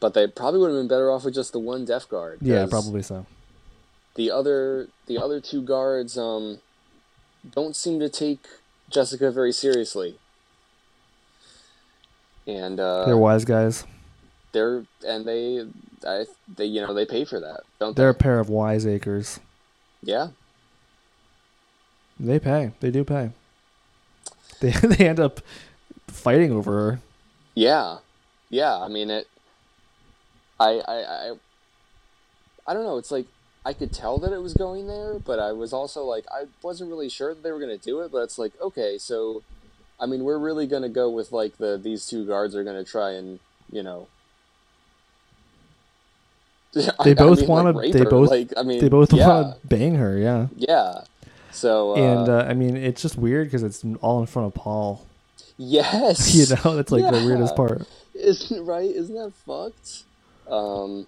[0.00, 2.38] but they probably would have been better off with just the one deaf guard.
[2.42, 3.24] Yeah, probably so.
[4.16, 6.58] The other the other two guards um,
[7.54, 8.46] don't seem to take
[8.90, 10.16] Jessica very seriously.
[12.46, 13.84] and uh, They're wise guys.
[14.52, 15.66] they're and they,
[16.06, 16.24] I,
[16.56, 18.18] they, you know, they pay for that, don't They're a they?
[18.18, 19.38] pair of wiseacres.
[20.02, 20.28] Yeah,
[22.20, 22.72] They pay.
[22.80, 23.30] They do pay.
[24.60, 25.40] They they end up
[26.06, 27.00] fighting over her.
[27.54, 27.98] yeah,
[28.50, 28.76] yeah.
[28.76, 29.26] I mean it.
[30.58, 31.32] I, I, I,
[32.66, 32.98] I don't know.
[32.98, 33.24] It's like
[33.64, 36.90] I could tell that it was going there, but I was also like I wasn't
[36.90, 38.12] really sure that they were going to do it.
[38.12, 39.42] But it's like okay, so,
[39.98, 42.76] I mean, we're really going to go with like the these two guards are going
[42.84, 43.38] to try and
[43.72, 44.08] you know.
[47.04, 49.94] They both wanna- rape they both- like I mean They both yeah, want to bang
[49.96, 50.16] her.
[50.18, 50.48] Yeah.
[50.56, 51.00] yeah.
[51.52, 54.54] So uh, and uh, I mean, it's just weird because it's all in front of
[54.54, 55.06] Paul.
[55.56, 57.86] yes, You know, that's like the weirdest part.
[58.14, 58.90] isn't right?
[58.90, 60.04] Isn't that fucked?
[60.50, 61.06] Um,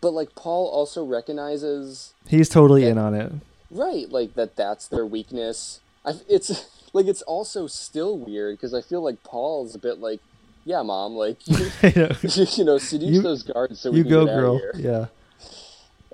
[0.00, 2.90] but like Paul also recognizes He's totally Yeah.
[2.90, 3.32] in on it.
[3.70, 5.80] right, like that that's their weakness.
[6.04, 10.20] I, it's like it's also still weird because I feel like Paul's a bit like,
[10.64, 11.56] yeah, mom, like you,
[11.96, 12.10] know.
[12.22, 14.54] you know, seduce You- those guards so we you can go, get out girl.
[14.56, 14.72] of here.
[14.76, 15.06] Yeah.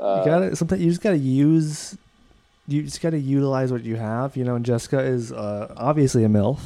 [0.02, 1.96] Uh, you gotta sometimes you just gotta use.
[2.66, 4.54] You just gotta utilize what you have, you know.
[4.54, 6.60] And Jessica is uh, obviously a milf,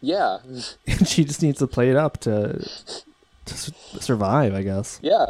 [0.00, 0.38] yeah,
[0.86, 2.58] and she just needs to play it up to
[3.46, 3.54] to
[4.00, 4.98] survive, I guess.
[5.02, 5.26] yeah.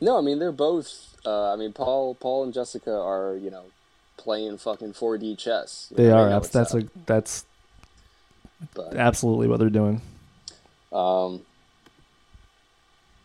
[0.00, 1.14] No, I mean they're both.
[1.26, 3.64] Uh, I mean Paul, Paul and Jessica are you know
[4.16, 5.92] playing fucking 4D chess.
[5.94, 6.28] They are.
[6.30, 7.44] That's that's up, a that's
[8.74, 10.00] but- absolutely what they're doing.
[10.92, 11.42] Um,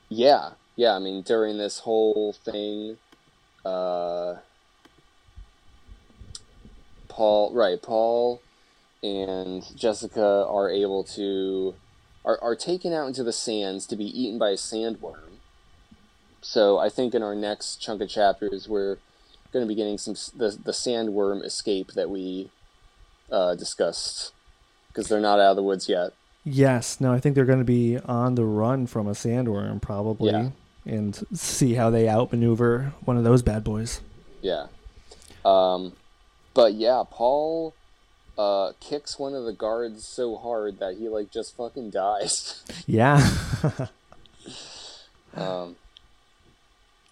[0.09, 0.93] yeah, yeah.
[0.93, 2.97] I mean, during this whole thing,
[3.65, 4.35] uh,
[7.15, 7.81] Paul, right?
[7.81, 8.41] Paul
[9.01, 11.73] and Jessica are able to
[12.25, 15.37] are are taken out into the sands to be eaten by a sandworm.
[16.41, 18.97] So I think in our next chunk of chapters, we're
[19.53, 22.49] going to be getting some the the sandworm escape that we
[23.31, 24.33] uh, discussed
[24.89, 26.11] because they're not out of the woods yet.
[26.43, 26.99] Yes.
[26.99, 30.49] No, I think they're going to be on the run from a sandworm, probably, Yeah.
[30.85, 34.01] and see how they outmaneuver one of those bad boys.
[34.41, 34.67] Yeah.
[35.43, 35.93] Um,
[36.55, 37.75] but yeah, Paul
[38.37, 42.63] uh, kicks one of the guards so hard that he like just fucking dies.
[42.87, 43.19] Yeah.
[45.35, 45.75] um,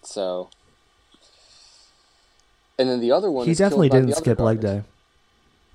[0.02, 0.48] so,
[2.78, 3.44] and then the other one.
[3.44, 4.82] he definitely didn't skip leg day.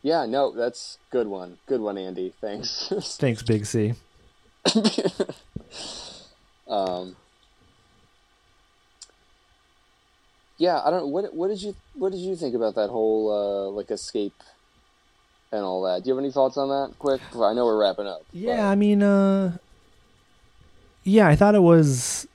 [0.01, 1.57] Yeah, no, that's good one.
[1.65, 2.33] Good one, Andy.
[2.39, 2.93] Thanks.
[3.17, 3.93] Thanks, Big C.
[6.69, 7.17] um,
[10.59, 11.09] yeah, I don't.
[11.09, 14.35] What what did you what did you think about that whole uh, like escape
[15.51, 16.03] and all that?
[16.03, 16.93] Do you have any thoughts on that?
[16.99, 18.21] Quick, I know we're wrapping up.
[18.31, 19.57] but- Yeah, I mean, uh,
[21.03, 22.27] yeah, I thought it was.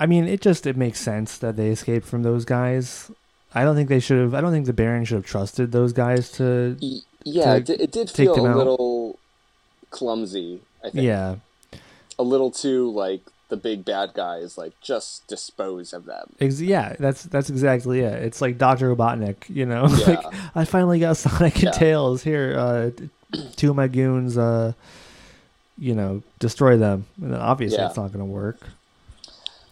[0.00, 3.10] I mean, it just it makes sense that they escaped from those guys.
[3.54, 4.34] I don't think they should have.
[4.34, 6.76] I don't think the Baron should have trusted those guys to.
[7.22, 8.56] Yeah, to it, did- it did take feel a out.
[8.56, 9.18] little
[9.90, 10.60] clumsy.
[10.82, 11.04] I think.
[11.04, 11.36] Yeah,
[12.18, 16.32] a little too like the big bad guys like just dispose of them.
[16.40, 18.22] ex- yeah, that's that's exactly it.
[18.22, 19.86] It's like Doctor Robotnik, you know.
[19.98, 20.06] Yeah.
[20.06, 21.70] like I finally got Sonic and Yeah.
[21.72, 22.56] Tails here.
[22.58, 22.90] Uh,
[23.56, 24.36] two of my goons.
[24.38, 24.72] Uh,
[25.76, 27.04] you know, destroy them.
[27.20, 27.88] And then obviously, Yeah.
[27.88, 28.60] it's not going to work.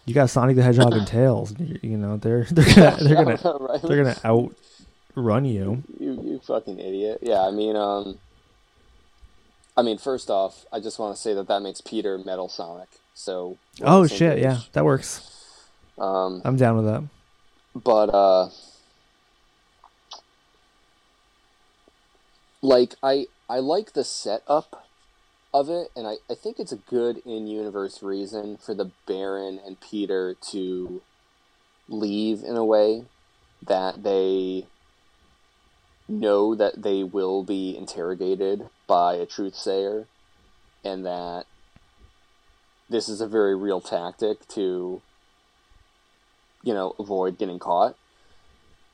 [0.05, 1.57] You got Sonic the Hedgehog and Tails.
[1.57, 3.81] You, you know, they're they're gonna they're gonna right?
[3.81, 5.81] they're gonna outrun you.
[5.99, 7.19] you you fucking idiot.
[7.21, 8.19] Yeah, I mean, um,
[9.77, 12.89] I mean, first off, I just want to say that that makes Piter Metal Sonic.
[13.13, 13.57] So.
[13.81, 14.35] Oh shit!
[14.35, 14.43] page.
[14.43, 15.29] Yeah, that works.
[15.97, 17.03] Um, I'm down with that.
[17.75, 18.49] but uh,
[22.61, 24.87] like I I like the setup
[25.53, 29.59] of it, and I, I think it's a good in universe reason for the Baron
[29.63, 31.01] and Piter to
[31.87, 33.05] leave in a way
[33.61, 34.65] that they
[36.07, 40.07] know that they will be interrogated by a truth sayer
[40.83, 41.45] and that
[42.93, 45.01] this is a very real tactic to
[46.63, 47.95] you know avoid getting caught.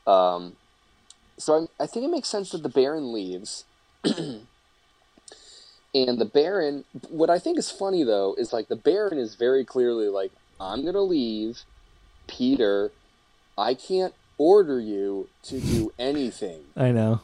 [0.08, 0.56] Um,
[1.38, 3.66] so I, I think it makes sense that the baron leaves.
[5.94, 9.66] And the baron what i think is funny though is like the baron is very
[9.66, 10.32] clearly like
[10.62, 11.64] i'm gonna leave.
[12.28, 12.92] Piter
[13.58, 16.62] i can't order you to do anything.
[16.78, 17.22] I know.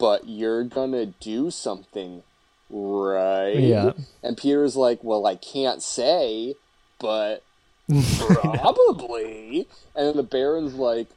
[0.00, 2.24] but you're gonna do something
[2.70, 3.56] right.
[3.56, 3.92] Yeah.
[4.22, 6.54] and piter's like well i can't say
[6.98, 7.42] but
[8.18, 9.66] probably.
[9.94, 11.08] And then the baron's like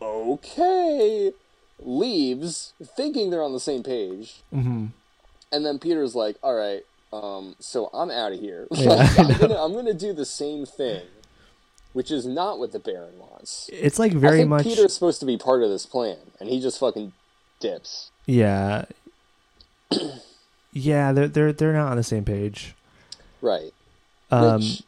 [0.00, 1.32] okay.
[1.82, 4.42] Leaves thinking they're on the same page.
[4.52, 4.86] Hmm
[5.52, 9.38] and then piter's like all right um, so i'm out of here Yeah, Like, I'm,
[9.38, 11.02] gonna, I'm gonna do the same thing
[11.92, 13.68] which is not what the baron wants.
[13.72, 14.64] It's like I very think much.
[14.64, 17.12] piter's supposed to be part of this plan and he just fucking
[17.58, 18.12] dips.
[18.26, 18.84] Yeah.
[20.72, 22.74] yeah, they're they're they're not on the same page.
[23.42, 23.72] right
[24.30, 24.82] Um, Which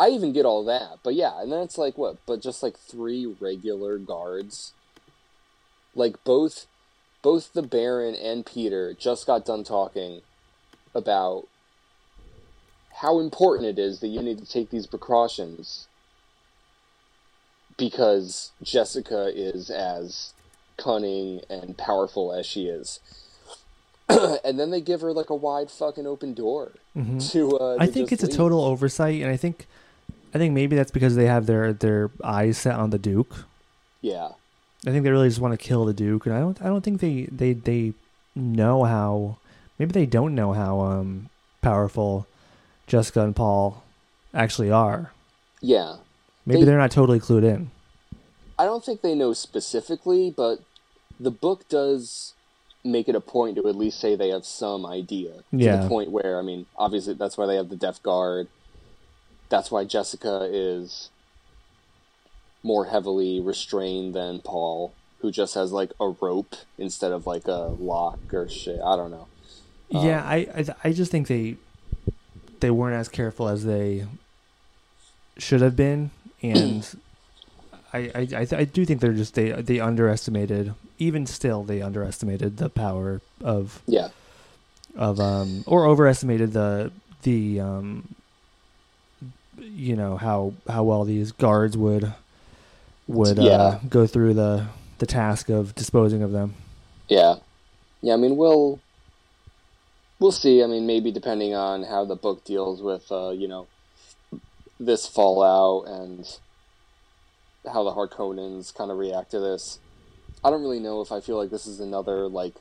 [0.00, 2.16] I even get all that, but yeah, and then it's like what?
[2.24, 4.72] But just like three regular guards.
[5.94, 6.66] Like both,
[7.20, 10.22] both the Baron and Piter just got done talking
[10.94, 11.48] about
[12.94, 15.86] how important it is that you need to take these precautions
[17.76, 20.32] because Jessica is as
[20.78, 23.00] cunning and powerful as she is.
[24.44, 27.30] and then they give her like a wide fucking open door mhm.
[27.32, 27.58] to.
[27.58, 29.66] Uh, I think it's a total oversight, and I think,
[30.34, 33.44] I think maybe that's because they have their their eyes set on the Duke.
[34.00, 34.30] Yeah,
[34.86, 36.82] I think they really just want to kill the Duke, and I don't I don't
[36.82, 37.92] think they they they
[38.34, 39.36] know how.
[39.78, 41.30] Maybe they don't know how um
[41.62, 42.26] powerful
[42.86, 43.82] Jessica and Paul
[44.34, 45.12] actually are.
[45.60, 45.96] yeah.
[46.46, 47.70] Maybe they, are not totally clued in.
[48.58, 50.60] I don't think they know specifically, but
[51.20, 52.32] the book does
[52.84, 55.32] make it a point to at least say they have some idea.
[55.32, 55.76] To Yeah.
[55.82, 58.48] the point where, I mean, obviously that's why they have the Death Guard.
[59.50, 61.10] That's why Jessica is
[62.62, 67.74] more heavily restrained than Paul, who just has like a rope instead of like a
[67.78, 68.80] lock or shit.
[68.84, 69.26] I don't know.
[69.94, 71.56] Um, yeah, I, I I just think they
[72.60, 74.06] they weren't as careful as they
[75.38, 76.10] should have been,
[76.42, 76.86] and
[77.92, 80.74] I I I, th- I do think they're just they they underestimated.
[80.98, 84.08] Even still, they underestimated the power of Yeah.
[84.96, 86.92] of um or overestimated the
[87.22, 88.14] the um
[89.58, 92.12] you know how how well these guards would
[93.08, 93.78] would uh, Yeah.
[93.88, 94.66] go through the
[94.98, 96.54] the task of disposing of them.
[97.08, 97.36] Yeah,
[98.02, 98.14] yeah.
[98.14, 98.78] I mean, we'll
[100.18, 100.62] we'll see.
[100.62, 103.66] I mean, maybe depending on how the book deals with, uh, you know,
[104.78, 106.38] this fallout and
[107.66, 109.78] how the Harkonnens kind of react to this.
[110.42, 112.54] I don't really know if I feel like this is another like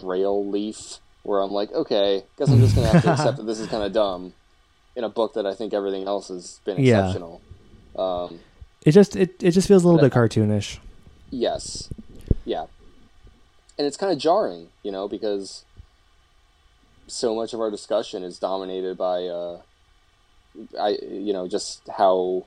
[0.00, 3.60] Braille leaf where I'm like, okay, guess I'm just gonna have to accept that this
[3.60, 4.32] is kind of dumb
[4.96, 7.00] in a book that I think everything else has been Yeah.
[7.00, 7.40] exceptional.
[7.96, 8.40] Um,
[8.84, 10.78] It just it, it just feels a little bit cartoonish.
[11.30, 11.90] Yes.
[12.44, 12.66] Yeah.
[13.76, 15.64] And it's kind of jarring, you know, because
[17.06, 19.60] so much of our discussion is dominated by uh
[20.80, 22.46] I you know, just how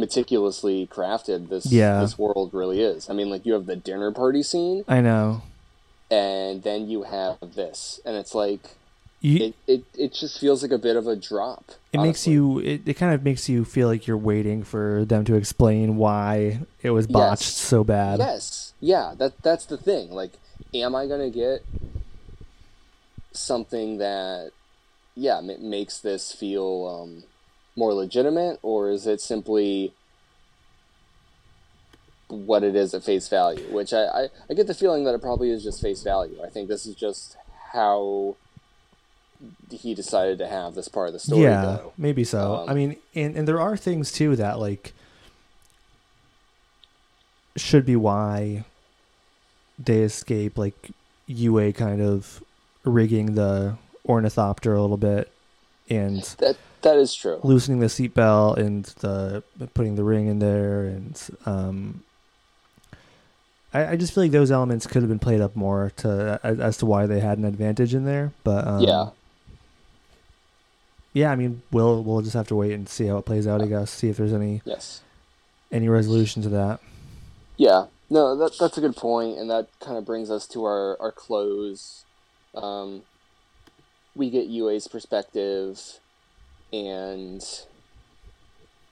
[0.00, 2.00] meticulously crafted this Yeah.
[2.00, 3.08] this world really is.
[3.10, 5.42] I mean, like you have the dinner party scene I know.
[6.10, 8.60] and then you have this and it's like
[9.20, 11.64] You, it, it, it just feels like a bit of a drop.
[11.92, 15.24] it makes you it, it kind of makes you feel like you're waiting for them
[15.26, 17.54] to explain why it was botched Yes.
[17.54, 18.18] so bad.
[18.18, 20.10] Yes, yeah, that that's the thing.
[20.10, 20.32] Like,
[20.74, 21.62] am I gonna get
[23.32, 24.50] something that,
[25.14, 27.24] yeah, m- makes this feel um,
[27.80, 29.92] more legitimate, or is it simply
[32.28, 33.64] what it is at face value?
[33.72, 36.38] Which I, I I get the feeling that it probably is just face value.
[36.44, 37.36] I think this is just
[37.72, 38.36] how
[39.70, 41.92] he decided to have this part of the story yeah, go.
[41.96, 42.56] maybe so.
[42.56, 44.92] Um, I mean, and and there are things too that like
[47.56, 48.64] should be why
[49.78, 50.90] they escape like
[51.26, 52.44] Yue kind of
[52.84, 53.76] rigging the
[54.06, 55.30] ornithopter a little bit
[55.90, 57.40] and That that is true.
[57.42, 59.42] loosening the seatbelt and the
[59.74, 62.02] putting the ring in there and um
[63.72, 66.58] I, I just feel like those elements could have been played up more to as,
[66.58, 69.10] as to why they had an advantage in there but um, Yeah.
[71.12, 73.62] yeah I mean we'll we'll just have to wait and see how it plays out
[73.62, 75.02] I guess see if there's any Yes.
[75.70, 76.80] any resolution to that
[77.56, 80.96] Yeah, no, that that's a good point, and that kind of brings us to our
[81.00, 82.04] our close.
[82.54, 83.02] Um,
[84.16, 85.78] we get Yue's perspective,
[86.72, 87.44] and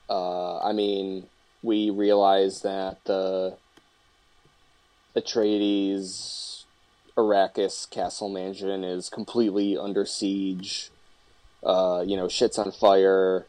[0.09, 1.27] uh, I mean,
[1.61, 3.57] we realize that the
[5.15, 6.63] Atreides
[7.17, 10.89] Arrakis castle mansion is completely under siege.
[11.63, 13.45] Uh, you know, shit's on fire.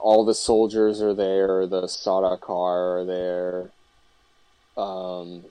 [0.00, 1.66] All the soldiers are there.
[1.66, 3.70] The Sardaukar are there.
[4.76, 5.44] Um,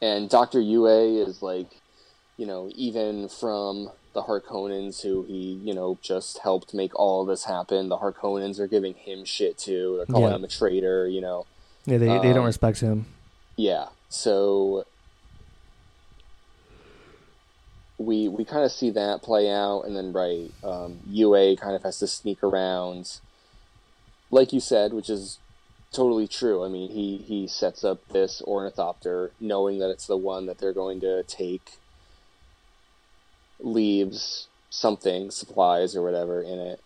[0.00, 0.60] and Dr.
[0.60, 1.70] Yue is like,
[2.36, 7.44] you know, even from the Harkonnens who he, you know, just helped make all this
[7.44, 9.96] happen, the Harkonnens are giving him shit too.
[9.98, 10.36] They're calling Yeah.
[10.36, 11.46] him a traitor, you know.
[11.86, 13.06] yeah they they don't Um, respect him
[13.56, 13.88] Yeah.
[14.08, 14.84] So
[17.98, 21.82] we we kind of see that play out, and then right, um, Yue kind of
[21.82, 23.18] has to sneak around,
[24.30, 25.38] like you said, which is
[25.92, 26.64] totally true.
[26.64, 30.72] I mean, he he sets up this ornithopter, knowing that it's the one that they're
[30.72, 31.78] going to take.
[33.60, 36.80] Leaves something, supplies or whatever in it.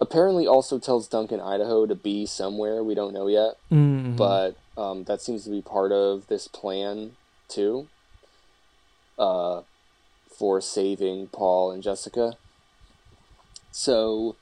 [0.00, 4.16] Apparently, also tells Duncan Idaho to be somewhere we don't know yet Mhm.
[4.16, 7.12] but um, that seems to be part of this plan
[7.48, 7.86] too.
[9.18, 9.62] Uh,
[10.38, 12.32] for saving Paul and Jessica.
[13.72, 14.36] So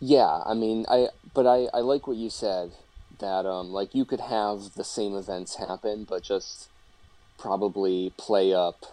[0.00, 2.72] yeah, I mean, I but I I like what you said
[3.20, 6.68] that um like you could have the same events happen, but just
[7.38, 8.84] probably play up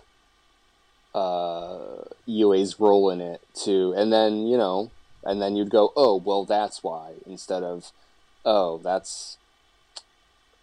[1.14, 4.92] uh Yue's role in it too, and then you know,
[5.24, 7.92] and then you'd go, oh well, that's why instead of
[8.46, 9.38] oh that's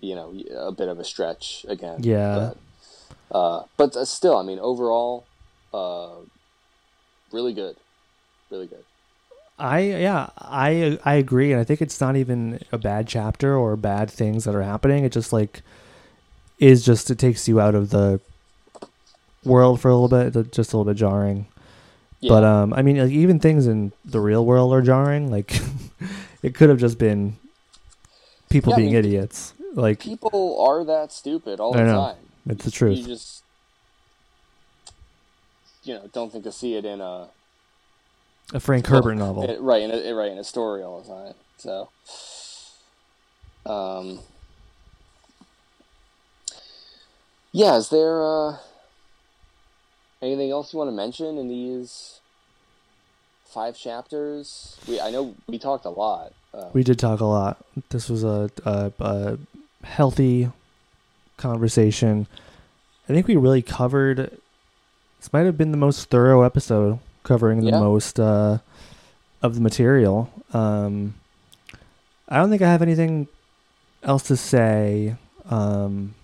[0.01, 2.03] you know a bit of a stretch again.
[2.03, 2.53] Yeah.
[3.31, 5.25] But, uh, but uh, still, I mean, overall,
[5.73, 6.11] uh,
[7.33, 7.77] really good,
[8.51, 8.85] really good.
[9.59, 13.77] I yeah, I I agree, and I think it's not even a bad chapter or
[13.77, 15.05] bad things that are happening.
[15.05, 15.63] It's just like
[16.63, 18.21] is just it takes you out of the
[19.45, 20.37] world for a little bit.
[20.37, 21.47] It's just a little bit jarring.
[22.21, 22.29] Yeah.
[22.29, 25.29] But um, I mean, like, even things in the real world are jarring.
[25.31, 25.61] Like
[26.43, 27.37] it could have just been
[28.49, 29.55] people Yeah, I being mean, idiots.
[29.75, 31.97] Like people are that stupid all I the know.
[32.01, 32.17] time.
[32.49, 32.99] it's the truth.
[32.99, 33.43] You just
[35.83, 37.27] you know don't think to see it in a
[38.55, 39.51] A Frank Herbert novel.
[39.51, 41.35] it- right in a right in a story all the time.
[41.57, 41.89] So,
[43.67, 44.21] um,
[47.53, 47.77] yeah.
[47.77, 48.57] Is there uh,
[50.21, 52.21] anything else you want to mention in these
[53.47, 54.77] five chapters?
[54.89, 56.33] We I know we talked a lot.
[56.55, 57.65] Uh, We did talk a lot.
[57.91, 59.39] This was a, a, a
[59.85, 60.51] healthy
[61.37, 62.27] conversation.
[63.09, 64.17] I think we really covered.
[65.19, 67.81] This might have been the most thorough episode, covering the Yeah.
[67.81, 68.59] most uh,
[69.43, 70.31] of the material.
[70.53, 71.15] Um,
[72.29, 73.29] I don't think I have anything
[74.03, 75.17] else to say,
[75.49, 76.15] um,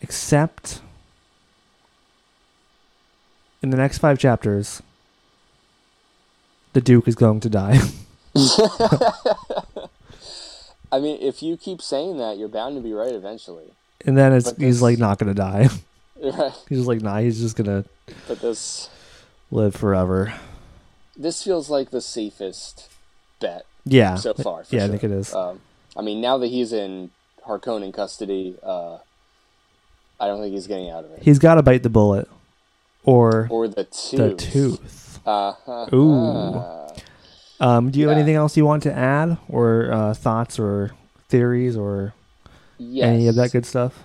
[0.00, 0.80] except
[3.62, 4.82] in the next five chapters,
[6.72, 7.78] the Duke is going to die.
[10.92, 13.72] I mean, if you keep saying that, you're bound to be right eventually.
[14.04, 15.68] And then it's he's like not gonna die.
[16.22, 16.52] Right.
[16.68, 17.86] he's just like nah, he's just gonna
[18.28, 18.90] But this
[19.50, 20.34] live forever.
[21.16, 22.90] this feels like the safest
[23.40, 24.16] bet Yeah.
[24.16, 24.64] so far.
[24.68, 25.32] Yeah, I think it is.
[25.34, 25.60] Um,
[25.96, 27.10] I mean, now that he's in
[27.46, 28.98] Harkonnen custody, uh,
[30.20, 31.22] I don't think he's getting out of it.
[31.22, 32.28] He's gotta bite the bullet.
[33.04, 34.10] Or Or the tooth.
[34.18, 35.20] the tooth.
[35.26, 36.62] Uh, uh, Ooh.
[37.58, 39.38] Um, do you have anything else you want to add?
[39.48, 40.92] Or uh, thoughts or
[41.28, 42.14] theories or
[42.78, 43.06] Yes.
[43.06, 44.02] any of that good stuff?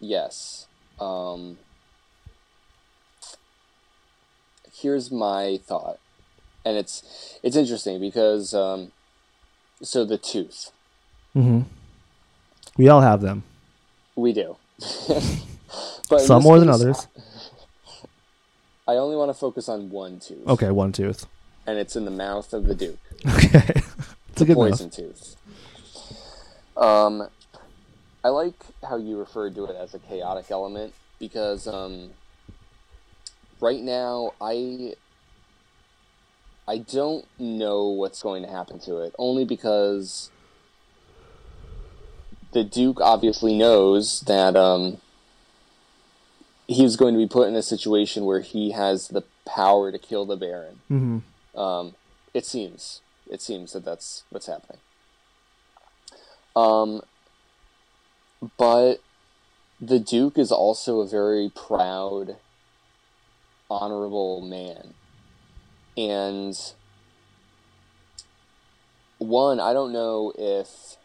[0.00, 0.66] Yes.
[1.00, 1.58] Um,
[4.80, 5.98] here's my thought,
[6.64, 8.92] and it's it's interesting because um,
[9.82, 10.70] so the tooth
[11.36, 11.60] Mm-hmm.
[12.76, 13.42] We all have them.
[14.16, 17.08] we do, but Some more than others.
[18.86, 20.46] I only want to focus on one tooth.
[20.46, 21.26] Okay, one tooth.
[21.66, 22.98] and it's in the mouth of the Duke.
[23.26, 23.62] Okay.
[24.30, 25.36] it's a good poison tooth.
[26.76, 27.28] Um,
[28.24, 28.54] I like
[28.88, 32.10] how you referred to it as a chaotic element because um,
[33.60, 34.94] right now I
[36.66, 40.30] I don't know what's going to happen to it only because
[42.52, 44.98] the Duke obviously knows that um,
[46.66, 50.26] he's going to be put in a situation where he has the power to kill
[50.26, 50.80] the Baron.
[50.90, 51.58] Mm-hmm.
[51.58, 51.94] Um,
[52.34, 53.00] it seems.
[53.30, 54.80] It seems that that's what's happening.
[56.54, 57.02] Um,
[58.56, 58.96] but
[59.80, 62.36] the Duke is also a very proud,
[63.70, 64.94] honorable man.
[65.96, 66.56] And
[69.18, 70.97] one, I don't know if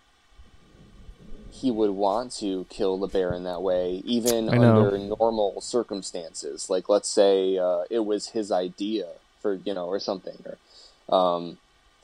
[1.63, 6.69] he would want to kill the Baron that way, even under normal circumstances.
[6.69, 9.07] Like, let's say uh, it was his idea
[9.41, 10.37] for, you know, or something.
[10.45, 10.57] Or,
[11.17, 11.57] um,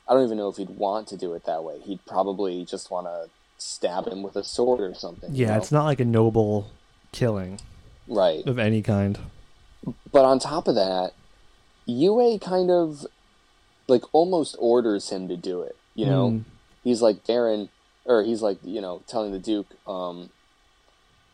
[0.08, 1.78] I don't even know if he'd want to do it that way.
[1.80, 3.28] He'd probably just want to
[3.58, 5.34] stab him with a sword or something.
[5.34, 5.58] you Yeah, know?
[5.58, 6.70] it's not like a noble
[7.12, 7.60] killing
[8.08, 8.42] right.
[8.46, 9.18] of any kind.
[10.10, 11.12] But on top of that,
[11.86, 13.06] Yue kind of
[13.88, 15.76] like almost orders him to do it.
[15.94, 16.44] You know, Mm.
[16.82, 17.68] he's like Baron,
[18.04, 20.30] or he's like you know telling the Duke um,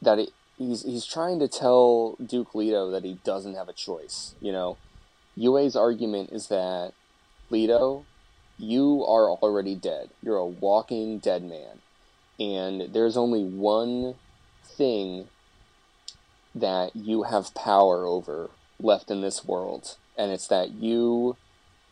[0.02, 4.34] that it, he's he's trying to tell Duke Leto that he doesn't have a choice.
[4.40, 4.76] You know,
[5.34, 6.93] Yue's argument is that
[7.51, 8.05] Leto,
[8.59, 10.10] you are already dead.
[10.22, 11.80] You're a walking dead man,
[12.38, 14.14] and there's only one
[14.64, 15.28] thing
[16.55, 21.36] that you have power over left in this world, and it's that you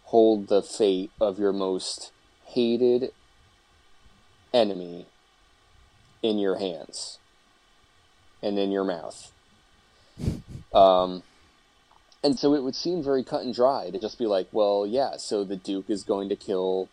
[0.05, 2.13] hold the fate of your most
[2.47, 3.13] hated
[4.55, 5.07] enemy
[6.23, 7.19] in your hands
[8.43, 9.33] and in your mouth.
[10.75, 11.23] Um,
[12.25, 15.19] and so it would seem very cut and dry to just be like, well, yeah,
[15.19, 16.89] so the Duke is going to kill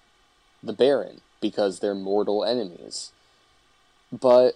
[0.61, 3.11] the Baron because they're mortal enemies.
[4.11, 4.53] But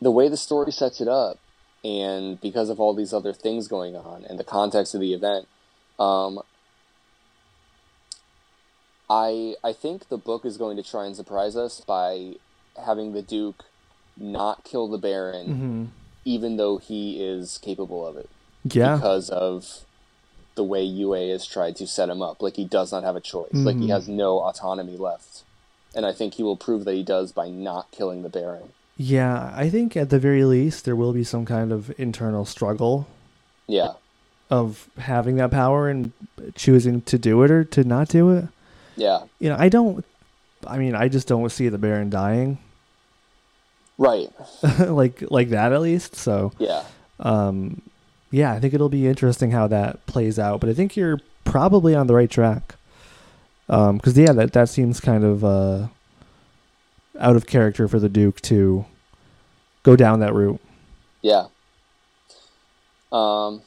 [0.00, 1.38] the way the story sets it up,
[1.84, 5.48] and because of all these other things going on and the context of the event,
[5.98, 6.40] um,
[9.12, 12.34] I I think the book is going to try and surprise us by
[12.82, 13.64] having the Duke
[14.18, 15.84] not kill the Baron, hmm
[16.24, 18.30] even though he is capable of it,
[18.62, 18.94] Yeah.
[18.94, 19.84] because of
[20.54, 22.40] the way Yue has tried to set him up.
[22.40, 23.50] Like he does not have a choice.
[23.52, 23.94] Like he Mhm.
[23.96, 25.42] has no autonomy left,
[25.96, 28.68] and I think he will prove that he does by not killing the Baron.
[28.96, 33.06] Yeah, I think at the very least there will be some kind of internal struggle
[33.66, 33.94] Yeah,
[34.48, 36.12] of having that power and
[36.54, 38.44] choosing to do it or to not do it.
[38.96, 40.04] Yeah, You know, I don't.
[40.66, 42.58] I mean, I just don't see the Baron dying
[43.98, 44.30] right.
[44.80, 46.16] like like that at least.
[46.16, 46.84] So, Yeah,
[47.20, 47.82] um,
[48.30, 50.60] yeah, I think it'll be interesting how that plays out.
[50.60, 52.76] But I think you're probably on the right track.
[53.68, 55.88] Um, because yeah, that that seems kind of uh
[57.18, 58.84] out of character for the Duke to
[59.82, 60.60] go down that route.
[61.22, 61.46] yeah.
[63.10, 63.62] Um.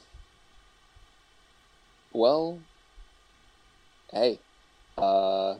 [2.12, 2.60] Well,
[4.12, 4.40] hey,
[4.98, 5.56] uh,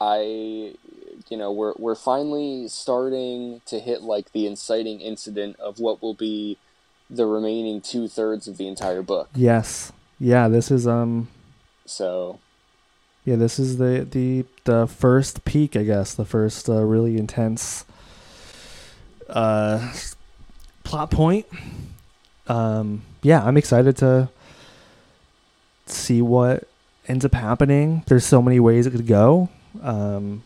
[0.00, 0.74] I,
[1.28, 6.14] you know, we're we're finally starting to hit like the inciting incident of what will
[6.14, 6.56] be
[7.10, 9.28] the remaining two thirds of the entire book.
[9.34, 9.92] Yes.
[10.20, 11.28] Yeah, this is um
[11.86, 12.38] So
[13.24, 17.84] yeah, this is the the the first peak, I guess, the first uh, really intense
[19.28, 19.94] uh
[20.84, 21.46] plot point.
[22.46, 24.28] Um yeah, I'm excited to
[25.94, 26.68] see what
[27.06, 28.02] ends up happening.
[28.06, 29.48] There's so many ways it could go.
[29.82, 30.42] Um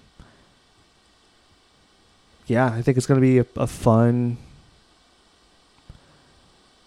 [2.47, 4.37] yeah, I think it's going to be a, a fun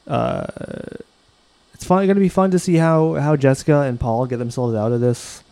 [0.07, 0.45] uh
[1.73, 4.76] it's fun going to be fun to see how how Jessica and Paul get themselves
[4.76, 5.44] out of this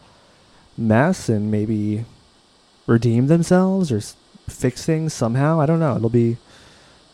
[0.77, 2.05] mess and maybe
[2.87, 4.15] redeem themselves or s-
[4.49, 5.59] fix things somehow.
[5.59, 5.95] I don't know.
[5.95, 6.37] It'll be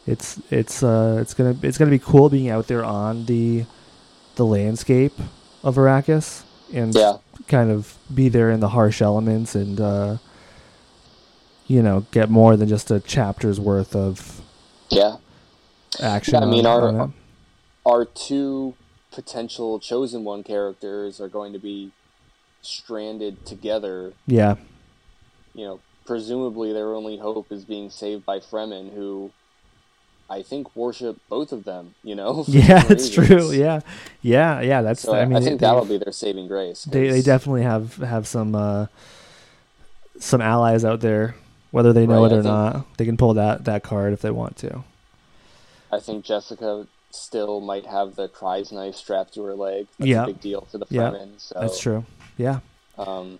[0.05, 3.65] it's it's uh it's gonna it's gonna be cool being out there on the
[4.35, 5.13] the landscape
[5.63, 7.17] of Arrakis and yeah,
[7.47, 10.17] kind of be there in the harsh elements and uh
[11.67, 14.41] you know get more than just a chapter's worth of
[14.89, 15.17] yeah.
[16.01, 16.35] action.
[16.35, 17.13] Yeah, I mean, on- our- on
[17.85, 18.75] our two
[19.11, 21.91] potential chosen one characters are going to be
[22.61, 24.13] stranded together.
[24.27, 24.55] yeah
[25.55, 29.31] You know, presumably their only hope is being saved by Fremen, who
[30.29, 31.95] I think worship both of them.
[32.03, 33.81] You know, yeah it's true yeah
[34.21, 36.83] yeah yeah that's So I mean I think they, that'll be their saving grace.
[36.85, 38.87] they they definitely have have some uh
[40.19, 41.35] some allies out there
[41.71, 44.21] whether they know Right, it or think- not they can pull that that card if
[44.21, 44.83] they want to
[45.91, 49.87] I think Jessica still might have the crysknife strapped to her leg.
[49.97, 50.23] That's Yeah.
[50.23, 51.29] a big deal for the Yeah, Fremen.
[51.39, 52.05] So that's true
[52.37, 52.59] yeah
[52.97, 53.39] Um,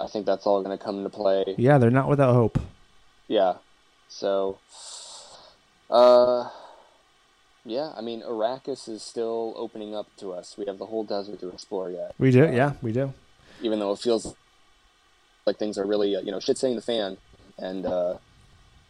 [0.00, 1.54] I think that's all going to come into play.
[1.56, 2.58] yeah they're not without hope
[3.28, 3.54] Yeah.
[4.08, 4.58] So,
[5.94, 6.48] uh,
[7.64, 10.56] yeah, I mean, Arrakis is still opening up to us.
[10.58, 12.14] We have the whole desert to explore yet.
[12.18, 13.14] we do Uh, yeah we do
[13.62, 14.34] Even though it feels
[15.46, 17.16] like things are really, uh, you know, shit hitting the fan,
[17.58, 18.18] and uh,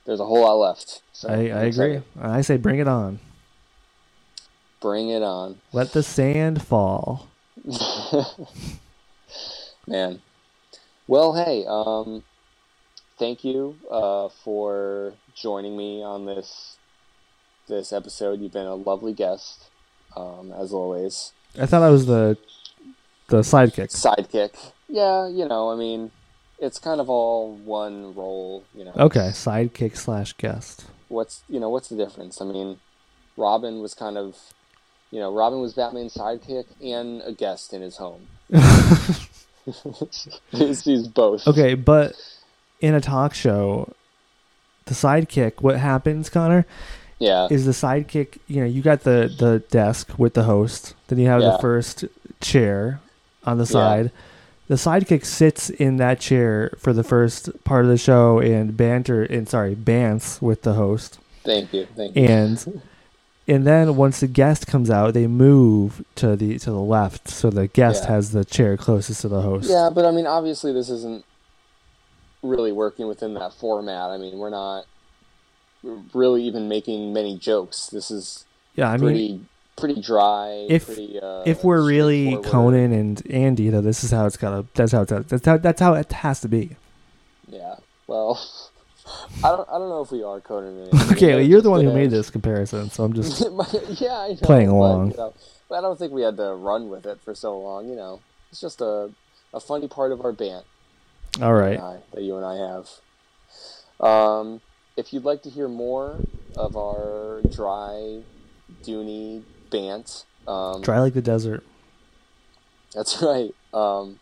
[0.06, 1.02] there's a whole lot left.
[1.12, 2.04] So I, I agree excited.
[2.20, 3.18] I say bring it on
[4.80, 7.28] Bring it on, let the sand fall
[9.86, 10.20] man.
[11.06, 12.22] Well, hey, um,
[13.18, 16.76] thank you uh, for joining me on this
[17.68, 18.40] this episode.
[18.40, 19.64] You've been a lovely guest,
[20.16, 21.32] um, as always.
[21.58, 22.36] I thought I was the
[23.28, 24.72] the sidekick sidekick.
[24.88, 26.10] Yeah, you know, I mean,
[26.58, 28.64] it's kind of all one role.
[28.74, 28.92] You know.
[28.96, 32.40] okay sidekick slash guest What's you know what's the difference?
[32.40, 32.78] I mean,
[33.36, 34.36] Robin was kind of,
[35.10, 38.26] you know, Robin was Batman's sidekick and a guest in his home.
[40.50, 41.46] he's, he's both.
[41.46, 42.14] Okay, but
[42.80, 43.92] in a talk show,
[44.86, 46.66] the sidekick, what happens, Connor,
[47.18, 47.48] Yeah.
[47.50, 51.28] is the sidekick, you know, you got the, the desk with the host, then you
[51.28, 51.52] have Yeah.
[51.52, 52.04] the first
[52.40, 53.00] chair
[53.44, 54.10] on the side.
[54.68, 59.22] The sidekick sits in that chair for the first part of the show and banter
[59.22, 61.18] and sorry, bants with the host.
[61.44, 61.86] Thank you.
[61.94, 62.24] Thank you.
[62.24, 62.82] And
[63.46, 67.50] and then once the guest comes out, they move to the to the left so
[67.50, 68.12] the guest Yeah.
[68.12, 69.68] has the chair closest to the host.
[69.68, 71.26] Yeah, but I mean, obviously, this isn't
[72.42, 74.10] really working within that format.
[74.10, 74.86] I mean, we're not
[76.12, 77.86] really even making many jokes.
[77.88, 78.44] This is
[78.74, 79.40] Yeah, I mean pretty
[79.76, 80.66] pretty dry.
[80.68, 82.36] if- pretty, uh, if we're really.
[82.42, 84.66] Conan and Andy, though, this is how it's gotta.
[84.74, 85.10] That's how it's.
[85.28, 85.56] That's how.
[85.58, 86.76] That's how it has to be.
[87.48, 87.76] Yeah.
[88.06, 88.40] Well,
[89.44, 89.68] I don't.
[89.68, 90.78] I don't know if we are Conan.
[90.88, 91.14] and Andy.
[91.14, 93.40] Okay, well, you're the one who made this comparison, so I'm just.
[94.00, 95.10] yeah, know, Playing but, along.
[95.12, 95.34] you know,
[95.68, 97.88] but I don't think we had to run with it for so long.
[97.88, 98.20] You know,
[98.50, 99.10] it's just a
[99.52, 100.64] a funny part of our band
[101.40, 101.74] All right.
[101.74, 102.88] and I, that you and I have.
[104.00, 104.60] Um,
[104.96, 106.20] if you'd like to hear more
[106.56, 108.22] of our dry,
[108.82, 111.64] doony bant, um, Dry like the desert.
[112.94, 113.54] that's right.
[113.72, 114.20] Um,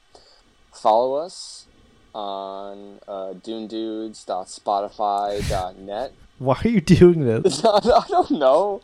[0.72, 1.66] follow us
[2.14, 6.12] on uh, dunedudes.spotify.net.
[6.38, 7.64] Why are you doing this?
[7.64, 8.80] I don't know,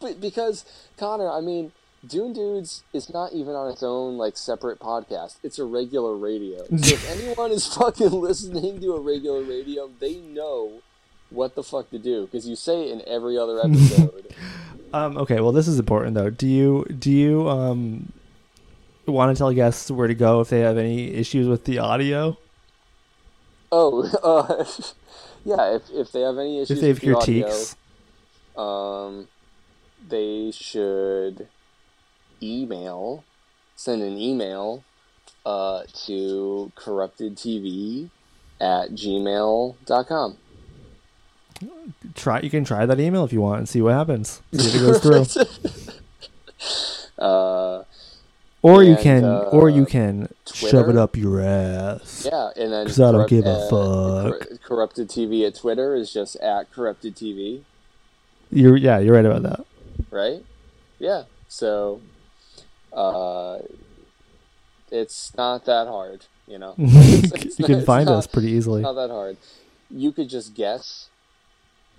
[0.00, 0.64] but because
[0.96, 1.72] Connor, I mean,
[2.06, 5.36] Dune Dudes is not even on its own like separate podcast.
[5.42, 6.64] It's a regular radio.
[6.66, 10.82] So if anyone is fucking listening to a regular radio, they know
[11.32, 14.34] what the fuck to do because you say it in every other episode.
[14.94, 16.28] Um, okay, well, this is important though.
[16.28, 18.12] Do you do you um
[19.06, 22.36] want to tell guests where to go if they have any issues with the audio?
[23.72, 24.64] oh, uh,
[25.44, 25.76] yeah.
[25.76, 27.44] If if they have any issues If they have with the
[28.56, 29.28] audio, um,
[30.06, 31.48] they should
[32.42, 33.24] email,
[33.74, 34.84] send an email
[35.46, 38.10] uh, to corruptedtv
[38.60, 40.36] at gmail.com.
[42.14, 44.42] try you can try that email if you want and see what happens.
[44.52, 45.94] See if it goes through.
[47.24, 47.84] uh,
[48.62, 52.26] Or you And, can or you uh, can shove it up your ass.
[52.30, 54.48] yeah, and then 'Cause I don't give a uh, fuck.
[54.48, 57.62] Cor- corrupted TV at Twitter is just at corrupted TV,
[58.50, 59.66] You're yeah, you're right about that.
[60.10, 60.44] right?
[61.00, 61.24] Yeah.
[61.48, 62.00] So,
[62.92, 63.58] uh,
[64.92, 66.74] it's not that hard, you know.
[66.78, 68.82] It's you not- can find not- us pretty easily.
[68.82, 69.36] not that hard.
[69.90, 71.08] You could just guess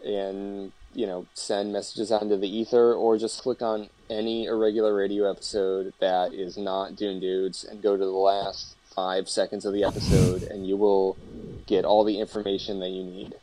[0.04, 4.94] and, you know, send messages out into the ether or just click on any irregular
[4.94, 9.74] radio episode that is not Dune Dudes and go to the last five seconds of
[9.74, 11.18] the episode and you will
[11.66, 13.34] get all the information that you need.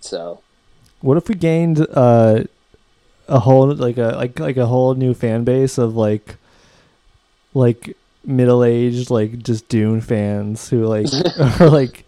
[0.00, 0.40] So,
[1.00, 2.44] What if we gained uh,
[3.28, 6.36] a whole like a like like a whole new fan base of like
[7.54, 11.06] like middle aged like just Dune fans who like
[11.60, 12.04] are like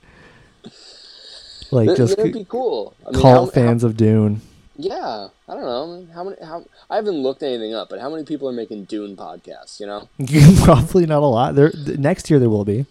[1.75, 2.95] like that, just that'd be cool.
[3.07, 4.41] I mean, cult how- fans of Dune.
[4.77, 6.07] yeah, I don't know.
[6.15, 9.17] How many, how, I haven't looked anything up, but how many people are making Dune
[9.17, 10.09] podcasts, you know?
[10.65, 11.55] Probably not a lot.
[11.55, 12.87] There th- next year there will be.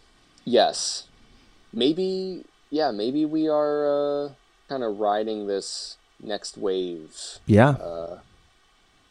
[0.45, 1.07] Yes.
[1.73, 4.29] Maybe, yeah, maybe we are uh,
[4.69, 7.15] kind of riding this next wave,
[7.45, 7.69] Yeah.
[7.71, 8.19] uh,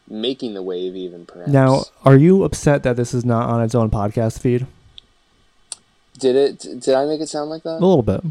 [0.09, 1.51] making the wave even perhaps.
[1.51, 4.65] Now, are you upset that this is not on its own podcast feed?
[6.19, 6.59] did it?
[6.81, 7.71] Did I make it sound like that?
[7.81, 8.23] A little bit.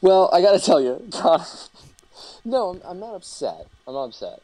[0.00, 1.44] Well, I gotta tell you, Connor.
[2.44, 3.66] no, I'm, I'm not upset.
[3.86, 4.40] I'm not upset,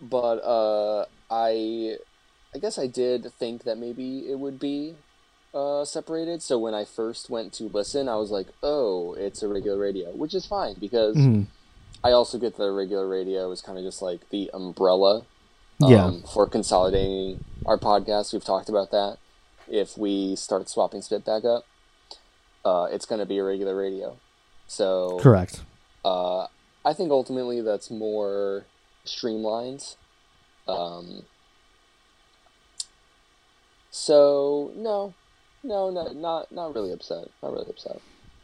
[0.00, 1.96] but uh, I,
[2.54, 4.96] I guess I did think that maybe it would be
[5.54, 6.42] uh, separated.
[6.42, 10.10] So when I first went to listen, I was like, "Oh, it's a regular radio,"
[10.10, 11.16] which is fine because.
[11.16, 11.46] Mhm.
[12.02, 15.26] I also get that regular radio is kind of just like the umbrella
[15.80, 16.06] Yeah.
[16.06, 18.32] um, for consolidating our podcast.
[18.32, 19.18] We've talked about that.
[19.68, 21.66] If we start swapping spit back up,
[22.64, 24.16] uh, it's going to be a regular radio.
[24.70, 25.62] So Correct.
[26.04, 26.46] uh,
[26.84, 28.66] I think ultimately that's more
[29.04, 29.96] streamlined.
[30.68, 31.24] Um,
[33.90, 35.12] so no,
[35.64, 37.30] no, no, not not really upset.
[37.42, 38.00] Not really upset.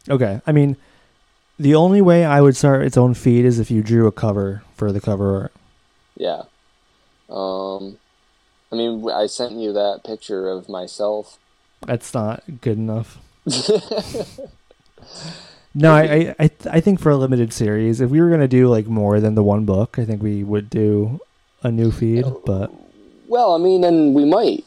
[0.09, 0.41] Okay.
[0.45, 0.75] I mean,
[1.57, 4.63] the only way I would start its own feed is if you drew a cover
[4.75, 5.53] for the cover art.
[6.17, 6.43] Yeah.
[7.29, 7.99] Um,
[8.69, 11.39] I mean, I sent you that picture of myself.
[11.85, 13.17] That's not good enough.
[15.79, 18.47] No, I, I, I, th- I think for a limited series, if we were gonna
[18.47, 21.19] do like more than the one book, I think we would do
[21.61, 22.23] a new feed.
[22.25, 22.71] Oh, but
[23.27, 24.65] well, I mean, and we might.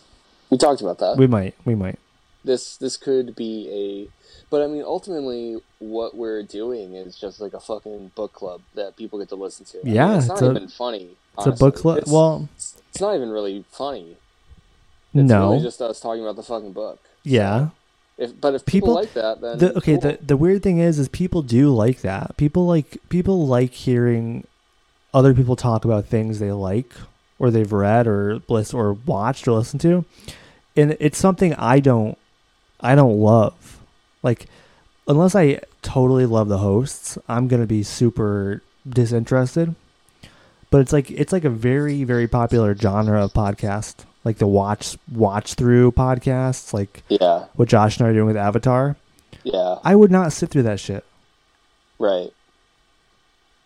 [0.50, 1.16] We talked about that.
[1.16, 1.98] we might, we might.
[2.44, 4.08] this this could be a,
[4.50, 8.96] but I mean, ultimately, what we're doing is just like a fucking book club that
[8.96, 9.80] people get to listen to.
[9.80, 11.08] I mean, Yeah, it's not it's a- even funny.
[11.38, 11.98] It's a book club.
[11.98, 14.16] It's- Well, it's not even really funny.
[15.12, 17.00] It's no, really just us talking about the fucking book.
[17.24, 17.70] yeah.
[18.20, 20.01] If but if people, People- like that, then The, okay, cool.
[20.02, 22.36] the the weird thing is, is people do like that.
[22.36, 24.47] People like people like hearing
[25.14, 26.92] other people talk about things they like
[27.38, 30.05] or they've read or list or watched or listened to,
[30.76, 32.16] and it's something I don't
[32.80, 33.80] I don't love.
[34.22, 34.47] Like
[35.09, 39.74] unless I totally love the hosts, I'm gonna be super disinterested.
[40.70, 44.97] But it's like it's like a very very popular genre of podcast, like the watch
[45.10, 48.97] watch through podcasts, like yeah, what Josh and I are doing with Avatar.
[49.44, 51.05] yeah, I would not sit through that shit.
[51.98, 52.30] right.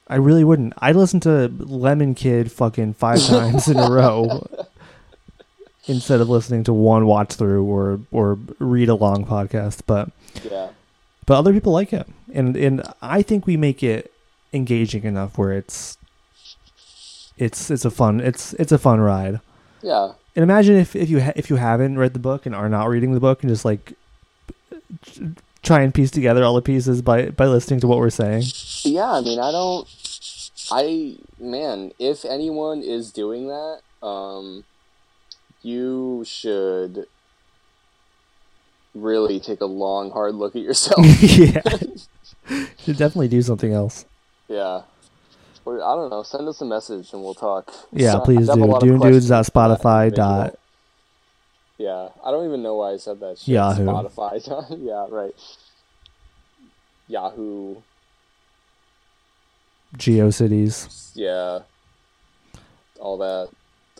[0.07, 0.75] I really wouldn't.
[0.79, 4.47] I'd listen to Lemon Kid fucking five times in a row
[5.87, 9.81] instead of listening to one watch through or or read along podcast.
[9.87, 10.11] But
[10.49, 10.69] Yeah,
[11.25, 14.13] but other people like it, and and I think we make it
[14.53, 15.97] engaging enough where it's
[17.39, 19.41] it's it's a fun it's it's a fun ride.
[19.83, 20.13] yeah.
[20.37, 22.89] And imagine if if you ha- if you haven't read the book and are not
[22.89, 23.95] reading the book and just like
[25.63, 28.45] try and piece together all the pieces by by listening to what we're saying.
[28.83, 29.89] Yeah, I mean, I don't.
[30.71, 34.65] I man, if anyone is doing that, um,
[35.63, 37.07] you should
[38.95, 41.05] really take a long, hard look at yourself.
[41.23, 41.63] yeah,
[42.79, 44.05] should definitely do something else.
[44.49, 44.83] yeah.
[45.65, 46.23] Or, I don't know.
[46.23, 47.73] Send us a message and we'll talk.
[47.93, 48.79] Yeah, So, please do.
[48.81, 50.59] Dune Dudes but Spotify dot
[51.79, 53.39] Yeah, I don't even know why I said that.
[53.39, 53.49] Shit.
[53.55, 53.85] Yahoo.
[53.85, 54.67] Spotify.
[54.79, 55.35] yeah, right.
[57.09, 57.77] Yahoo.
[59.97, 61.13] GeoCities.
[61.15, 61.61] Yeah.
[63.01, 63.49] All that.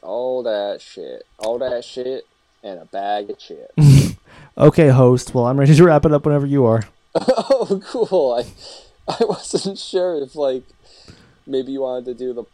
[0.03, 1.27] All that shit.
[1.39, 2.27] All that shit
[2.63, 3.71] and a bag of shit.
[4.57, 5.35] Okay, host.
[5.35, 6.85] Well, I'm ready to wrap it up whenever you are.
[7.17, 8.35] oh, cool.
[8.35, 8.45] I
[9.09, 10.63] I wasn't sure if like
[11.47, 12.45] maybe you wanted to do the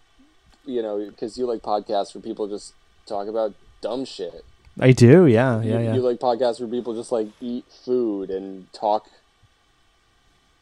[0.65, 2.75] you know because you like podcasts where people just
[3.07, 4.45] talk about dumb shit.
[4.79, 5.27] I do.
[5.27, 5.95] Yeah, you, yeah, yeah.
[5.95, 9.07] you like podcasts where people just like eat food and talk.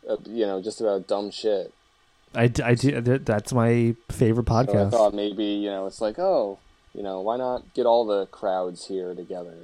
[0.08, 1.72] Uh, you know, just about dumb shit.
[2.34, 3.00] I, I do.
[3.00, 6.58] That's my favorite So I thought maybe you know it's like oh
[6.94, 9.54] you know why not get all the crowds here together.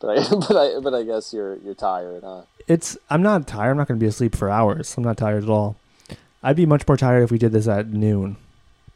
[0.00, 2.42] But I but I but I guess you're you're tired, huh?
[2.68, 2.96] it's.
[3.10, 3.70] I'm not tired.
[3.70, 4.96] I'm not going to be asleep for hours.
[4.96, 5.76] I'm not tired at all.
[6.46, 8.36] I'd be much more tired if we did this at noon.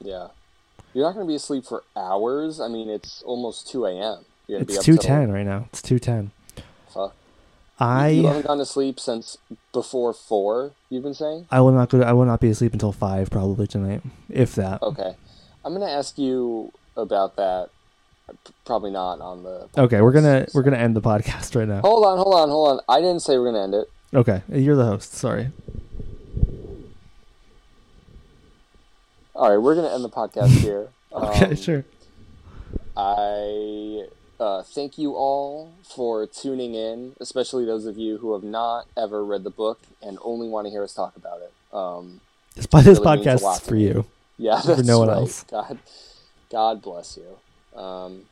[0.01, 0.29] Yeah.
[0.95, 2.61] You're not going to be asleep for hours.
[2.61, 4.25] I mean, it's almost 2 a.m.
[4.49, 5.67] Gonna It's two ten right now.
[5.73, 6.31] It's two ten.
[6.93, 7.15] Fuck.
[7.81, 9.37] I You haven't gone to sleep since
[9.73, 11.49] before 4, you've been saying?
[11.51, 11.99] I will not go.
[11.99, 14.81] To, I will not be asleep until five probably tonight, if that.
[14.83, 15.17] Okay.
[15.65, 17.71] I'm going to ask you about that.
[18.65, 19.69] Probably not on the.
[19.77, 20.55] Okay, we're gonna podcast.
[20.55, 21.81] we're gonna end the podcast right now.
[21.81, 22.81] Hold on, hold on, hold on.
[22.89, 23.91] I didn't say we're going to end it.
[24.15, 25.15] Okay, you're the host.
[25.15, 25.51] Sorry.
[29.41, 30.89] All right, we're going to end the podcast here.
[31.13, 31.85] Okay, Um, sure.
[32.97, 34.05] I
[34.39, 39.25] uh, thank you all for tuning in, especially those of you who have not ever
[39.25, 41.53] read the book and only want to hear us talk about it.
[41.75, 42.21] Um,
[42.55, 43.85] This, this really podcast is for me.
[43.89, 44.07] you.
[44.39, 45.17] yeah, that's no one right.
[45.17, 45.43] else.
[45.51, 45.79] God,
[46.49, 47.81] God bless you.
[47.81, 48.27] Um,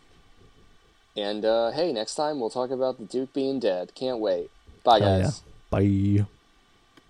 [1.16, 3.92] and uh, hey, next time we'll talk about the Duke being dead.
[3.96, 4.50] Can't wait.
[4.84, 5.22] Bye, Hell yeah.
[5.24, 5.42] guys.
[5.70, 6.26] Bye.